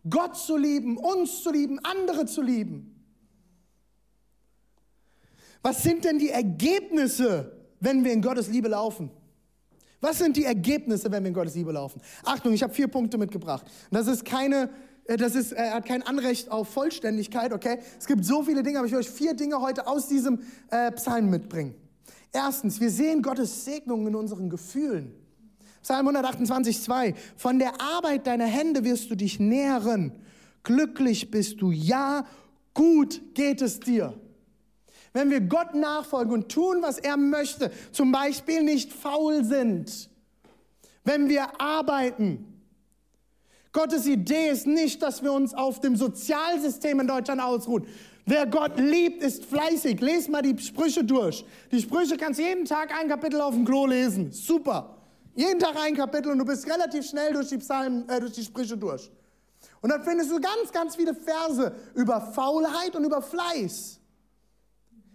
Gott 0.09 0.37
zu 0.37 0.57
lieben, 0.57 0.97
uns 0.97 1.41
zu 1.43 1.51
lieben, 1.51 1.79
andere 1.79 2.25
zu 2.25 2.41
lieben. 2.41 2.88
Was 5.61 5.83
sind 5.83 6.05
denn 6.05 6.19
die 6.19 6.29
Ergebnisse, 6.29 7.51
wenn 7.79 8.03
wir 8.03 8.13
in 8.13 8.21
Gottes 8.21 8.47
Liebe 8.47 8.69
laufen? 8.69 9.11
Was 10.01 10.19
sind 10.19 10.37
die 10.37 10.45
Ergebnisse, 10.45 11.11
wenn 11.11 11.23
wir 11.23 11.29
in 11.29 11.33
Gottes 11.33 11.55
Liebe 11.55 11.71
laufen? 11.71 12.01
Achtung, 12.23 12.53
ich 12.53 12.63
habe 12.63 12.73
vier 12.73 12.87
Punkte 12.87 13.17
mitgebracht. 13.17 13.65
Das 13.91 14.07
ist 14.07 14.23
keine, 14.23 14.69
äh, 15.05 15.17
das 15.17 15.35
ist, 15.35 15.51
er 15.51 15.73
hat 15.73 15.85
kein 15.85 16.03
Anrecht 16.03 16.49
auf 16.51 16.69
Vollständigkeit, 16.69 17.51
okay? 17.51 17.79
Es 17.97 18.05
gibt 18.05 18.23
so 18.23 18.43
viele 18.43 18.63
Dinge, 18.63 18.79
aber 18.79 18.87
ich 18.87 18.93
will 18.93 18.99
euch 18.99 19.09
vier 19.09 19.33
Dinge 19.33 19.59
heute 19.59 19.87
aus 19.87 20.07
diesem 20.07 20.39
äh, 20.71 20.91
Psalm 20.93 21.29
mitbringen. 21.29 21.75
Erstens, 22.31 22.79
wir 22.79 22.91
sehen 22.91 23.21
Gottes 23.21 23.65
Segnung 23.65 24.07
in 24.07 24.15
unseren 24.15 24.49
Gefühlen. 24.49 25.13
Psalm 25.81 26.07
128, 26.07 26.81
2. 26.81 27.15
Von 27.35 27.59
der 27.59 27.81
Arbeit 27.81 28.27
deiner 28.27 28.45
Hände 28.45 28.83
wirst 28.83 29.09
du 29.09 29.15
dich 29.15 29.39
nähren. 29.39 30.13
Glücklich 30.63 31.31
bist 31.31 31.61
du, 31.61 31.71
ja, 31.71 32.25
gut 32.73 33.21
geht 33.33 33.61
es 33.61 33.79
dir. 33.79 34.13
Wenn 35.13 35.29
wir 35.29 35.41
Gott 35.41 35.73
nachfolgen 35.73 36.33
und 36.33 36.49
tun, 36.49 36.77
was 36.81 36.97
er 36.99 37.17
möchte, 37.17 37.71
zum 37.91 38.11
Beispiel 38.11 38.63
nicht 38.63 38.93
faul 38.93 39.43
sind, 39.43 40.09
wenn 41.03 41.29
wir 41.29 41.59
arbeiten. 41.59 42.45
Gottes 43.71 44.05
Idee 44.07 44.49
ist 44.49 44.67
nicht, 44.67 45.01
dass 45.01 45.23
wir 45.23 45.31
uns 45.31 45.53
auf 45.53 45.79
dem 45.79 45.95
Sozialsystem 45.95 46.99
in 46.99 47.07
Deutschland 47.07 47.41
ausruhen. 47.41 47.85
Wer 48.25 48.45
Gott 48.45 48.79
liebt, 48.79 49.23
ist 49.23 49.45
fleißig. 49.45 50.01
Lies 50.01 50.27
mal 50.27 50.41
die 50.41 50.57
Sprüche 50.61 51.03
durch. 51.03 51.45
Die 51.71 51.81
Sprüche 51.81 52.15
kannst 52.15 52.39
du 52.39 52.43
jeden 52.43 52.65
Tag 52.65 52.93
ein 52.95 53.07
Kapitel 53.07 53.41
auf 53.41 53.55
dem 53.55 53.65
Klo 53.65 53.87
lesen. 53.87 54.31
Super. 54.31 54.97
Jeden 55.35 55.59
Tag 55.59 55.75
ein 55.81 55.95
Kapitel 55.95 56.31
und 56.31 56.39
du 56.39 56.45
bist 56.45 56.67
relativ 56.67 57.07
schnell 57.07 57.33
durch 57.33 57.47
die, 57.47 57.57
Psalmen, 57.57 58.07
äh, 58.09 58.19
durch 58.19 58.33
die 58.33 58.43
Sprüche 58.43 58.77
durch. 58.77 59.09
Und 59.81 59.89
dann 59.89 60.03
findest 60.03 60.31
du 60.31 60.39
ganz, 60.39 60.71
ganz 60.71 60.95
viele 60.95 61.15
Verse 61.15 61.73
über 61.95 62.21
Faulheit 62.21 62.95
und 62.95 63.05
über 63.05 63.21
Fleiß. 63.21 63.98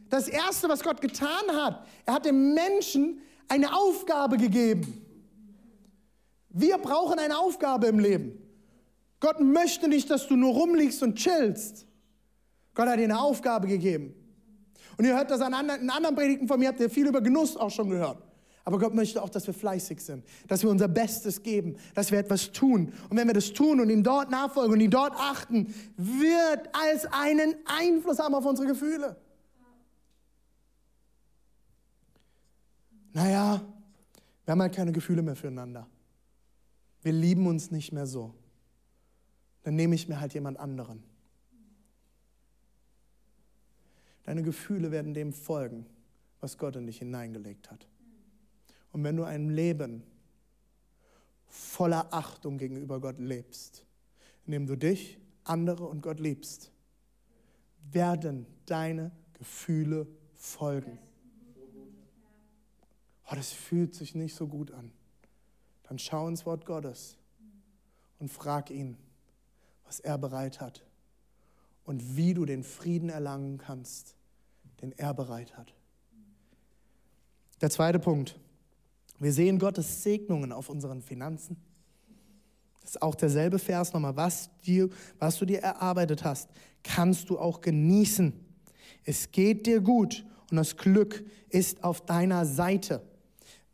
Das 0.09 0.29
Erste, 0.29 0.69
was 0.69 0.83
Gott 0.83 1.01
getan 1.01 1.51
hat, 1.53 1.87
er 2.05 2.15
hat 2.15 2.25
dem 2.25 2.55
Menschen 2.55 3.21
eine 3.49 3.75
Aufgabe 3.75 4.37
gegeben. 4.37 5.05
Wir 6.51 6.79
brauchen 6.79 7.19
eine 7.19 7.39
Aufgabe 7.39 7.87
im 7.89 7.99
Leben. 7.99 8.39
Gott 9.21 9.41
möchte 9.41 9.89
nicht, 9.89 10.11
dass 10.11 10.29
du 10.29 10.37
nur 10.37 10.53
rumliegst 10.53 11.03
und 11.03 11.17
chillst. 11.17 11.87
Gott 12.75 12.89
hat 12.89 12.99
dir 12.99 13.05
eine 13.05 13.21
Aufgabe 13.21 13.67
gegeben. 13.67 14.15
Und 14.97 15.05
ihr 15.05 15.17
hört 15.17 15.31
das 15.31 15.41
an 15.41 15.55
anderen, 15.55 15.83
in 15.83 15.91
anderen 15.91 16.15
Predigten 16.15 16.47
von 16.47 16.61
mir, 16.61 16.69
habt 16.69 16.81
ihr 16.81 16.91
viel 16.91 17.07
über 17.07 17.21
Genuss 17.21 17.57
auch 17.57 17.71
schon 17.71 17.91
gehört. 17.91 18.23
Aber 18.65 18.79
Gott 18.79 18.95
möchte 18.95 19.23
auch, 19.23 19.29
dass 19.29 19.47
wir 19.47 19.53
fleißig 19.53 20.01
sind, 20.01 20.25
dass 20.49 20.63
wir 20.63 20.71
unser 20.71 20.89
Bestes 20.89 21.43
geben, 21.43 21.77
dass 21.95 22.11
wir 22.11 22.19
etwas 22.19 22.51
tun. 22.53 22.93
Und 23.11 23.17
wenn 23.17 23.27
wir 23.27 23.35
das 23.35 23.53
tun 23.53 23.81
und 23.81 23.91
ihm 23.91 24.03
dort 24.03 24.31
nachfolgen 24.31 24.73
und 24.73 24.81
ihn 24.81 24.91
dort 24.91 25.15
achten, 25.17 25.75
wird 25.97 26.69
als 26.73 27.07
einen 27.13 27.57
Einfluss 27.67 28.19
haben 28.19 28.35
auf 28.35 28.47
unsere 28.47 28.69
Gefühle. 28.69 29.17
Naja, 33.15 33.65
wir 34.45 34.53
haben 34.53 34.61
halt 34.61 34.75
keine 34.75 34.93
Gefühle 34.93 35.23
mehr 35.23 35.37
füreinander. 35.37 35.89
Wir 37.03 37.13
lieben 37.13 37.47
uns 37.47 37.71
nicht 37.71 37.93
mehr 37.93 38.07
so. 38.07 38.35
Dann 39.63 39.77
nehme 39.77 39.95
ich 39.95 40.09
mir 40.09 40.21
halt 40.21 40.35
jemand 40.35 40.59
anderen. 40.59 41.03
Deine 44.25 44.43
Gefühle 44.43 44.91
werden 44.91 45.15
dem 45.15 45.33
folgen, 45.33 45.87
was 46.41 46.59
Gott 46.59 46.77
in 46.77 46.87
dich 46.87 46.99
hineingelegt 46.99 47.71
hat. 47.71 47.87
Und 48.91 49.05
wenn 49.05 49.17
du 49.17 49.23
ein 49.23 49.49
Leben 49.49 50.03
voller 51.47 52.13
Achtung 52.13 52.59
gegenüber 52.59 53.01
Gott 53.01 53.19
lebst, 53.21 53.85
indem 54.45 54.67
du 54.67 54.77
dich, 54.77 55.19
andere 55.45 55.87
und 55.87 56.03
Gott 56.03 56.19
liebst, 56.19 56.73
werden 57.93 58.47
deine 58.67 59.13
Gefühle 59.35 60.09
folgen 60.35 60.99
oh, 63.31 63.35
das 63.35 63.53
fühlt 63.53 63.95
sich 63.95 64.15
nicht 64.15 64.35
so 64.35 64.47
gut 64.47 64.71
an, 64.71 64.93
dann 65.85 65.99
schau 65.99 66.29
ins 66.29 66.47
Wort 66.47 66.67
Gottes 66.67 67.17
und 68.19 68.31
frag 68.31 68.71
ihn, 68.71 68.97
was 69.85 70.01
er 70.01 70.19
bereit 70.19 70.61
hat 70.61 70.83
und 71.85 72.17
wie 72.17 72.35
du 72.35 72.45
den 72.45 72.65
Frieden 72.65 73.09
erlangen 73.09 73.59
kannst, 73.59 74.17
den 74.81 74.93
er 74.93 75.15
bereit 75.15 75.57
hat. 75.57 75.75
Der 77.61 77.71
zweite 77.71 77.99
Punkt. 77.99 78.39
Wir 79.19 79.33
sehen 79.33 79.59
Gottes 79.59 80.03
Segnungen 80.03 80.53
auf 80.53 80.69
unseren 80.69 81.01
Finanzen. 81.01 81.57
Das 82.81 82.91
ist 82.91 83.03
auch 83.03 83.15
derselbe 83.15 83.59
Vers 83.59 83.93
nochmal. 83.93 84.17
Was, 84.17 84.51
dir, 84.67 84.91
was 85.19 85.39
du 85.39 85.47
dir 85.47 85.61
erarbeitet 85.61 86.25
hast, 86.25 86.51
kannst 86.83 87.31
du 87.31 87.39
auch 87.39 87.61
genießen. 87.61 88.33
Es 89.05 89.31
geht 89.31 89.67
dir 89.67 89.81
gut 89.81 90.27
und 90.51 90.57
das 90.57 90.77
Glück 90.77 91.25
ist 91.49 91.85
auf 91.85 92.05
deiner 92.05 92.45
Seite. 92.45 93.03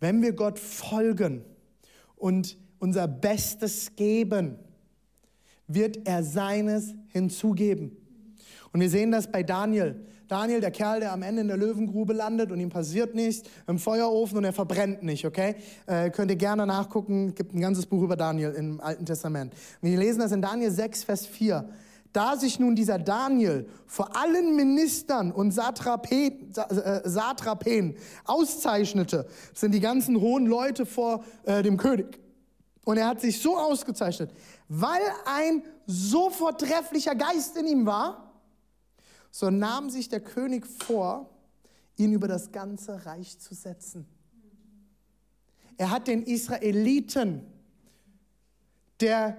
Wenn 0.00 0.22
wir 0.22 0.32
Gott 0.32 0.58
folgen 0.58 1.44
und 2.16 2.56
unser 2.78 3.06
Bestes 3.06 3.94
geben, 3.94 4.58
wird 5.66 6.08
er 6.08 6.24
seines 6.24 6.94
hinzugeben. 7.08 7.96
Und 8.72 8.80
wir 8.80 8.90
sehen 8.90 9.12
das 9.12 9.30
bei 9.30 9.42
Daniel. 9.42 10.06
Daniel, 10.26 10.60
der 10.60 10.70
Kerl, 10.70 11.00
der 11.00 11.12
am 11.12 11.22
Ende 11.22 11.42
in 11.42 11.48
der 11.48 11.56
Löwengrube 11.56 12.12
landet 12.12 12.52
und 12.52 12.60
ihm 12.60 12.68
passiert 12.68 13.16
nichts, 13.16 13.48
im 13.66 13.78
Feuerofen 13.78 14.38
und 14.38 14.44
er 14.44 14.52
verbrennt 14.52 15.02
nicht, 15.02 15.26
okay? 15.26 15.56
Äh, 15.86 16.10
könnt 16.10 16.30
ihr 16.30 16.36
gerne 16.36 16.66
nachgucken, 16.66 17.34
gibt 17.34 17.52
ein 17.52 17.60
ganzes 17.60 17.86
Buch 17.86 18.02
über 18.02 18.16
Daniel 18.16 18.52
im 18.52 18.80
Alten 18.80 19.04
Testament. 19.04 19.52
Wir 19.82 19.98
lesen 19.98 20.20
das 20.20 20.30
in 20.30 20.40
Daniel 20.40 20.70
6, 20.70 21.02
Vers 21.02 21.26
4. 21.26 21.68
Da 22.12 22.36
sich 22.36 22.58
nun 22.58 22.74
dieser 22.74 22.98
Daniel 22.98 23.68
vor 23.86 24.16
allen 24.16 24.56
Ministern 24.56 25.30
und 25.30 25.52
Satrapen, 25.52 26.52
äh, 26.56 27.08
Satrapen 27.08 27.96
auszeichnete, 28.24 29.28
sind 29.54 29.72
die 29.72 29.80
ganzen 29.80 30.20
hohen 30.20 30.46
Leute 30.46 30.86
vor 30.86 31.24
äh, 31.44 31.62
dem 31.62 31.76
König. 31.76 32.18
Und 32.84 32.96
er 32.96 33.06
hat 33.06 33.20
sich 33.20 33.40
so 33.40 33.56
ausgezeichnet, 33.56 34.32
weil 34.68 35.02
ein 35.24 35.62
so 35.86 36.30
vortrefflicher 36.30 37.14
Geist 37.14 37.56
in 37.56 37.66
ihm 37.66 37.86
war, 37.86 38.32
so 39.30 39.50
nahm 39.50 39.90
sich 39.90 40.08
der 40.08 40.20
König 40.20 40.66
vor, 40.66 41.30
ihn 41.96 42.12
über 42.12 42.26
das 42.26 42.50
ganze 42.50 43.06
Reich 43.06 43.38
zu 43.38 43.54
setzen. 43.54 44.06
Er 45.76 45.90
hat 45.90 46.08
den 46.08 46.24
Israeliten, 46.24 47.46
der 49.00 49.36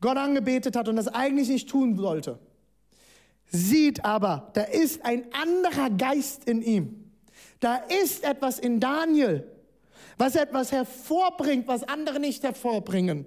Gott 0.00 0.16
angebetet 0.16 0.76
hat 0.76 0.88
und 0.88 0.96
das 0.96 1.08
eigentlich 1.08 1.48
nicht 1.48 1.68
tun 1.68 1.96
sollte, 1.96 2.38
sieht 3.46 4.04
aber, 4.04 4.50
da 4.54 4.62
ist 4.62 5.04
ein 5.04 5.24
anderer 5.32 5.90
Geist 5.90 6.44
in 6.44 6.62
ihm. 6.62 7.12
Da 7.60 7.76
ist 7.76 8.22
etwas 8.22 8.58
in 8.58 8.78
Daniel, 8.78 9.50
was 10.16 10.36
etwas 10.36 10.70
hervorbringt, 10.70 11.66
was 11.66 11.82
andere 11.82 12.20
nicht 12.20 12.42
hervorbringen. 12.42 13.26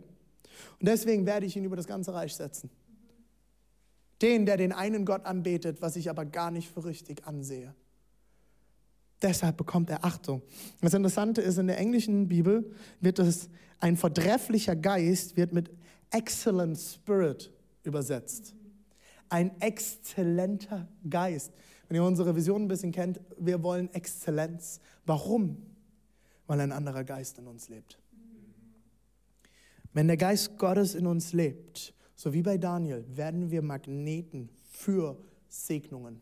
Und 0.79 0.87
deswegen 0.87 1.25
werde 1.25 1.45
ich 1.45 1.55
ihn 1.55 1.65
über 1.65 1.75
das 1.75 1.87
ganze 1.87 2.13
Reich 2.13 2.35
setzen. 2.35 2.69
Den, 4.21 4.45
der 4.45 4.57
den 4.57 4.71
einen 4.71 5.05
Gott 5.05 5.25
anbetet, 5.25 5.81
was 5.81 5.95
ich 5.95 6.09
aber 6.09 6.25
gar 6.25 6.51
nicht 6.51 6.69
für 6.69 6.85
richtig 6.85 7.25
ansehe. 7.25 7.73
Deshalb 9.21 9.57
bekommt 9.57 9.89
er 9.89 10.03
Achtung. 10.05 10.41
Das 10.81 10.93
Interessante 10.93 11.41
ist, 11.41 11.57
in 11.57 11.67
der 11.67 11.77
englischen 11.77 12.27
Bibel 12.27 12.73
wird 12.99 13.19
es 13.19 13.49
ein 13.79 13.97
vortrefflicher 13.97 14.75
Geist 14.75 15.37
wird 15.37 15.53
mit 15.53 15.69
excellent 16.11 16.77
spirit 16.77 17.51
übersetzt. 17.83 18.53
Ein 19.29 19.59
exzellenter 19.61 20.87
Geist. 21.09 21.51
Wenn 21.87 21.95
ihr 21.95 22.03
unsere 22.03 22.35
Vision 22.35 22.63
ein 22.63 22.67
bisschen 22.67 22.91
kennt, 22.91 23.19
wir 23.37 23.63
wollen 23.63 23.93
Exzellenz. 23.93 24.79
Warum? 25.05 25.57
Weil 26.47 26.59
ein 26.61 26.71
anderer 26.71 27.03
Geist 27.03 27.37
in 27.37 27.47
uns 27.47 27.69
lebt. 27.69 27.97
Wenn 29.93 30.07
der 30.07 30.17
Geist 30.17 30.57
Gottes 30.57 30.95
in 30.95 31.05
uns 31.05 31.33
lebt, 31.33 31.93
so 32.15 32.33
wie 32.33 32.41
bei 32.41 32.57
Daniel, 32.57 33.03
werden 33.09 33.51
wir 33.51 33.61
Magneten 33.61 34.49
für 34.69 35.17
Segnungen. 35.49 36.21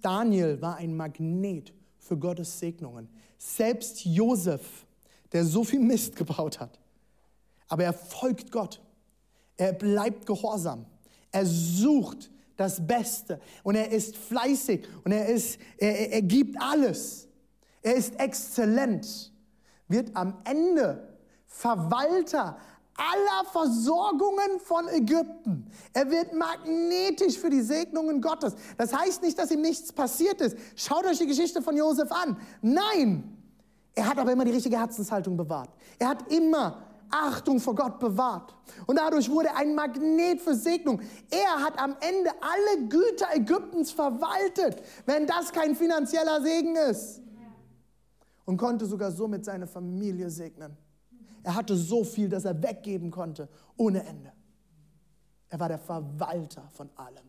Daniel 0.00 0.60
war 0.60 0.76
ein 0.76 0.96
Magnet 0.96 1.72
für 1.98 2.16
Gottes 2.16 2.58
Segnungen. 2.58 3.08
Selbst 3.38 4.04
Josef, 4.04 4.86
der 5.32 5.44
so 5.44 5.62
viel 5.62 5.80
Mist 5.80 6.16
gebaut 6.16 6.58
hat, 6.58 6.79
aber 7.70 7.84
er 7.84 7.94
folgt 7.94 8.52
Gott. 8.52 8.82
Er 9.56 9.72
bleibt 9.72 10.26
gehorsam. 10.26 10.84
Er 11.32 11.46
sucht 11.46 12.30
das 12.56 12.86
Beste 12.86 13.40
und 13.62 13.74
er 13.74 13.90
ist 13.90 14.16
fleißig 14.16 14.86
und 15.04 15.12
er, 15.12 15.26
ist, 15.28 15.58
er, 15.78 16.12
er 16.12 16.22
gibt 16.22 16.60
alles. 16.60 17.28
Er 17.82 17.94
ist 17.94 18.20
exzellent, 18.20 19.32
wird 19.88 20.14
am 20.14 20.36
Ende 20.44 21.16
Verwalter 21.46 22.58
aller 22.94 23.50
Versorgungen 23.50 24.60
von 24.62 24.88
Ägypten. 24.88 25.70
Er 25.94 26.10
wird 26.10 26.34
magnetisch 26.34 27.38
für 27.38 27.48
die 27.48 27.62
Segnungen 27.62 28.20
Gottes. 28.20 28.54
Das 28.76 28.92
heißt 28.92 29.22
nicht, 29.22 29.38
dass 29.38 29.50
ihm 29.50 29.62
nichts 29.62 29.92
passiert 29.92 30.40
ist. 30.42 30.56
Schaut 30.76 31.06
euch 31.06 31.18
die 31.18 31.26
Geschichte 31.26 31.62
von 31.62 31.76
Josef 31.76 32.12
an. 32.12 32.36
Nein, 32.60 33.38
er 33.94 34.06
hat 34.06 34.18
aber 34.18 34.32
immer 34.32 34.44
die 34.44 34.52
richtige 34.52 34.78
Herzenshaltung 34.78 35.36
bewahrt. 35.36 35.70
Er 35.98 36.08
hat 36.08 36.30
immer 36.30 36.82
Achtung 37.10 37.60
vor 37.60 37.74
Gott 37.74 37.98
bewahrt. 37.98 38.54
Und 38.86 38.98
dadurch 38.98 39.30
wurde 39.30 39.54
ein 39.54 39.74
Magnet 39.74 40.40
für 40.40 40.54
Segnung. 40.54 41.00
Er 41.30 41.64
hat 41.64 41.78
am 41.78 41.96
Ende 42.00 42.30
alle 42.40 42.88
Güter 42.88 43.26
Ägyptens 43.34 43.90
verwaltet, 43.90 44.82
wenn 45.06 45.26
das 45.26 45.52
kein 45.52 45.74
finanzieller 45.74 46.40
Segen 46.42 46.76
ist. 46.76 47.20
Und 48.44 48.56
konnte 48.56 48.86
sogar 48.86 49.12
somit 49.12 49.44
seine 49.44 49.66
Familie 49.66 50.30
segnen. 50.30 50.76
Er 51.42 51.54
hatte 51.54 51.76
so 51.76 52.04
viel, 52.04 52.28
dass 52.28 52.44
er 52.44 52.60
weggeben 52.62 53.10
konnte, 53.10 53.48
ohne 53.76 54.04
Ende. 54.04 54.32
Er 55.48 55.58
war 55.58 55.68
der 55.68 55.78
Verwalter 55.78 56.68
von 56.72 56.90
allem. 56.96 57.28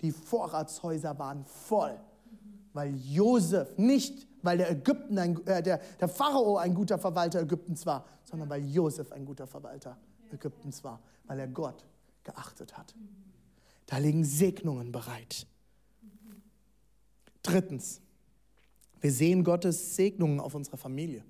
Die 0.00 0.12
Vorratshäuser 0.12 1.18
waren 1.18 1.44
voll, 1.44 1.98
weil 2.78 2.94
Josef 2.94 3.76
nicht, 3.76 4.28
weil 4.42 4.58
der, 4.58 4.70
Ägypten 4.70 5.18
ein, 5.18 5.44
äh, 5.48 5.60
der, 5.60 5.78
der 5.98 6.06
Pharao 6.06 6.58
ein 6.58 6.74
guter 6.74 6.96
Verwalter 6.96 7.42
Ägyptens 7.42 7.84
war, 7.86 8.06
sondern 8.22 8.48
weil 8.48 8.64
Josef 8.64 9.10
ein 9.10 9.24
guter 9.24 9.48
Verwalter 9.48 9.96
Ägyptens 10.32 10.84
war, 10.84 11.00
weil 11.26 11.40
er 11.40 11.48
Gott 11.48 11.84
geachtet 12.22 12.78
hat. 12.78 12.94
Da 13.86 13.98
liegen 13.98 14.24
Segnungen 14.24 14.92
bereit. 14.92 15.48
Drittens, 17.42 18.00
wir 19.00 19.10
sehen 19.10 19.42
Gottes 19.42 19.96
Segnungen 19.96 20.38
auf 20.38 20.54
unserer 20.54 20.76
Familie. 20.76 21.24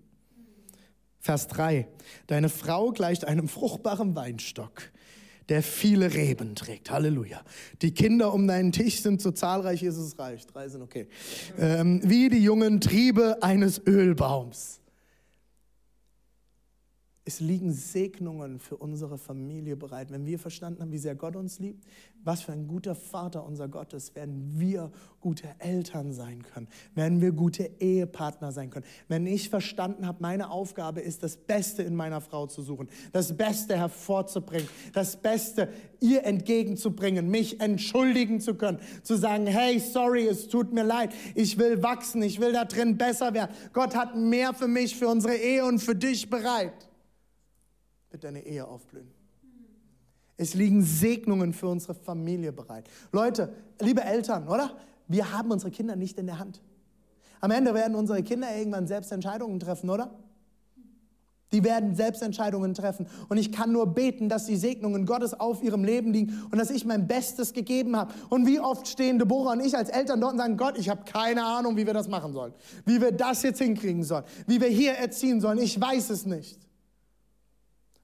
Vers 1.19 1.47
3. 1.47 1.89
Deine 2.27 2.51
Frau 2.51 2.91
gleicht 2.91 3.25
einem 3.25 3.49
fruchtbaren 3.49 4.15
Weinstock, 4.15 4.83
der 5.49 5.63
viele 5.63 6.13
Reben 6.13 6.55
trägt. 6.55 6.91
Halleluja. 6.91 7.41
Die 7.83 7.93
Kinder 7.93 8.33
um 8.33 8.47
deinen 8.47 8.73
Tisch 8.73 9.01
sind 9.01 9.23
so 9.23 9.31
zahlreich, 9.31 9.83
ist 9.83 9.97
es 9.97 10.19
reich. 10.19 10.47
Drei 10.47 10.69
sind 10.69 10.83
okay. 10.83 11.07
Ähm, 11.59 12.01
wie 12.05 12.29
die 12.29 12.43
jungen 12.43 12.81
Triebe 12.81 13.39
eines 13.43 13.81
Ölbaums. 13.87 14.81
Es 17.29 17.41
liegen 17.41 17.75
Segnungen 17.75 18.59
für 18.59 18.79
unsere 18.79 19.19
Familie 19.19 19.77
bereit. 19.77 20.11
Wenn 20.11 20.25
wir 20.25 20.39
verstanden 20.39 20.81
haben, 20.81 20.93
wie 20.93 20.97
sehr 20.99 21.15
Gott 21.15 21.37
uns 21.37 21.59
liebt, 21.59 21.85
was 22.25 22.41
für 22.41 22.53
ein 22.53 22.67
guter 22.67 22.95
Vater 22.95 23.45
unser 23.45 23.69
Gott 23.69 23.93
ist, 23.93 24.17
werden 24.17 24.59
wir 24.59 24.91
gute 25.21 25.47
Eltern 25.59 26.15
sein 26.15 26.43
können, 26.43 26.69
werden 26.95 27.21
wir 27.21 27.33
gute 27.33 27.71
Ehepartner 27.81 28.51
sein 28.51 28.71
können. 28.71 28.87
Wenn 29.09 29.27
ich 29.27 29.51
verstanden 29.51 30.07
habe, 30.07 30.23
meine 30.23 30.51
Aufgabe 30.51 31.03
ist, 31.03 31.23
das 31.23 31.37
Beste 31.37 31.83
in 31.83 31.95
meiner 31.95 32.23
Frau 32.23 32.47
zu 32.47 32.63
suchen, 32.63 32.89
das 33.13 33.37
Beste 33.37 33.77
hervorzubringen, 33.77 34.69
das 34.95 35.19
Beste 35.19 35.69
ihr 36.01 36.25
entgegenzubringen, 36.25 37.29
mich 37.29 37.61
entschuldigen 37.61 38.41
zu 38.41 38.55
können, 38.55 38.79
zu 39.03 39.17
sagen, 39.17 39.47
hey, 39.47 39.79
sorry, 39.81 40.27
es 40.27 40.49
tut 40.49 40.73
mir 40.73 40.85
leid, 40.85 41.11
ich 41.35 41.59
will 41.59 41.83
wachsen, 41.83 42.23
ich 42.23 42.41
will 42.41 42.55
da 42.55 42.65
drin 42.65 42.97
besser 42.97 43.35
werden. 43.35 43.55
Gott 43.75 43.95
hat 43.95 44.17
mehr 44.17 44.55
für 44.55 44.67
mich, 44.67 44.97
für 44.97 45.09
unsere 45.09 45.37
Ehe 45.37 45.67
und 45.67 45.81
für 45.81 45.95
dich 45.95 46.31
bereit 46.31 46.88
wird 48.11 48.25
deine 48.25 48.45
Ehe 48.47 48.67
aufblühen. 48.67 49.11
Es 50.37 50.55
liegen 50.55 50.83
Segnungen 50.83 51.53
für 51.53 51.67
unsere 51.67 51.95
Familie 51.95 52.53
bereit. 52.53 52.89
Leute, 53.13 53.53
liebe 53.81 54.03
Eltern, 54.03 54.49
oder? 54.49 54.77
Wir 55.09 55.33
haben 55.33 55.51
unsere 55.51 55.71
Kinder 55.71 55.97
nicht 55.97 56.19
in 56.19 56.27
der 56.27 56.39
Hand. 56.39 56.61
Am 57.41 57.51
Ende 57.51 57.75
werden 57.75 57.95
unsere 57.95 58.23
Kinder 58.23 58.55
irgendwann 58.57 58.87
selbst 58.87 59.11
Entscheidungen 59.11 59.59
treffen, 59.59 59.91
oder? 59.91 60.17
Die 61.51 61.65
werden 61.65 61.97
selbst 61.97 62.23
Entscheidungen 62.23 62.75
treffen. 62.75 63.07
Und 63.29 63.39
ich 63.39 63.53
kann 63.53 63.73
nur 63.73 63.87
beten, 63.95 64.29
dass 64.29 64.45
die 64.45 64.57
Segnungen 64.57 65.07
Gottes 65.07 65.33
auf 65.33 65.63
ihrem 65.63 65.83
Leben 65.83 66.13
liegen 66.13 66.47
und 66.51 66.59
dass 66.59 66.71
ich 66.71 66.85
mein 66.85 67.09
Bestes 67.09 67.55
gegeben 67.55 67.97
habe. 67.97 68.13
Und 68.29 68.47
wie 68.47 68.61
oft 68.61 68.87
stehen 68.87 69.19
Deborah 69.19 69.53
und 69.53 69.61
ich 69.61 69.77
als 69.77 69.89
Eltern 69.89 70.21
dort 70.21 70.33
und 70.33 70.39
sagen, 70.39 70.59
Gott, 70.59 70.77
ich 70.77 70.91
habe 70.91 71.05
keine 71.05 71.43
Ahnung, 71.45 71.77
wie 71.77 71.87
wir 71.87 71.95
das 71.95 72.07
machen 72.07 72.35
sollen. 72.35 72.53
Wie 72.85 73.01
wir 73.01 73.13
das 73.13 73.43
jetzt 73.43 73.59
hinkriegen 73.59 74.05
sollen. 74.05 74.25
Wie 74.47 74.61
wir 74.61 74.69
hier 74.69 74.93
erziehen 74.93 75.41
sollen. 75.41 75.59
Ich 75.59 75.81
weiß 75.81 76.11
es 76.11 76.27
nicht. 76.27 76.59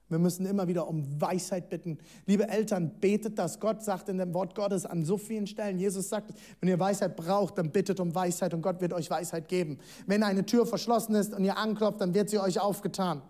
Wir 0.07 0.19
müssen 0.19 0.45
immer 0.45 0.67
wieder 0.67 0.87
um 0.87 1.19
Weisheit 1.19 1.69
bitten. 1.69 1.97
Liebe 2.27 2.47
Eltern, 2.47 2.91
betet 2.99 3.39
das. 3.39 3.59
Gott 3.59 3.83
sagt 3.83 4.07
in 4.07 4.19
dem 4.19 4.35
Wort 4.35 4.53
Gottes 4.53 4.85
an 4.85 5.03
so 5.03 5.17
vielen 5.17 5.47
Stellen, 5.47 5.79
Jesus 5.79 6.09
sagt, 6.09 6.31
wenn 6.59 6.69
ihr 6.69 6.79
Weisheit 6.79 7.15
braucht, 7.15 7.57
dann 7.57 7.71
bittet 7.71 7.99
um 7.99 8.13
Weisheit 8.13 8.53
und 8.53 8.61
Gott 8.61 8.81
wird 8.81 8.93
euch 8.93 9.09
Weisheit 9.09 9.47
geben. 9.47 9.79
Wenn 10.05 10.21
eine 10.21 10.45
Tür 10.45 10.67
verschlossen 10.67 11.15
ist 11.15 11.33
und 11.33 11.43
ihr 11.43 11.57
anklopft, 11.57 12.01
dann 12.01 12.13
wird 12.13 12.29
sie 12.29 12.37
euch 12.37 12.59
aufgetan. 12.59 13.23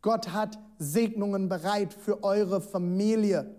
Gott 0.00 0.32
hat 0.32 0.58
Segnungen 0.78 1.50
bereit 1.50 1.92
für 1.92 2.24
eure 2.24 2.62
Familie. 2.62 3.54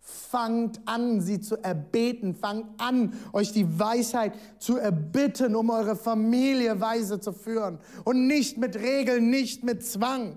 Fangt 0.00 0.80
an, 0.84 1.20
sie 1.20 1.40
zu 1.40 1.56
erbeten. 1.56 2.36
Fangt 2.36 2.66
an, 2.78 3.14
euch 3.32 3.50
die 3.50 3.76
Weisheit 3.76 4.34
zu 4.58 4.76
erbitten, 4.76 5.56
um 5.56 5.70
eure 5.70 5.96
Familie 5.96 6.80
weise 6.80 7.18
zu 7.18 7.32
führen. 7.32 7.80
Und 8.04 8.28
nicht 8.28 8.56
mit 8.56 8.76
Regeln, 8.76 9.30
nicht 9.30 9.64
mit 9.64 9.84
Zwang 9.84 10.36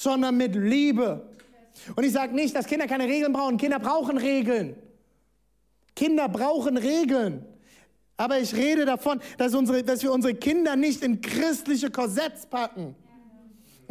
sondern 0.00 0.36
mit 0.38 0.54
Liebe. 0.54 1.26
Und 1.94 2.04
ich 2.04 2.12
sage 2.12 2.34
nicht, 2.34 2.56
dass 2.56 2.66
Kinder 2.66 2.86
keine 2.86 3.04
Regeln 3.04 3.34
brauchen. 3.34 3.58
Kinder 3.58 3.78
brauchen 3.78 4.16
Regeln. 4.16 4.74
Kinder 5.94 6.28
brauchen 6.28 6.78
Regeln. 6.78 7.44
Aber 8.16 8.38
ich 8.38 8.54
rede 8.54 8.86
davon, 8.86 9.20
dass, 9.36 9.54
unsere, 9.54 9.82
dass 9.82 10.02
wir 10.02 10.12
unsere 10.12 10.34
Kinder 10.34 10.74
nicht 10.74 11.02
in 11.02 11.20
christliche 11.20 11.90
Korsetts 11.90 12.46
packen. 12.46 12.94
Weil 12.94 13.09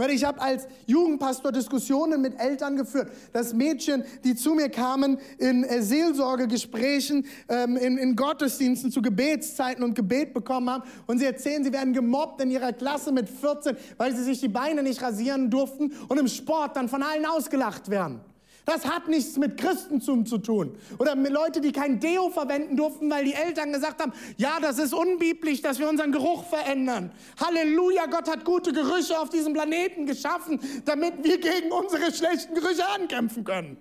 ich 0.07 0.23
habe 0.23 0.39
als 0.39 0.67
Jugendpastor 0.85 1.51
Diskussionen 1.51 2.21
mit 2.21 2.39
Eltern 2.39 2.77
geführt, 2.77 3.12
dass 3.33 3.53
Mädchen, 3.53 4.03
die 4.23 4.35
zu 4.35 4.53
mir 4.53 4.69
kamen 4.69 5.19
in 5.38 5.63
äh, 5.65 5.81
Seelsorgegesprächen, 5.81 7.25
ähm, 7.49 7.75
in, 7.75 7.97
in 7.97 8.15
Gottesdiensten 8.15 8.91
zu 8.91 9.01
Gebetszeiten 9.01 9.83
und 9.83 9.95
Gebet 9.95 10.33
bekommen 10.33 10.69
haben 10.69 10.83
und 11.07 11.17
sie 11.17 11.25
erzählen, 11.25 11.63
sie 11.63 11.73
werden 11.73 11.91
gemobbt 11.93 12.41
in 12.41 12.51
ihrer 12.51 12.71
Klasse 12.71 13.12
mit 13.12 13.29
14, 13.29 13.75
weil 13.97 14.15
sie 14.15 14.23
sich 14.23 14.39
die 14.39 14.47
Beine 14.47 14.83
nicht 14.83 15.01
rasieren 15.01 15.49
durften 15.49 15.91
und 16.07 16.17
im 16.17 16.27
Sport 16.27 16.77
dann 16.77 16.88
von 16.88 17.03
allen 17.03 17.25
ausgelacht 17.25 17.89
werden. 17.89 18.21
Das 18.69 18.86
hat 18.86 19.08
nichts 19.08 19.36
mit 19.38 19.58
Christentum 19.58 20.27
zu 20.27 20.38
tun. 20.38 20.75
Oder 20.99 21.15
mit 21.15 21.32
Leute, 21.32 21.60
die 21.60 21.71
kein 21.71 21.99
Deo 21.99 22.29
verwenden 22.29 22.77
durften, 22.77 23.10
weil 23.10 23.25
die 23.25 23.34
Eltern 23.34 23.73
gesagt 23.73 23.99
haben, 23.99 24.13
ja, 24.38 24.60
das 24.62 24.77
ist 24.77 24.93
unbiblisch, 24.93 25.63
dass 25.63 25.79
wir 25.79 25.89
unseren 25.89 26.12
Geruch 26.12 26.43
verändern. 26.43 27.12
Halleluja, 27.43 28.05
Gott 28.05 28.29
hat 28.29 28.45
gute 28.45 28.71
Gerüche 28.71 29.19
auf 29.19 29.29
diesem 29.29 29.53
Planeten 29.53 30.05
geschaffen, 30.05 30.60
damit 30.86 31.23
wir 31.23 31.39
gegen 31.39 31.71
unsere 31.71 32.13
schlechten 32.13 32.53
Gerüche 32.53 32.88
ankämpfen 32.88 33.43
können. 33.43 33.77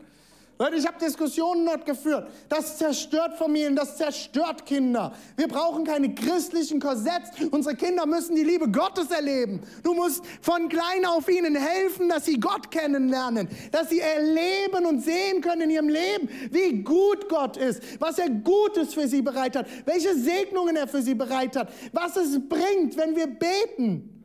Leute, 0.60 0.74
ich 0.74 0.86
habe 0.88 0.98
Diskussionen 0.98 1.66
dort 1.66 1.86
geführt. 1.86 2.28
Das 2.48 2.78
zerstört 2.78 3.36
Familien, 3.36 3.76
das 3.76 3.96
zerstört 3.96 4.66
Kinder. 4.66 5.12
Wir 5.36 5.46
brauchen 5.46 5.84
keine 5.84 6.12
christlichen 6.12 6.80
Korsetts. 6.80 7.30
Unsere 7.52 7.76
Kinder 7.76 8.06
müssen 8.06 8.34
die 8.34 8.42
Liebe 8.42 8.68
Gottes 8.68 9.08
erleben. 9.12 9.60
Du 9.84 9.94
musst 9.94 10.24
von 10.40 10.68
klein 10.68 11.06
auf 11.06 11.28
ihnen 11.28 11.54
helfen, 11.54 12.08
dass 12.08 12.24
sie 12.24 12.40
Gott 12.40 12.72
kennenlernen, 12.72 13.48
dass 13.70 13.90
sie 13.90 14.00
erleben 14.00 14.84
und 14.84 15.00
sehen 15.00 15.40
können 15.42 15.62
in 15.62 15.70
ihrem 15.70 15.88
Leben, 15.88 16.28
wie 16.50 16.82
gut 16.82 17.28
Gott 17.28 17.56
ist, 17.56 17.80
was 18.00 18.18
er 18.18 18.28
Gutes 18.28 18.94
für 18.94 19.06
sie 19.06 19.22
bereit 19.22 19.54
hat, 19.54 19.68
welche 19.84 20.12
Segnungen 20.16 20.74
er 20.74 20.88
für 20.88 21.02
sie 21.02 21.14
bereit 21.14 21.54
hat, 21.54 21.72
was 21.92 22.16
es 22.16 22.36
bringt, 22.48 22.96
wenn 22.96 23.14
wir 23.14 23.28
beten. 23.28 24.24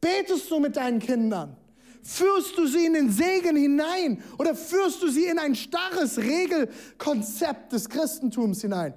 Betest 0.00 0.48
du 0.48 0.60
mit 0.60 0.76
deinen 0.76 1.00
Kindern? 1.00 1.56
Führst 2.06 2.58
du 2.58 2.66
sie 2.66 2.84
in 2.84 2.92
den 2.92 3.10
Segen 3.10 3.56
hinein 3.56 4.22
oder 4.36 4.54
führst 4.54 5.02
du 5.02 5.08
sie 5.08 5.24
in 5.24 5.38
ein 5.38 5.54
starres 5.54 6.18
Regelkonzept 6.18 7.72
des 7.72 7.88
Christentums 7.88 8.60
hinein? 8.60 8.92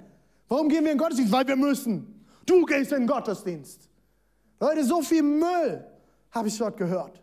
Warum 0.46 0.68
gehen 0.68 0.84
wir 0.84 0.92
in 0.92 0.98
den 0.98 1.02
Gottesdienst? 1.02 1.32
Weil 1.32 1.48
wir 1.48 1.56
müssen. 1.56 2.26
Du 2.44 2.66
gehst 2.66 2.92
in 2.92 2.98
den 2.98 3.06
Gottesdienst. 3.06 3.88
Leute, 4.60 4.84
so 4.84 5.00
viel 5.00 5.22
Müll 5.22 5.86
habe 6.32 6.48
ich 6.48 6.58
dort 6.58 6.76
gehört. 6.76 7.22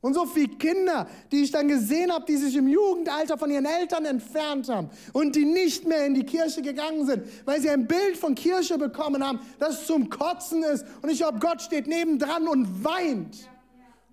Und 0.00 0.14
so 0.14 0.26
viele 0.26 0.54
Kinder, 0.56 1.08
die 1.32 1.42
ich 1.42 1.50
dann 1.50 1.66
gesehen 1.66 2.12
habe, 2.12 2.24
die 2.24 2.36
sich 2.36 2.54
im 2.54 2.68
Jugendalter 2.68 3.36
von 3.36 3.50
ihren 3.50 3.66
Eltern 3.66 4.04
entfernt 4.04 4.68
haben 4.68 4.90
und 5.12 5.34
die 5.34 5.44
nicht 5.44 5.88
mehr 5.88 6.06
in 6.06 6.14
die 6.14 6.24
Kirche 6.24 6.62
gegangen 6.62 7.04
sind, 7.06 7.24
weil 7.44 7.60
sie 7.60 7.70
ein 7.70 7.88
Bild 7.88 8.16
von 8.16 8.36
Kirche 8.36 8.78
bekommen 8.78 9.26
haben, 9.26 9.40
das 9.58 9.86
zum 9.86 10.08
Kotzen 10.08 10.62
ist. 10.62 10.86
Und 11.02 11.10
ich 11.10 11.18
glaube, 11.18 11.40
Gott 11.40 11.62
steht 11.62 11.88
nebendran 11.88 12.46
und 12.46 12.84
weint 12.84 13.48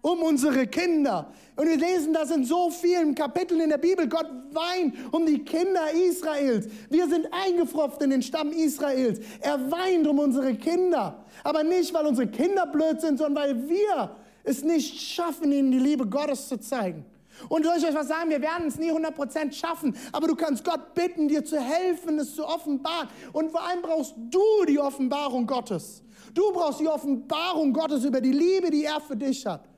um 0.02 0.22
unsere 0.22 0.68
Kinder. 0.68 1.32
Und 1.56 1.68
wir 1.68 1.78
lesen 1.78 2.14
das 2.14 2.32
in 2.32 2.46
so 2.46 2.70
vielen 2.70 3.16
Kapiteln 3.16 3.62
in 3.62 3.70
der 3.70 3.78
Bibel. 3.78 4.08
Gott 4.08 4.30
weint 4.52 4.96
um 5.14 5.26
die 5.26 5.40
Kinder 5.40 5.92
Israels. 5.92 6.68
Wir 6.90 7.08
sind 7.08 7.28
eingefropft 7.32 8.02
in 8.02 8.12
den 8.12 8.22
Stamm 8.22 8.52
Israels. 8.52 9.20
Er 9.42 9.70
weint 9.70 10.08
um 10.08 10.20
unsere 10.20 10.56
Kinder. 10.56 11.26
Aber 11.44 11.64
nicht, 11.64 11.94
weil 11.94 12.06
unsere 12.06 12.28
Kinder 12.28 12.66
blöd 12.66 13.02
sind, 13.02 13.18
sondern 13.18 13.44
weil 13.44 13.70
wir 13.70 14.16
es 14.44 14.64
nicht 14.64 15.00
schaffen, 15.00 15.52
ihnen 15.52 15.72
die 15.72 15.80
Liebe 15.80 16.08
Gottes 16.08 16.48
zu 16.48 16.60
zeigen. 16.60 17.06
Und 17.48 17.64
soll 17.66 17.78
ich 17.78 17.86
euch 17.86 17.96
was 17.96 18.08
sagen? 18.10 18.30
Wir 18.30 18.42
werden 18.42 18.68
es 18.68 18.78
nie 18.78 18.92
100% 18.92 19.54
schaffen, 19.54 19.96
aber 20.12 20.28
du 20.28 20.36
kannst 20.36 20.66
Gott 20.66 20.94
bitten, 20.94 21.30
dir 21.30 21.46
zu 21.46 21.58
helfen, 21.58 22.20
es 22.20 22.36
zu 22.36 22.46
offenbaren. 22.46 23.08
Und 23.32 23.52
vor 23.52 23.62
allem 23.62 23.82
brauchst 23.82 24.14
du 24.30 24.66
die 24.68 24.80
Offenbarung 24.80 25.48
Gottes. 25.48 26.04
Du 26.34 26.52
brauchst 26.52 26.82
die 26.82 26.88
Offenbarung 26.88 27.72
Gottes 27.72 28.04
über 28.04 28.20
die 28.20 28.34
Liebe, 28.34 28.70
die 28.70 28.84
er 28.84 29.00
für 29.00 29.16
dich 29.16 29.46
hat. 29.46 29.69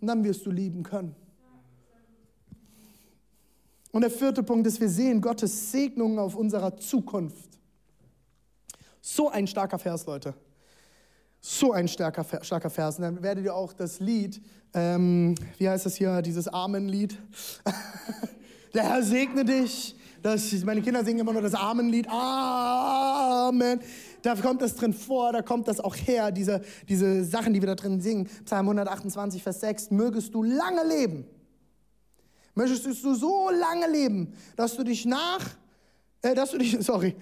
Und 0.00 0.06
dann 0.06 0.24
wirst 0.24 0.46
du 0.46 0.50
lieben 0.50 0.82
können. 0.82 1.14
Und 3.90 4.02
der 4.02 4.10
vierte 4.10 4.42
Punkt 4.42 4.66
ist, 4.66 4.80
wir 4.80 4.88
sehen 4.88 5.20
Gottes 5.20 5.72
Segnungen 5.72 6.18
auf 6.18 6.34
unserer 6.34 6.76
Zukunft. 6.76 7.48
So 9.00 9.30
ein 9.30 9.46
starker 9.46 9.78
Vers, 9.78 10.06
Leute. 10.06 10.34
So 11.40 11.72
ein 11.72 11.88
starker, 11.88 12.24
starker 12.42 12.70
Vers. 12.70 12.96
Und 12.98 13.02
dann 13.02 13.22
werdet 13.22 13.44
ihr 13.44 13.54
auch 13.54 13.72
das 13.72 14.00
Lied, 14.00 14.42
ähm, 14.74 15.34
wie 15.56 15.68
heißt 15.68 15.86
das 15.86 15.96
hier, 15.96 16.20
dieses 16.20 16.48
Amen-Lied? 16.48 17.16
der 18.74 18.84
Herr 18.84 19.02
segne 19.02 19.44
dich. 19.44 19.96
Das, 20.22 20.52
meine 20.64 20.82
Kinder 20.82 21.04
singen 21.04 21.20
immer 21.20 21.32
nur 21.32 21.42
das 21.42 21.54
Amen-Lied. 21.54 22.08
Amen. 22.08 23.80
Da 24.28 24.34
kommt 24.34 24.60
das 24.60 24.74
drin 24.74 24.92
vor, 24.92 25.32
da 25.32 25.40
kommt 25.40 25.68
das 25.68 25.80
auch 25.80 25.96
her, 25.96 26.30
diese, 26.30 26.60
diese 26.86 27.24
Sachen, 27.24 27.54
die 27.54 27.62
wir 27.62 27.66
da 27.68 27.74
drin 27.74 27.98
singen. 28.02 28.28
Psalm 28.44 28.66
128, 28.66 29.42
Vers 29.42 29.60
6. 29.60 29.90
Mögest 29.90 30.34
du 30.34 30.42
lange 30.42 30.86
leben. 30.86 31.24
Möchtest 32.54 33.02
du 33.04 33.14
so 33.14 33.48
lange 33.48 33.90
leben, 33.90 34.34
dass 34.54 34.76
du 34.76 34.84
dich 34.84 35.06
nach, 35.06 35.56
äh, 36.20 36.34
dass 36.34 36.50
du 36.50 36.58
dich, 36.58 36.76
sorry, 36.84 37.16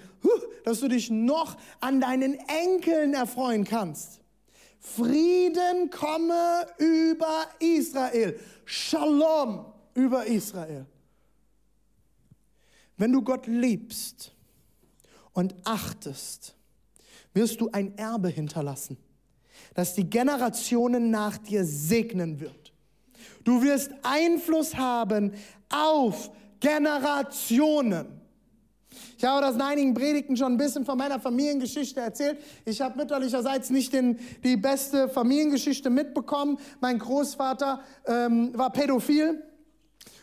dass 0.64 0.80
du 0.80 0.88
dich 0.88 1.08
noch 1.08 1.56
an 1.78 2.00
deinen 2.00 2.40
Enkeln 2.48 3.14
erfreuen 3.14 3.62
kannst. 3.62 4.20
Frieden 4.80 5.90
komme 5.90 6.66
über 6.78 7.46
Israel. 7.60 8.36
Shalom 8.64 9.64
über 9.94 10.26
Israel. 10.26 10.86
Wenn 12.96 13.12
du 13.12 13.22
Gott 13.22 13.46
liebst 13.46 14.32
und 15.34 15.54
achtest, 15.62 16.55
wirst 17.36 17.60
du 17.60 17.68
ein 17.70 17.96
Erbe 17.96 18.28
hinterlassen, 18.28 18.96
das 19.74 19.94
die 19.94 20.08
Generationen 20.08 21.10
nach 21.10 21.38
dir 21.38 21.64
segnen 21.64 22.40
wird. 22.40 22.72
Du 23.44 23.62
wirst 23.62 23.92
Einfluss 24.02 24.74
haben 24.74 25.32
auf 25.68 26.30
Generationen. 26.58 28.06
Ich 29.18 29.24
habe 29.24 29.42
das 29.42 29.54
in 29.54 29.60
einigen 29.60 29.94
Predigten 29.94 30.36
schon 30.36 30.52
ein 30.52 30.56
bisschen 30.56 30.84
von 30.84 30.96
meiner 30.96 31.20
Familiengeschichte 31.20 32.00
erzählt. 32.00 32.38
Ich 32.64 32.80
habe 32.80 32.96
mütterlicherseits 32.96 33.70
nicht 33.70 33.92
den, 33.92 34.18
die 34.42 34.56
beste 34.56 35.08
Familiengeschichte 35.08 35.90
mitbekommen. 35.90 36.58
Mein 36.80 36.98
Großvater 36.98 37.82
ähm, 38.06 38.56
war 38.56 38.72
pädophil 38.72 39.42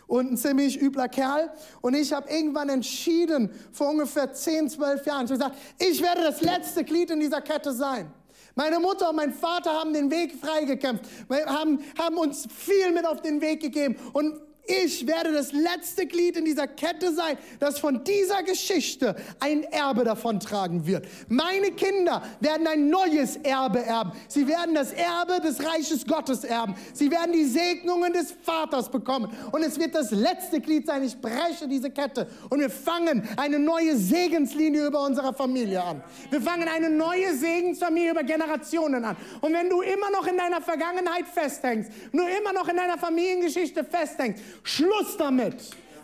und 0.08 0.32
ein 0.32 0.38
ziemlich 0.38 0.82
übler 0.82 1.08
Kerl. 1.08 1.52
Und 1.82 1.96
ich 1.96 2.14
habe 2.14 2.30
irgendwann 2.30 2.70
entschieden, 2.70 3.50
vor 3.72 3.90
ungefähr 3.90 4.34
10, 4.34 4.70
12 4.70 5.06
Jahren, 5.06 5.26
ich 5.26 5.32
habe 5.32 5.40
gesagt, 5.40 5.58
ich 5.80 6.02
werde 6.02 6.24
das 6.24 6.42
letzte 6.42 6.84
Glied 6.84 7.12
in 7.12 7.20
dieser 7.20 7.42
Kette 7.42 7.72
sein. 7.72 8.12
Meine 8.56 8.80
Mutter 8.80 9.10
und 9.10 9.16
mein 9.16 9.34
Vater 9.34 9.72
haben 9.72 9.94
den 9.94 10.12
Weg 10.12 10.36
freigekämpft, 10.40 11.06
haben, 11.48 11.80
haben 11.98 12.18
uns 12.18 12.48
viel 12.56 12.92
mit 12.92 13.06
auf 13.06 13.22
den 13.22 13.42
Weg 13.42 13.62
gegeben. 13.62 13.96
Und 14.14 14.40
ich 14.66 15.06
werde 15.08 15.34
das 15.34 15.52
letzte 15.52 16.06
Glied 16.06 16.38
in 16.38 16.46
dieser 16.46 16.68
Kette 16.68 17.14
sein, 17.14 17.38
das 17.60 17.80
von 17.80 18.04
dieser 18.06 18.44
Geschichte 18.44 19.16
ein 19.42 19.64
Erbe 19.64 20.06
davontragen 20.06 20.88
wird. 20.88 21.06
Meine 21.28 21.72
Kinder 21.72 22.24
werden 22.40 22.66
ein 22.68 22.90
neues 22.90 23.36
Erbe 23.38 23.84
erben. 23.84 24.14
Sie 24.30 24.48
werden 24.48 24.74
das 24.74 24.94
Erbe 24.94 25.42
des 25.42 25.64
Reiches 25.66 26.06
Gottes 26.06 26.46
erben. 26.46 26.76
Sie 26.94 27.12
werden 27.12 27.34
die 27.34 27.44
Segnungen 27.44 28.14
des 28.14 28.34
Vaters 28.44 28.90
bekommen. 28.90 29.30
Und 29.52 29.64
es 29.64 29.78
wird 29.78 29.96
das 29.96 30.12
letzte 30.12 30.62
Glied 30.62 30.88
sein. 30.88 31.04
Ich 31.04 31.20
breche 31.20 31.68
diese 31.68 31.90
Kette 31.90 32.28
und 32.50 32.62
wir 32.62 32.70
fangen 32.70 33.28
eine 33.36 33.60
neue 33.60 33.98
Segenslinie 33.98 34.88
über 34.88 35.04
unsere 35.04 35.34
Familie 35.34 35.84
an. 35.84 36.02
Wir 36.30 36.42
fangen 36.42 36.70
eine 36.70 36.90
neue 36.90 37.36
Segensfamilie 37.36 38.12
über 38.12 38.24
Generationen 38.24 39.04
an. 39.04 39.18
Und 39.42 39.52
wenn 39.54 39.70
du 39.70 39.82
immer 39.82 40.10
noch 40.12 40.26
in 40.26 40.38
deiner 40.38 40.62
Vergangenheit 40.62 41.28
festhängst, 41.28 41.92
du 42.14 42.20
immer 42.20 42.54
noch 42.54 42.70
in 42.70 42.78
deiner 42.78 42.98
Familiengeschichte 42.98 43.84
festhängst, 43.84 44.42
Schluss 44.62 45.18
damit. 45.18 45.56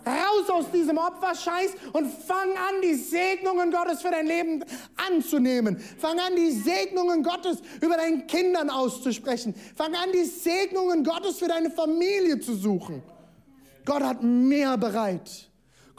Raus 0.06 0.50
aus 0.50 0.72
diesem 0.72 0.98
Opferscheiß 0.98 1.72
und 1.94 2.12
fang 2.12 2.52
an, 2.52 2.82
die 2.82 2.96
Segnungen 2.96 3.72
Gottes 3.72 4.02
für 4.02 4.10
dein 4.10 4.26
Leben 4.26 4.64
anzunehmen. 4.96 5.78
Fang 5.78 6.18
an, 6.20 6.36
die 6.36 6.52
Segnungen 6.52 7.22
Gottes 7.22 7.62
über 7.82 7.98
deinen 7.98 8.26
Kindern 8.26 8.70
auszusprechen. 8.70 9.54
Fang 9.76 9.94
an, 9.94 10.12
die 10.14 10.24
Segnungen 10.24 11.04
Gottes 11.04 11.38
für 11.38 11.48
deine 11.48 11.70
Familie 11.70 12.40
zu 12.40 12.56
suchen. 12.56 13.04
Gott 13.86 14.04
hat 14.04 14.24
mehr 14.24 14.78
bereit. 14.78 15.49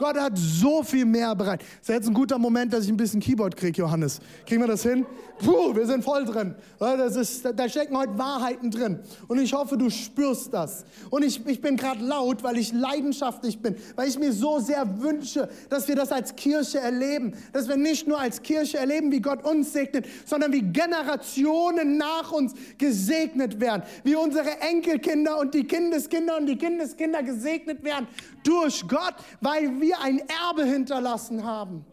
Gott 0.01 0.17
hat 0.17 0.33
so 0.35 0.81
viel 0.81 1.05
mehr 1.05 1.35
bereit. 1.35 1.61
Das 1.61 1.89
ist 1.89 1.95
jetzt 1.95 2.07
ein 2.07 2.15
guter 2.15 2.39
Moment, 2.39 2.73
dass 2.73 2.85
ich 2.85 2.89
ein 2.89 2.97
bisschen 2.97 3.19
Keyboard 3.19 3.55
kriege, 3.55 3.77
Johannes. 3.81 4.19
Kriegen 4.47 4.59
wir 4.61 4.67
das 4.67 4.81
hin? 4.81 5.05
Puh, 5.37 5.75
wir 5.75 5.85
sind 5.85 6.03
voll 6.03 6.25
drin. 6.25 6.55
Das 6.79 7.15
ist, 7.15 7.45
da 7.55 7.69
stecken 7.69 7.95
heute 7.95 8.17
Wahrheiten 8.17 8.71
drin. 8.71 8.99
Und 9.27 9.39
ich 9.39 9.53
hoffe, 9.53 9.77
du 9.77 9.91
spürst 9.91 10.53
das. 10.53 10.85
Und 11.11 11.23
ich, 11.23 11.45
ich 11.45 11.61
bin 11.61 11.77
gerade 11.77 12.03
laut, 12.03 12.41
weil 12.41 12.57
ich 12.57 12.73
leidenschaftlich 12.73 13.59
bin, 13.59 13.75
weil 13.95 14.09
ich 14.09 14.17
mir 14.17 14.33
so 14.33 14.59
sehr 14.59 15.01
wünsche, 15.01 15.47
dass 15.69 15.87
wir 15.87 15.95
das 15.95 16.11
als 16.11 16.35
Kirche 16.35 16.79
erleben. 16.79 17.33
Dass 17.53 17.67
wir 17.67 17.77
nicht 17.77 18.07
nur 18.07 18.19
als 18.19 18.41
Kirche 18.41 18.79
erleben, 18.79 19.11
wie 19.11 19.21
Gott 19.21 19.45
uns 19.45 19.71
segnet, 19.71 20.07
sondern 20.25 20.51
wie 20.51 20.63
Generationen 20.63 21.97
nach 21.97 22.31
uns 22.31 22.53
gesegnet 22.79 23.59
werden. 23.59 23.83
Wie 24.03 24.15
unsere 24.15 24.59
Enkelkinder 24.61 25.39
und 25.39 25.53
die 25.53 25.65
Kindeskinder 25.65 26.37
und 26.37 26.47
die 26.47 26.57
Kindeskinder 26.57 27.21
gesegnet 27.21 27.83
werden 27.83 28.07
durch 28.43 28.87
Gott, 28.87 29.15
weil 29.39 29.79
wir 29.79 29.99
ein 30.01 30.19
Erbe 30.19 30.65
hinterlassen 30.65 31.43
haben. 31.43 31.85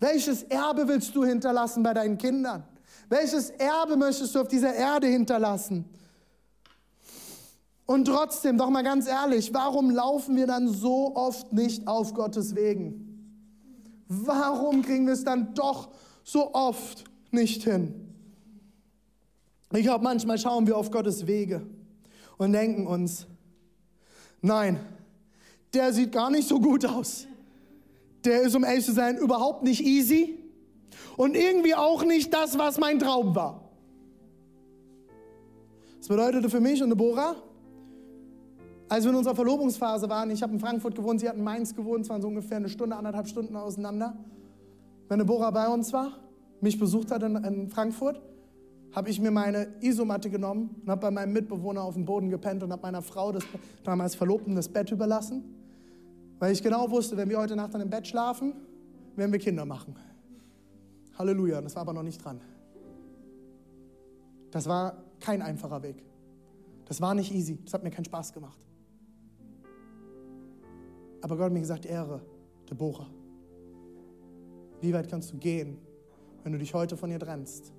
Welches 0.00 0.42
Erbe 0.44 0.86
willst 0.88 1.14
du 1.14 1.24
hinterlassen 1.24 1.82
bei 1.82 1.94
deinen 1.94 2.18
Kindern? 2.18 2.64
Welches 3.08 3.50
Erbe 3.50 3.96
möchtest 3.96 4.34
du 4.34 4.40
auf 4.40 4.48
dieser 4.48 4.74
Erde 4.74 5.06
hinterlassen? 5.06 5.84
Und 7.86 8.06
trotzdem, 8.06 8.56
doch 8.56 8.70
mal 8.70 8.82
ganz 8.82 9.06
ehrlich, 9.06 9.52
warum 9.52 9.90
laufen 9.90 10.36
wir 10.36 10.46
dann 10.46 10.68
so 10.68 11.14
oft 11.14 11.52
nicht 11.52 11.86
auf 11.86 12.14
Gottes 12.14 12.54
Wegen? 12.54 13.04
Warum 14.08 14.82
kriegen 14.82 15.06
wir 15.06 15.14
es 15.14 15.24
dann 15.24 15.54
doch 15.54 15.88
so 16.22 16.54
oft 16.54 17.04
nicht 17.30 17.64
hin? 17.64 18.14
Ich 19.72 19.82
glaube, 19.82 20.04
manchmal 20.04 20.38
schauen 20.38 20.66
wir 20.66 20.76
auf 20.76 20.90
Gottes 20.90 21.26
Wege 21.26 21.66
und 22.38 22.52
denken 22.52 22.86
uns, 22.86 23.26
nein, 24.40 24.78
der 25.74 25.92
sieht 25.92 26.12
gar 26.12 26.30
nicht 26.30 26.48
so 26.48 26.60
gut 26.60 26.84
aus. 26.86 27.26
Der 28.24 28.42
ist, 28.42 28.54
um 28.54 28.64
ehrlich 28.64 28.84
zu 28.84 28.92
sein, 28.92 29.18
überhaupt 29.18 29.62
nicht 29.62 29.82
easy 29.82 30.38
und 31.16 31.36
irgendwie 31.36 31.74
auch 31.74 32.04
nicht 32.04 32.32
das, 32.32 32.58
was 32.58 32.78
mein 32.78 32.98
Traum 32.98 33.34
war. 33.34 33.60
Das 35.98 36.08
bedeutete 36.08 36.48
für 36.50 36.60
mich 36.60 36.82
und 36.82 36.90
Deborah, 36.90 37.36
Als 38.88 39.04
wir 39.04 39.10
in 39.10 39.16
unserer 39.16 39.34
Verlobungsphase 39.34 40.08
waren, 40.08 40.30
ich 40.30 40.42
habe 40.42 40.52
in 40.52 40.60
Frankfurt 40.60 40.94
gewohnt, 40.94 41.18
sie 41.18 41.28
hat 41.28 41.36
in 41.36 41.42
Mainz 41.42 41.74
gewohnt, 41.74 42.04
es 42.04 42.10
waren 42.10 42.20
so 42.20 42.28
ungefähr 42.28 42.58
eine 42.58 42.68
Stunde, 42.68 42.94
anderthalb 42.94 43.26
Stunden 43.26 43.56
auseinander. 43.56 44.16
Wenn 45.08 45.18
Deborah 45.18 45.50
bei 45.50 45.68
uns 45.68 45.92
war, 45.92 46.18
mich 46.60 46.78
besucht 46.78 47.10
hat 47.10 47.22
in, 47.22 47.36
in 47.36 47.68
Frankfurt, 47.68 48.20
habe 48.92 49.10
ich 49.10 49.20
mir 49.20 49.30
meine 49.30 49.66
Isomatte 49.80 50.30
genommen 50.30 50.76
und 50.82 50.90
habe 50.90 51.00
bei 51.00 51.10
meinem 51.10 51.32
Mitbewohner 51.32 51.82
auf 51.82 51.94
dem 51.94 52.04
Boden 52.04 52.30
gepennt 52.30 52.62
und 52.62 52.70
habe 52.70 52.82
meiner 52.82 53.02
Frau, 53.02 53.32
das 53.32 53.44
damals 53.82 54.14
Verlobten, 54.14 54.54
das 54.54 54.68
Bett 54.68 54.90
überlassen, 54.92 55.42
weil 56.38 56.52
ich 56.52 56.62
genau 56.62 56.90
wusste, 56.90 57.16
wenn 57.16 57.28
wir 57.28 57.38
heute 57.38 57.56
Nacht 57.56 57.74
dann 57.74 57.80
im 57.80 57.90
Bett 57.90 58.06
schlafen, 58.06 58.54
werden 59.16 59.32
wir 59.32 59.38
Kinder 59.38 59.64
machen. 59.64 59.96
Halleluja, 61.18 61.60
das 61.60 61.74
war 61.76 61.82
aber 61.82 61.92
noch 61.92 62.02
nicht 62.02 62.22
dran. 62.24 62.40
Das 64.50 64.66
war 64.66 65.02
kein 65.20 65.42
einfacher 65.42 65.82
Weg. 65.82 66.04
Das 66.86 67.00
war 67.00 67.14
nicht 67.14 67.32
easy, 67.32 67.58
das 67.64 67.74
hat 67.74 67.82
mir 67.82 67.90
keinen 67.90 68.04
Spaß 68.04 68.32
gemacht. 68.32 68.58
Aber 71.22 71.36
Gott 71.36 71.46
hat 71.46 71.52
mir 71.52 71.60
gesagt, 71.60 71.86
Ehre, 71.86 72.20
Deborah. 72.70 73.08
Wie 74.80 74.92
weit 74.92 75.08
kannst 75.08 75.32
du 75.32 75.38
gehen, 75.38 75.78
wenn 76.42 76.52
du 76.52 76.58
dich 76.58 76.74
heute 76.74 76.96
von 76.96 77.10
ihr 77.10 77.18
trennst? 77.18 77.72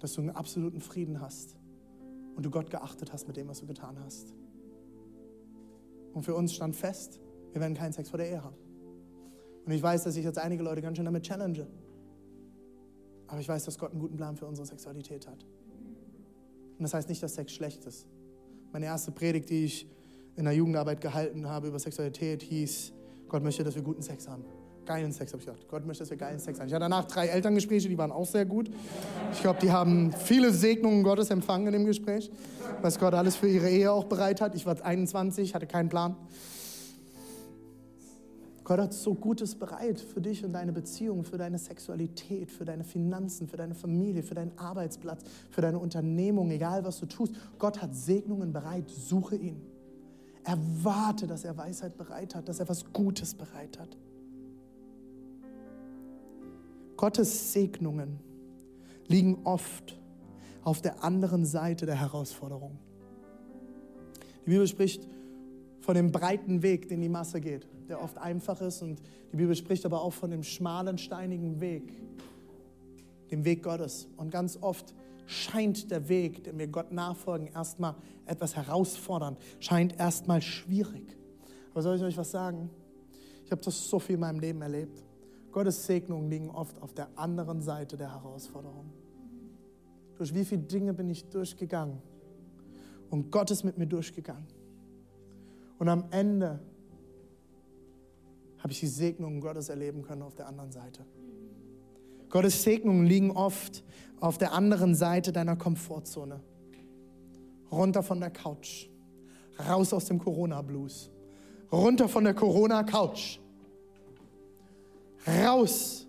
Dass 0.00 0.14
du 0.14 0.20
einen 0.20 0.30
absoluten 0.30 0.80
Frieden 0.80 1.20
hast 1.20 1.56
und 2.34 2.44
du 2.44 2.50
Gott 2.50 2.70
geachtet 2.70 3.12
hast 3.12 3.28
mit 3.28 3.36
dem, 3.36 3.48
was 3.48 3.60
du 3.60 3.66
getan 3.66 3.96
hast. 4.04 4.34
Und 6.18 6.24
für 6.24 6.34
uns 6.34 6.52
stand 6.52 6.74
fest, 6.74 7.20
wir 7.52 7.60
werden 7.60 7.74
keinen 7.74 7.92
Sex 7.92 8.10
vor 8.10 8.18
der 8.18 8.28
Ehe 8.28 8.42
haben. 8.42 8.56
Und 9.64 9.70
ich 9.70 9.80
weiß, 9.80 10.02
dass 10.02 10.16
ich 10.16 10.24
jetzt 10.24 10.36
einige 10.36 10.64
Leute 10.64 10.82
ganz 10.82 10.96
schön 10.96 11.04
damit 11.04 11.22
challenge. 11.22 11.64
Aber 13.28 13.38
ich 13.38 13.48
weiß, 13.48 13.64
dass 13.66 13.78
Gott 13.78 13.92
einen 13.92 14.00
guten 14.00 14.16
Plan 14.16 14.36
für 14.36 14.46
unsere 14.46 14.66
Sexualität 14.66 15.28
hat. 15.28 15.46
Und 16.76 16.82
das 16.82 16.92
heißt 16.92 17.08
nicht, 17.08 17.22
dass 17.22 17.36
Sex 17.36 17.52
schlecht 17.52 17.84
ist. 17.84 18.08
Meine 18.72 18.86
erste 18.86 19.12
Predigt, 19.12 19.48
die 19.48 19.66
ich 19.66 19.86
in 20.34 20.42
der 20.42 20.54
Jugendarbeit 20.54 21.00
gehalten 21.00 21.48
habe 21.48 21.68
über 21.68 21.78
Sexualität, 21.78 22.42
hieß, 22.42 22.92
Gott 23.28 23.44
möchte, 23.44 23.62
dass 23.62 23.76
wir 23.76 23.82
guten 23.82 24.02
Sex 24.02 24.26
haben. 24.26 24.44
Geilen 24.88 25.12
Sex, 25.12 25.32
habe 25.34 25.42
ich 25.42 25.46
gedacht. 25.46 25.68
Gott 25.68 25.84
möchte, 25.84 26.02
dass 26.02 26.08
wir 26.08 26.16
geilen 26.16 26.38
Sex 26.38 26.58
haben. 26.58 26.66
Ich 26.66 26.72
hatte 26.72 26.84
danach 26.84 27.04
drei 27.04 27.26
Elterngespräche, 27.26 27.90
die 27.90 27.98
waren 27.98 28.10
auch 28.10 28.24
sehr 28.24 28.46
gut. 28.46 28.70
Ich 29.34 29.42
glaube, 29.42 29.60
die 29.60 29.70
haben 29.70 30.14
viele 30.14 30.50
Segnungen 30.50 31.02
Gottes 31.02 31.28
empfangen 31.28 31.66
in 31.66 31.74
dem 31.74 31.84
Gespräch, 31.84 32.30
was 32.80 32.98
Gott 32.98 33.12
alles 33.12 33.36
für 33.36 33.48
ihre 33.48 33.68
Ehe 33.68 33.92
auch 33.92 34.04
bereit 34.04 34.40
hat. 34.40 34.54
Ich 34.54 34.64
war 34.64 34.82
21, 34.82 35.54
hatte 35.54 35.66
keinen 35.66 35.90
Plan. 35.90 36.16
Gott 38.64 38.80
hat 38.80 38.94
so 38.94 39.14
Gutes 39.14 39.56
bereit 39.56 40.00
für 40.00 40.22
dich 40.22 40.42
und 40.42 40.54
deine 40.54 40.72
Beziehung, 40.72 41.22
für 41.22 41.36
deine 41.36 41.58
Sexualität, 41.58 42.50
für 42.50 42.64
deine 42.64 42.84
Finanzen, 42.84 43.46
für 43.46 43.58
deine 43.58 43.74
Familie, 43.74 44.22
für 44.22 44.36
deinen 44.36 44.56
Arbeitsplatz, 44.56 45.20
für 45.50 45.60
deine 45.60 45.78
Unternehmung, 45.78 46.50
egal 46.50 46.82
was 46.86 46.98
du 46.98 47.04
tust. 47.04 47.34
Gott 47.58 47.82
hat 47.82 47.94
Segnungen 47.94 48.54
bereit, 48.54 48.88
suche 48.88 49.36
ihn. 49.36 49.60
Erwarte, 50.44 51.26
dass 51.26 51.44
er 51.44 51.58
Weisheit 51.58 51.98
bereit 51.98 52.34
hat, 52.34 52.48
dass 52.48 52.58
er 52.58 52.70
was 52.70 52.90
Gutes 52.90 53.34
bereit 53.34 53.78
hat. 53.78 53.98
Gottes 56.98 57.54
Segnungen 57.54 58.20
liegen 59.06 59.38
oft 59.44 59.98
auf 60.62 60.82
der 60.82 61.02
anderen 61.02 61.46
Seite 61.46 61.86
der 61.86 61.98
Herausforderung. 61.98 62.78
Die 64.44 64.50
Bibel 64.50 64.68
spricht 64.68 65.08
von 65.80 65.94
dem 65.94 66.12
breiten 66.12 66.62
Weg, 66.62 66.88
den 66.88 67.00
die 67.00 67.08
Masse 67.08 67.40
geht 67.40 67.66
der 67.88 68.02
oft 68.02 68.18
einfach 68.18 68.60
ist. 68.60 68.82
Und 68.82 69.00
die 69.32 69.36
Bibel 69.36 69.54
spricht 69.56 69.84
aber 69.86 70.02
auch 70.02 70.12
von 70.12 70.30
dem 70.30 70.42
schmalen, 70.42 70.98
steinigen 70.98 71.60
Weg, 71.60 71.92
dem 73.30 73.44
Weg 73.44 73.62
Gottes. 73.62 74.08
Und 74.16 74.30
ganz 74.30 74.58
oft 74.60 74.94
scheint 75.26 75.90
der 75.90 76.08
Weg, 76.08 76.44
dem 76.44 76.58
wir 76.58 76.68
Gott 76.68 76.92
nachfolgen, 76.92 77.48
erstmal 77.48 77.94
etwas 78.26 78.56
herausfordernd, 78.56 79.38
scheint 79.60 79.98
erstmal 79.98 80.42
schwierig. 80.42 81.16
Aber 81.72 81.82
soll 81.82 81.96
ich 81.96 82.02
euch 82.02 82.16
was 82.16 82.30
sagen? 82.30 82.70
Ich 83.44 83.50
habe 83.50 83.62
das 83.62 83.88
so 83.88 83.98
viel 83.98 84.14
in 84.14 84.20
meinem 84.20 84.40
Leben 84.40 84.62
erlebt. 84.62 85.02
Gottes 85.52 85.86
Segnungen 85.86 86.30
liegen 86.30 86.50
oft 86.50 86.80
auf 86.82 86.92
der 86.92 87.08
anderen 87.16 87.62
Seite 87.62 87.96
der 87.96 88.12
Herausforderung. 88.12 88.92
Durch 90.16 90.34
wie 90.34 90.44
viele 90.44 90.62
Dinge 90.62 90.92
bin 90.92 91.08
ich 91.08 91.24
durchgegangen? 91.28 92.02
Und 93.10 93.30
Gott 93.30 93.50
ist 93.50 93.64
mit 93.64 93.78
mir 93.78 93.86
durchgegangen. 93.86 94.46
Und 95.78 95.88
am 95.88 96.04
Ende 96.10 96.60
habe 98.58 98.72
ich 98.72 98.80
die 98.80 98.88
Segnungen 98.88 99.40
Gottes 99.40 99.68
erleben 99.68 100.02
können 100.02 100.22
auf 100.22 100.34
der 100.34 100.48
anderen 100.48 100.72
Seite. 100.72 101.04
Gottes 102.28 102.62
Segnungen 102.62 103.06
liegen 103.06 103.30
oft 103.30 103.84
auf 104.20 104.36
der 104.36 104.52
anderen 104.52 104.94
Seite 104.94 105.32
deiner 105.32 105.56
Komfortzone. 105.56 106.40
Runter 107.70 108.02
von 108.02 108.20
der 108.20 108.30
Couch. 108.30 108.88
Raus 109.68 109.92
aus 109.92 110.06
dem 110.06 110.18
Corona-Blues. 110.18 111.10
Runter 111.72 112.08
von 112.08 112.24
der 112.24 112.34
Corona-Couch. 112.34 113.38
Raus 115.26 116.06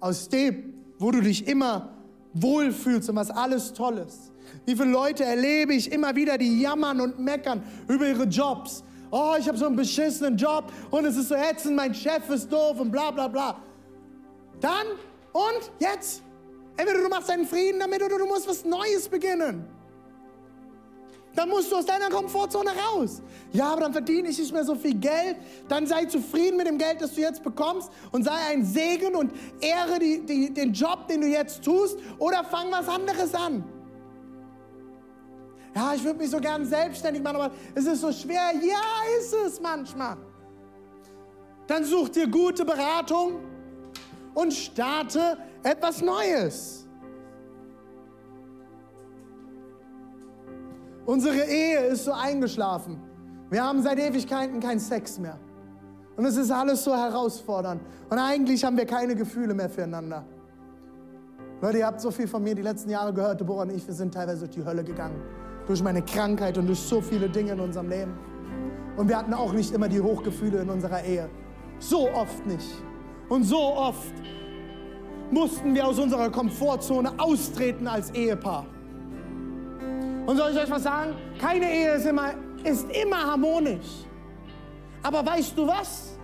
aus 0.00 0.28
dem, 0.28 0.74
wo 0.98 1.10
du 1.10 1.20
dich 1.20 1.46
immer 1.46 1.90
wohlfühlst 2.34 3.08
und 3.10 3.16
was 3.16 3.30
alles 3.30 3.72
toll 3.72 3.98
ist. 3.98 4.32
Wie 4.64 4.74
viele 4.76 4.90
Leute 4.90 5.24
erlebe 5.24 5.74
ich 5.74 5.90
immer 5.90 6.14
wieder, 6.14 6.38
die 6.38 6.60
jammern 6.60 7.00
und 7.00 7.18
meckern 7.18 7.62
über 7.88 8.06
ihre 8.06 8.24
Jobs, 8.24 8.84
oh, 9.10 9.34
ich 9.38 9.48
habe 9.48 9.58
so 9.58 9.66
einen 9.66 9.76
beschissenen 9.76 10.36
Job 10.36 10.72
und 10.90 11.04
es 11.04 11.16
ist 11.16 11.28
so 11.28 11.34
ätzend, 11.34 11.76
mein 11.76 11.94
Chef 11.94 12.28
ist 12.30 12.50
doof 12.50 12.78
und 12.80 12.90
bla 12.90 13.10
bla 13.10 13.28
bla. 13.28 13.56
Dann 14.60 14.86
und 15.32 15.70
jetzt? 15.78 16.22
Entweder 16.76 17.02
du 17.02 17.08
machst 17.08 17.28
deinen 17.28 17.46
Frieden 17.46 17.80
damit 17.80 18.02
oder 18.02 18.18
du 18.18 18.26
musst 18.26 18.48
was 18.48 18.64
Neues 18.64 19.08
beginnen. 19.08 19.64
Dann 21.36 21.48
musst 21.48 21.70
du 21.70 21.76
aus 21.76 21.86
deiner 21.86 22.08
Komfortzone 22.08 22.70
raus. 22.70 23.22
Ja, 23.52 23.68
aber 23.72 23.82
dann 23.82 23.92
verdiene 23.92 24.28
ich 24.28 24.38
nicht 24.38 24.52
mehr 24.52 24.64
so 24.64 24.74
viel 24.74 24.94
Geld. 24.94 25.36
Dann 25.68 25.86
sei 25.86 26.06
zufrieden 26.06 26.56
mit 26.56 26.66
dem 26.66 26.78
Geld, 26.78 27.00
das 27.00 27.14
du 27.14 27.20
jetzt 27.20 27.44
bekommst 27.44 27.90
und 28.10 28.24
sei 28.24 28.38
ein 28.50 28.64
Segen 28.64 29.14
und 29.14 29.32
ehre 29.60 29.98
die, 30.00 30.26
die, 30.26 30.52
den 30.52 30.72
Job, 30.72 31.06
den 31.08 31.20
du 31.20 31.28
jetzt 31.28 31.62
tust 31.62 31.98
oder 32.18 32.42
fang 32.42 32.72
was 32.72 32.88
anderes 32.88 33.34
an 33.34 33.62
ja, 35.76 35.92
ich 35.94 36.02
würde 36.02 36.18
mich 36.18 36.30
so 36.30 36.40
gern 36.40 36.64
selbstständig 36.64 37.22
machen, 37.22 37.36
aber 37.36 37.54
es 37.74 37.84
ist 37.84 38.00
so 38.00 38.10
schwer. 38.10 38.50
Ja, 38.62 38.80
ist 39.20 39.34
es 39.34 39.60
manchmal. 39.60 40.16
Dann 41.66 41.84
such 41.84 42.08
dir 42.08 42.26
gute 42.26 42.64
Beratung 42.64 43.40
und 44.32 44.54
starte 44.54 45.36
etwas 45.62 46.00
Neues. 46.00 46.85
Unsere 51.06 51.44
Ehe 51.44 51.86
ist 51.86 52.04
so 52.04 52.12
eingeschlafen. 52.12 53.00
Wir 53.48 53.64
haben 53.64 53.82
seit 53.82 53.98
Ewigkeiten 53.98 54.60
keinen 54.60 54.80
Sex 54.80 55.18
mehr. 55.18 55.38
Und 56.16 56.26
es 56.26 56.36
ist 56.36 56.50
alles 56.50 56.84
so 56.84 56.94
herausfordernd. 56.94 57.80
Und 58.10 58.18
eigentlich 58.18 58.64
haben 58.64 58.76
wir 58.76 58.86
keine 58.86 59.14
Gefühle 59.14 59.54
mehr 59.54 59.70
füreinander. 59.70 60.24
Leute, 61.62 61.78
ihr 61.78 61.86
habt 61.86 62.00
so 62.00 62.10
viel 62.10 62.28
von 62.28 62.42
mir 62.42 62.54
die 62.54 62.62
letzten 62.62 62.90
Jahre 62.90 63.14
gehört. 63.14 63.40
Deborah 63.40 63.62
und 63.62 63.70
ich, 63.70 63.86
wir 63.86 63.94
sind 63.94 64.12
teilweise 64.12 64.40
durch 64.40 64.56
die 64.56 64.64
Hölle 64.64 64.84
gegangen 64.84 65.22
durch 65.66 65.82
meine 65.82 66.02
Krankheit 66.02 66.56
und 66.58 66.66
durch 66.66 66.78
so 66.78 67.00
viele 67.00 67.28
Dinge 67.28 67.52
in 67.52 67.60
unserem 67.60 67.88
Leben. 67.88 68.16
Und 68.96 69.08
wir 69.08 69.18
hatten 69.18 69.34
auch 69.34 69.52
nicht 69.52 69.74
immer 69.74 69.88
die 69.88 70.00
Hochgefühle 70.00 70.60
in 70.62 70.70
unserer 70.70 71.04
Ehe. 71.04 71.28
So 71.78 72.10
oft 72.12 72.46
nicht. 72.46 72.82
Und 73.28 73.42
so 73.42 73.58
oft 73.58 74.14
mussten 75.30 75.74
wir 75.74 75.86
aus 75.86 75.98
unserer 75.98 76.30
Komfortzone 76.30 77.12
austreten 77.18 77.86
als 77.86 78.10
Ehepaar. 78.10 78.66
Und 80.26 80.36
soll 80.36 80.50
ich 80.50 80.58
euch 80.58 80.70
was 80.70 80.82
sagen? 80.82 81.14
Keine 81.40 81.72
Ehe 81.72 81.92
ist 81.92 82.06
immer, 82.06 82.34
ist 82.64 82.86
immer 82.90 83.22
harmonisch. 83.24 84.04
Aber 85.02 85.24
weißt 85.24 85.56
du 85.56 85.66
was? 85.66 86.16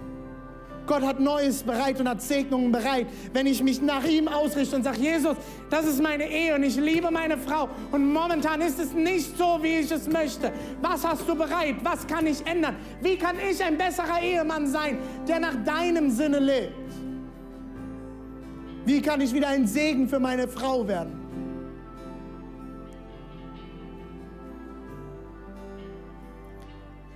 Gott 0.86 1.02
hat 1.02 1.20
Neues 1.20 1.62
bereit 1.62 2.00
und 2.00 2.08
hat 2.08 2.20
Segnungen 2.20 2.72
bereit. 2.72 3.06
Wenn 3.32 3.46
ich 3.46 3.62
mich 3.62 3.80
nach 3.80 4.04
ihm 4.04 4.26
ausrichte 4.26 4.74
und 4.74 4.82
sage, 4.82 4.98
Jesus, 4.98 5.36
das 5.70 5.86
ist 5.86 6.02
meine 6.02 6.28
Ehe 6.28 6.56
und 6.56 6.64
ich 6.64 6.74
liebe 6.76 7.10
meine 7.12 7.38
Frau 7.38 7.68
und 7.92 8.12
momentan 8.12 8.60
ist 8.60 8.80
es 8.80 8.92
nicht 8.92 9.38
so, 9.38 9.60
wie 9.62 9.78
ich 9.78 9.92
es 9.92 10.08
möchte. 10.08 10.52
Was 10.80 11.06
hast 11.06 11.28
du 11.28 11.36
bereit? 11.36 11.76
Was 11.84 12.04
kann 12.04 12.26
ich 12.26 12.44
ändern? 12.46 12.74
Wie 13.00 13.16
kann 13.16 13.36
ich 13.48 13.62
ein 13.62 13.78
besserer 13.78 14.20
Ehemann 14.20 14.66
sein, 14.66 14.98
der 15.28 15.38
nach 15.38 15.54
deinem 15.64 16.10
Sinne 16.10 16.40
lebt? 16.40 16.72
Wie 18.84 19.00
kann 19.00 19.20
ich 19.20 19.32
wieder 19.32 19.48
ein 19.48 19.68
Segen 19.68 20.08
für 20.08 20.18
meine 20.18 20.48
Frau 20.48 20.88
werden? 20.88 21.21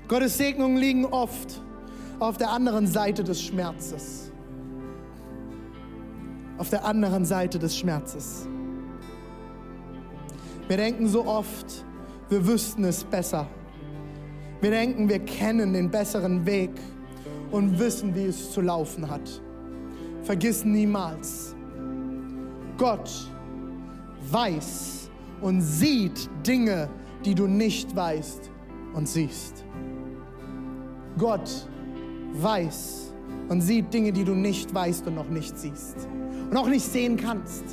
Gottes 0.09 0.39
Segnungen 0.39 0.77
liegen 0.77 1.05
oft 1.05 1.61
auf 2.21 2.37
der 2.39 2.51
anderen 2.51 2.87
Seite 2.87 3.25
des 3.25 3.43
Schmerzes. 3.43 4.31
Auf 6.59 6.71
der 6.71 6.85
anderen 6.85 7.25
Seite 7.25 7.59
des 7.59 7.77
Schmerzes. 7.77 8.47
Wir 10.69 10.77
denken 10.77 11.09
so 11.09 11.27
oft, 11.27 11.85
wir 12.29 12.47
wüssten 12.47 12.85
es 12.85 13.03
besser. 13.03 13.47
Wir 14.61 14.71
denken, 14.71 15.09
wir 15.09 15.19
kennen 15.21 15.73
den 15.73 15.91
besseren 15.91 16.47
Weg 16.47 16.71
und 17.51 17.79
wissen, 17.79 18.15
wie 18.15 18.25
es 18.25 18.53
zu 18.53 18.61
laufen 18.61 19.11
hat. 19.11 19.43
Vergiss 20.23 20.65
niemals, 20.65 21.55
Gott 22.79 23.11
weiß 24.31 25.11
und 25.41 25.61
sieht 25.61 26.29
Dinge, 26.47 26.89
die 27.25 27.35
du 27.35 27.47
nicht 27.47 27.95
weißt 27.95 28.51
und 28.95 29.09
siehst. 29.09 29.65
Gott 31.19 31.69
weiß 32.35 33.13
und 33.49 33.61
sieht 33.61 33.93
Dinge, 33.93 34.13
die 34.13 34.25
du 34.25 34.35
nicht 34.35 34.75
weißt 34.75 35.07
und 35.07 35.15
noch 35.15 35.29
nicht 35.29 35.59
siehst 35.59 36.09
und 36.51 36.57
auch 36.57 36.69
nicht 36.69 36.85
sehen 36.85 37.17
kannst. 37.17 37.65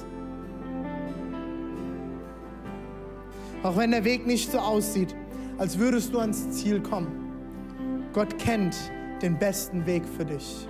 Auch 3.64 3.78
wenn 3.78 3.92
der 3.92 4.04
Weg 4.04 4.28
nicht 4.28 4.52
so 4.52 4.60
aussieht, 4.60 5.16
als 5.58 5.78
würdest 5.78 6.14
du 6.14 6.20
ans 6.20 6.50
Ziel 6.52 6.82
kommen. 6.82 7.08
Gott 8.14 8.38
kennt 8.38 8.76
den 9.22 9.38
besten 9.40 9.86
Weg 9.86 10.04
für 10.18 10.26
dich. 10.26 10.68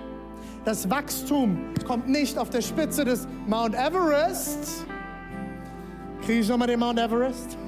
Das 0.64 0.88
Wachstum 0.88 1.58
kommt 1.86 2.08
nicht 2.08 2.38
auf 2.38 2.50
der 2.50 2.62
Spitze 2.62 3.04
des 3.04 3.26
Mount 3.46 3.74
Everest. 3.74 4.86
Kriege 6.22 6.40
ich 6.40 6.48
nochmal 6.48 6.68
den 6.68 6.80
Mount 6.80 6.98
Everest? 6.98 7.58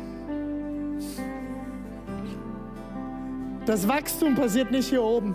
Das 3.67 3.89
Wachstum 3.89 4.37
passiert 4.37 4.71
nicht 4.71 4.91
hier 4.91 5.03
oben. 5.03 5.35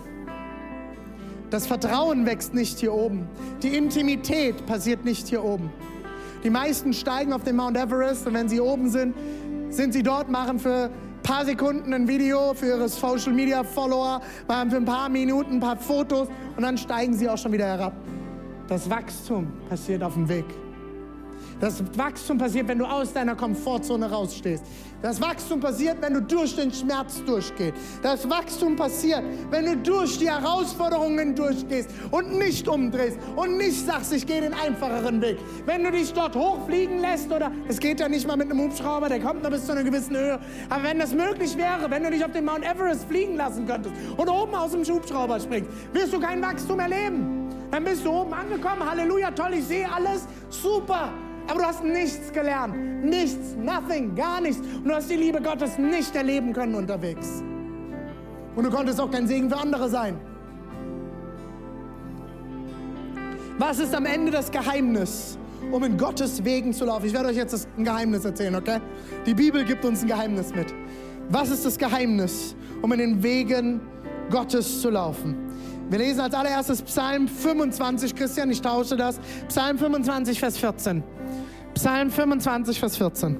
Das 1.50 1.66
Vertrauen 1.66 2.24
wächst 2.24 2.54
nicht 2.54 2.78
hier 2.78 2.94
oben. 2.94 3.28
Die 3.62 3.76
Intimität 3.76 4.64
passiert 4.64 5.04
nicht 5.04 5.28
hier 5.28 5.44
oben. 5.44 5.70
Die 6.42 6.48
meisten 6.48 6.94
steigen 6.94 7.34
auf 7.34 7.44
den 7.44 7.56
Mount 7.56 7.76
Everest 7.76 8.26
und 8.26 8.32
wenn 8.32 8.48
sie 8.48 8.58
oben 8.58 8.88
sind, 8.88 9.14
sind 9.68 9.92
sie 9.92 10.02
dort, 10.02 10.30
machen 10.30 10.58
für 10.58 10.84
ein 10.84 11.22
paar 11.22 11.44
Sekunden 11.44 11.92
ein 11.92 12.08
Video 12.08 12.54
für 12.54 12.68
ihre 12.68 12.88
Social 12.88 13.34
Media 13.34 13.62
Follower, 13.62 14.22
machen 14.48 14.70
für 14.70 14.78
ein 14.78 14.86
paar 14.86 15.10
Minuten 15.10 15.56
ein 15.56 15.60
paar 15.60 15.76
Fotos 15.76 16.28
und 16.56 16.62
dann 16.62 16.78
steigen 16.78 17.12
sie 17.12 17.28
auch 17.28 17.38
schon 17.38 17.52
wieder 17.52 17.66
herab. 17.66 17.92
Das 18.66 18.88
Wachstum 18.88 19.52
passiert 19.68 20.02
auf 20.02 20.14
dem 20.14 20.26
Weg. 20.30 20.46
Das 21.62 21.80
Wachstum 21.96 22.38
passiert, 22.38 22.66
wenn 22.66 22.80
du 22.80 22.84
aus 22.84 23.12
deiner 23.12 23.36
Komfortzone 23.36 24.10
rausstehst. 24.10 24.64
Das 25.00 25.20
Wachstum 25.20 25.60
passiert, 25.60 25.98
wenn 26.00 26.14
du 26.14 26.20
durch 26.20 26.56
den 26.56 26.72
Schmerz 26.72 27.22
durchgehst. 27.24 27.74
Das 28.02 28.28
Wachstum 28.28 28.74
passiert, 28.74 29.22
wenn 29.48 29.66
du 29.66 29.76
durch 29.76 30.18
die 30.18 30.28
Herausforderungen 30.28 31.36
durchgehst 31.36 31.88
und 32.10 32.36
nicht 32.36 32.66
umdrehst 32.66 33.16
und 33.36 33.58
nicht 33.58 33.86
sagst, 33.86 34.12
ich 34.12 34.26
gehe 34.26 34.40
den 34.40 34.54
einfacheren 34.54 35.22
Weg. 35.22 35.38
Wenn 35.64 35.84
du 35.84 35.92
dich 35.92 36.12
dort 36.12 36.34
hochfliegen 36.34 36.98
lässt 36.98 37.30
oder 37.30 37.52
es 37.68 37.78
geht 37.78 38.00
ja 38.00 38.08
nicht 38.08 38.26
mal 38.26 38.36
mit 38.36 38.50
einem 38.50 38.60
Hubschrauber, 38.60 39.08
der 39.08 39.20
kommt 39.20 39.42
nur 39.42 39.52
bis 39.52 39.64
zu 39.64 39.70
einer 39.70 39.84
gewissen 39.84 40.16
Höhe. 40.16 40.40
Aber 40.68 40.82
wenn 40.82 40.98
das 40.98 41.14
möglich 41.14 41.56
wäre, 41.56 41.88
wenn 41.88 42.02
du 42.02 42.10
dich 42.10 42.24
auf 42.24 42.32
den 42.32 42.44
Mount 42.44 42.64
Everest 42.64 43.04
fliegen 43.04 43.36
lassen 43.36 43.68
könntest 43.68 43.94
und 44.16 44.28
oben 44.28 44.52
aus 44.52 44.72
dem 44.72 44.82
Hubschrauber 44.82 45.38
springst, 45.38 45.70
wirst 45.92 46.12
du 46.12 46.18
kein 46.18 46.42
Wachstum 46.42 46.80
erleben. 46.80 47.50
Dann 47.70 47.84
bist 47.84 48.04
du 48.04 48.10
oben 48.10 48.34
angekommen, 48.34 48.84
Halleluja, 48.84 49.30
toll, 49.30 49.54
ich 49.54 49.64
sehe 49.64 49.90
alles, 49.90 50.26
super. 50.50 51.12
Aber 51.48 51.60
du 51.60 51.64
hast 51.66 51.84
nichts 51.84 52.32
gelernt. 52.32 53.04
Nichts, 53.04 53.56
nothing, 53.56 54.14
gar 54.14 54.40
nichts. 54.40 54.60
Und 54.60 54.88
du 54.88 54.94
hast 54.94 55.10
die 55.10 55.16
Liebe 55.16 55.40
Gottes 55.40 55.78
nicht 55.78 56.14
erleben 56.14 56.52
können 56.52 56.74
unterwegs. 56.74 57.42
Und 58.54 58.64
du 58.64 58.70
konntest 58.70 59.00
auch 59.00 59.10
kein 59.10 59.26
Segen 59.26 59.48
für 59.50 59.56
andere 59.56 59.88
sein. 59.88 60.18
Was 63.58 63.78
ist 63.78 63.94
am 63.94 64.06
Ende 64.06 64.30
das 64.30 64.50
Geheimnis, 64.50 65.38
um 65.70 65.84
in 65.84 65.96
Gottes 65.96 66.44
Wegen 66.44 66.72
zu 66.72 66.84
laufen? 66.84 67.06
Ich 67.06 67.12
werde 67.12 67.28
euch 67.28 67.36
jetzt 67.36 67.68
ein 67.76 67.84
Geheimnis 67.84 68.24
erzählen, 68.24 68.54
okay? 68.54 68.78
Die 69.26 69.34
Bibel 69.34 69.64
gibt 69.64 69.84
uns 69.84 70.02
ein 70.02 70.08
Geheimnis 70.08 70.54
mit. 70.54 70.74
Was 71.28 71.50
ist 71.50 71.64
das 71.64 71.78
Geheimnis, 71.78 72.56
um 72.82 72.92
in 72.92 72.98
den 72.98 73.22
Wegen 73.22 73.80
Gottes 74.30 74.80
zu 74.80 74.90
laufen? 74.90 75.36
Wir 75.88 75.98
lesen 75.98 76.20
als 76.20 76.34
allererstes 76.34 76.82
Psalm 76.82 77.28
25, 77.28 78.14
Christian, 78.14 78.50
ich 78.50 78.62
tausche 78.62 78.96
das. 78.96 79.20
Psalm 79.48 79.78
25, 79.78 80.40
Vers 80.40 80.56
14. 80.56 81.02
Psalm 81.74 82.10
25, 82.10 82.78
Vers 82.78 82.96
14. 82.96 83.38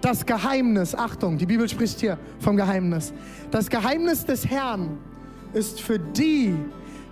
Das 0.00 0.24
Geheimnis, 0.24 0.94
Achtung, 0.94 1.38
die 1.38 1.46
Bibel 1.46 1.68
spricht 1.68 2.00
hier 2.00 2.18
vom 2.38 2.56
Geheimnis. 2.56 3.12
Das 3.50 3.68
Geheimnis 3.68 4.24
des 4.24 4.46
Herrn 4.46 4.98
ist 5.52 5.80
für 5.80 5.98
die, 5.98 6.54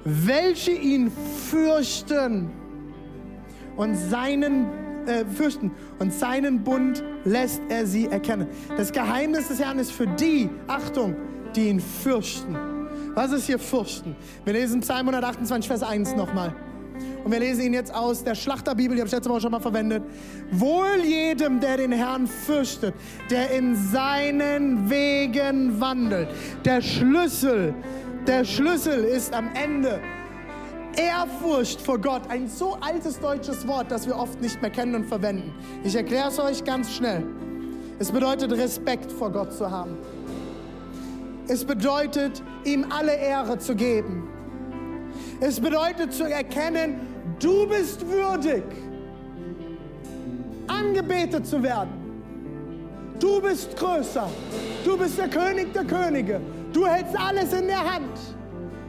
welche 0.05 0.73
ihn 0.73 1.11
fürchten 1.51 2.51
und 3.77 3.97
seinen 3.97 4.67
äh, 5.07 5.25
fürchten 5.25 5.71
und 5.99 6.13
seinen 6.13 6.63
Bund 6.63 7.03
lässt 7.25 7.61
er 7.69 7.87
sie 7.87 8.07
erkennen. 8.07 8.47
Das 8.77 8.93
Geheimnis 8.93 9.49
des 9.49 9.61
Herrn 9.61 9.79
ist 9.79 9.93
für 9.93 10.07
die, 10.07 10.49
Achtung, 10.67 11.17
die 11.57 11.69
ihn 11.69 11.81
fürchten. 11.81 12.57
Was 13.15 13.33
ist 13.33 13.47
hier 13.47 13.59
fürchten? 13.59 14.17
Wir 14.45 14.53
lesen 14.53 14.81
Psalm 14.81 15.09
128, 15.09 15.69
Vers 15.69 15.83
1 15.83 16.17
nochmal. 16.17 16.55
Und 17.25 17.33
wir 17.33 17.41
lesen 17.41 17.63
ihn 17.63 17.73
jetzt 17.73 17.95
aus 17.95 18.23
der 18.23 18.35
Schlachterbibel, 18.35 18.95
die 18.95 19.01
habe 19.01 19.09
ich 19.09 19.15
letzte 19.15 19.31
Woche 19.31 19.41
schon 19.41 19.51
mal 19.51 19.61
verwendet. 19.61 20.03
Wohl 20.51 21.03
jedem, 21.03 21.59
der 21.59 21.79
den 21.79 21.93
Herrn 21.93 22.27
fürchtet, 22.27 22.95
der 23.31 23.51
in 23.51 23.75
seinen 23.75 24.91
Wegen 24.91 25.81
wandelt. 25.81 26.29
Der 26.67 26.83
Schlüssel, 26.83 27.75
der 28.27 28.45
Schlüssel 28.45 29.05
ist 29.05 29.33
am 29.33 29.49
Ende 29.55 30.01
Ehrfurcht 30.97 31.81
vor 31.81 31.99
Gott. 31.99 32.23
Ein 32.29 32.47
so 32.47 32.77
altes 32.81 33.19
deutsches 33.19 33.67
Wort, 33.67 33.91
das 33.91 34.07
wir 34.07 34.17
oft 34.17 34.41
nicht 34.43 34.61
mehr 34.61 34.71
kennen 34.71 34.95
und 34.95 35.07
verwenden. 35.07 35.55
Ich 35.83 35.97
erkläre 35.97 36.29
es 36.29 36.39
euch 36.39 36.63
ganz 36.63 36.93
schnell. 36.93 37.25
Es 37.99 38.13
bedeutet 38.13 38.53
Respekt 38.53 39.11
vor 39.11 39.31
Gott 39.31 39.53
zu 39.53 39.71
haben. 39.71 39.97
Es 41.49 41.65
bedeutet, 41.65 42.43
ihm 42.65 42.87
alle 42.91 43.15
Ehre 43.15 43.59
zu 43.59 43.75
geben. 43.75 44.29
Es 45.41 45.61
bedeutet 45.61 46.13
zu 46.13 46.25
erkennen, 46.25 47.14
du 47.45 47.67
bist 47.67 48.01
würdig, 48.09 48.65
angebetet 50.67 51.47
zu 51.47 51.63
werden. 51.63 51.91
Du 53.21 53.41
bist 53.41 53.77
größer. 53.77 54.29
Du 54.85 54.97
bist 54.97 55.19
der 55.19 55.29
König 55.29 55.73
der 55.75 55.85
Könige. 55.85 56.41
Du 56.73 56.87
hältst 56.87 57.17
alles 57.19 57.53
in 57.53 57.67
der 57.67 57.81
Hand. 57.81 58.19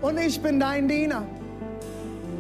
Und 0.02 0.18
ich 0.18 0.42
bin 0.42 0.60
dein 0.60 0.88
Diener. 0.88 1.26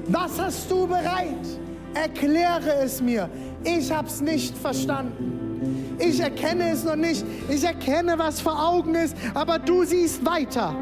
Was 0.08 0.40
hast 0.40 0.72
du 0.72 0.88
bereit? 0.88 1.46
Erkläre 1.94 2.76
es 2.84 3.02
mir. 3.02 3.30
Ich 3.64 3.92
habe 3.92 4.08
es 4.08 4.22
nicht 4.22 4.58
verstanden. 4.58 5.96
Ich 6.00 6.20
erkenne 6.20 6.72
es 6.72 6.84
noch 6.84 6.96
nicht. 6.96 7.26
Ich 7.50 7.64
erkenne, 7.64 8.18
was 8.18 8.42
vor 8.42 8.68
Augen 8.68 8.96
ist, 8.96 9.16
aber 9.34 9.60
du 9.60 9.84
siehst 9.84 10.26
weiter. 10.26 10.76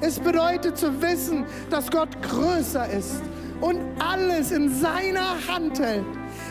Es 0.00 0.18
bedeutet 0.18 0.76
zu 0.76 1.00
wissen, 1.00 1.44
dass 1.70 1.90
Gott 1.90 2.10
größer 2.22 2.88
ist 2.90 3.22
und 3.62 3.78
alles 3.98 4.50
in 4.50 4.68
seiner 4.68 5.36
Hand 5.48 5.80
hält. 5.80 6.04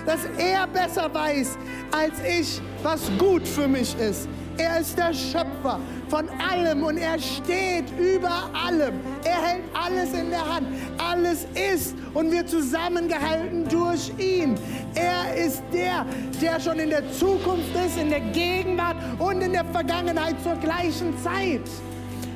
Dass 0.05 0.21
er 0.37 0.65
besser 0.65 1.13
weiß 1.13 1.57
als 1.91 2.13
ich, 2.27 2.59
was 2.81 3.01
gut 3.19 3.47
für 3.47 3.67
mich 3.67 3.95
ist. 3.99 4.27
Er 4.57 4.79
ist 4.79 4.97
der 4.97 5.13
Schöpfer 5.13 5.79
von 6.09 6.27
allem 6.29 6.83
und 6.83 6.97
er 6.97 7.19
steht 7.19 7.85
über 7.97 8.49
allem. 8.53 8.99
Er 9.23 9.41
hält 9.41 9.63
alles 9.73 10.13
in 10.13 10.29
der 10.29 10.55
Hand. 10.55 10.67
Alles 10.97 11.47
ist 11.73 11.95
und 12.13 12.31
wird 12.31 12.49
zusammengehalten 12.49 13.67
durch 13.67 14.11
ihn. 14.17 14.55
Er 14.95 15.35
ist 15.35 15.63
der, 15.71 16.05
der 16.41 16.59
schon 16.59 16.79
in 16.79 16.89
der 16.89 17.11
Zukunft 17.11 17.73
ist, 17.85 17.97
in 17.97 18.09
der 18.09 18.19
Gegenwart 18.19 18.97
und 19.19 19.41
in 19.41 19.53
der 19.53 19.65
Vergangenheit 19.65 20.35
zur 20.43 20.55
gleichen 20.55 21.15
Zeit. 21.23 21.61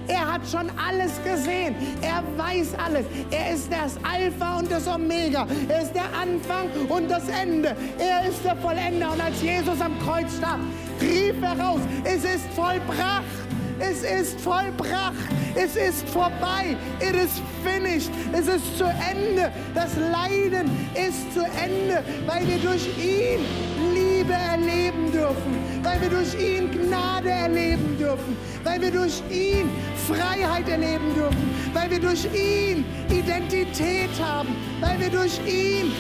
Er 0.08 0.34
hat 0.34 0.42
schon 0.50 0.70
alles 0.78 1.12
gesehen. 1.24 1.76
Er 2.02 2.24
weiß 2.38 2.76
alles. 2.76 3.06
Er 3.32 3.54
ist 3.54 3.72
das 3.72 3.98
Alpha 4.04 4.60
und 4.60 4.72
das 4.72 4.88
Omega. 4.88 5.48
Er 5.68 5.82
ist 5.82 5.94
der 5.94 6.06
Anfang 6.20 6.70
und 6.90 7.10
das 7.10 7.28
Ende. 7.30 7.76
Er 7.98 8.28
ist 8.28 8.44
der 8.44 8.56
Vollender. 8.58 9.12
Und 9.12 9.22
als 9.22 9.42
Jesus 9.42 9.82
am 9.82 9.98
Kreuz 10.00 10.36
starb, 10.38 10.60
rief 11.02 11.36
er 11.42 11.60
raus, 11.60 11.82
es 12.04 12.24
ist 12.24 12.48
vollbracht. 12.56 13.24
Es 13.80 14.04
ist 14.04 14.40
vollbracht. 14.40 15.14
Es 15.56 15.76
ist 15.76 16.08
vorbei. 16.10 16.78
It 17.02 17.16
is 17.16 17.42
finished. 17.64 18.12
Es 18.32 18.48
ist 18.48 18.78
zu 18.78 18.86
Ende. 18.86 19.52
Das 19.74 19.96
Leiden 19.98 20.70
ist 20.94 21.34
zu 21.34 21.42
Ende, 21.42 22.04
weil 22.26 22.48
wir 22.48 22.58
durch 22.58 22.88
ihn 22.98 23.40
Liebe 24.26 24.34
erleben 24.34 25.12
dürfen, 25.12 25.84
weil 25.84 26.02
wir 26.02 26.10
durch 26.10 26.34
ihn 26.34 26.72
Gnade 26.72 27.30
erleben 27.30 27.96
dürfen, 27.98 28.36
weil 28.64 28.82
wir 28.82 28.92
durch 28.92 29.22
ihn 29.30 29.70
Freiheit 30.08 30.68
erleben 30.68 31.14
dürfen, 31.14 31.56
weil 31.74 31.92
wir 31.92 32.00
durch 32.00 32.26
ihn 32.34 32.86
Identität 33.10 34.10
haben, 34.20 34.50
weil 34.82 35.00
wir 35.00 35.10
durch 35.10 35.40
ihn 35.46 35.92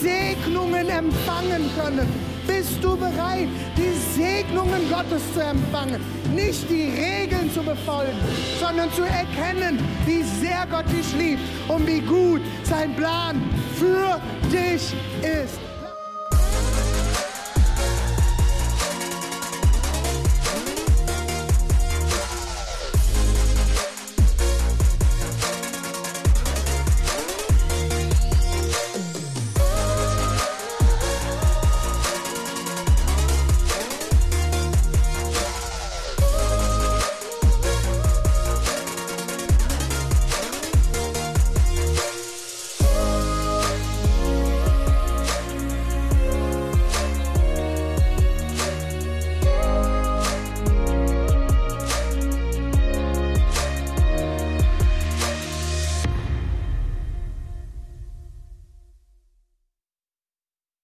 Segnungen 0.00 0.88
empfangen 0.88 1.70
können. 1.78 2.08
Bist 2.46 2.82
du 2.82 2.96
bereit, 2.96 3.48
die 3.76 4.18
Segnungen 4.18 4.90
Gottes 4.90 5.22
zu 5.34 5.40
empfangen? 5.40 6.00
Nicht 6.34 6.68
die 6.70 6.90
Regeln 6.90 7.50
zu 7.52 7.62
befolgen, 7.62 8.18
sondern 8.60 8.90
zu 8.92 9.02
erkennen, 9.02 9.78
wie 10.06 10.22
sehr 10.22 10.66
Gott 10.70 10.86
dich 10.90 11.14
liebt 11.18 11.42
und 11.68 11.86
wie 11.86 12.00
gut 12.00 12.40
sein 12.64 12.94
Plan 12.96 13.42
für 13.78 14.20
dich 14.50 14.94
ist. 15.22 15.73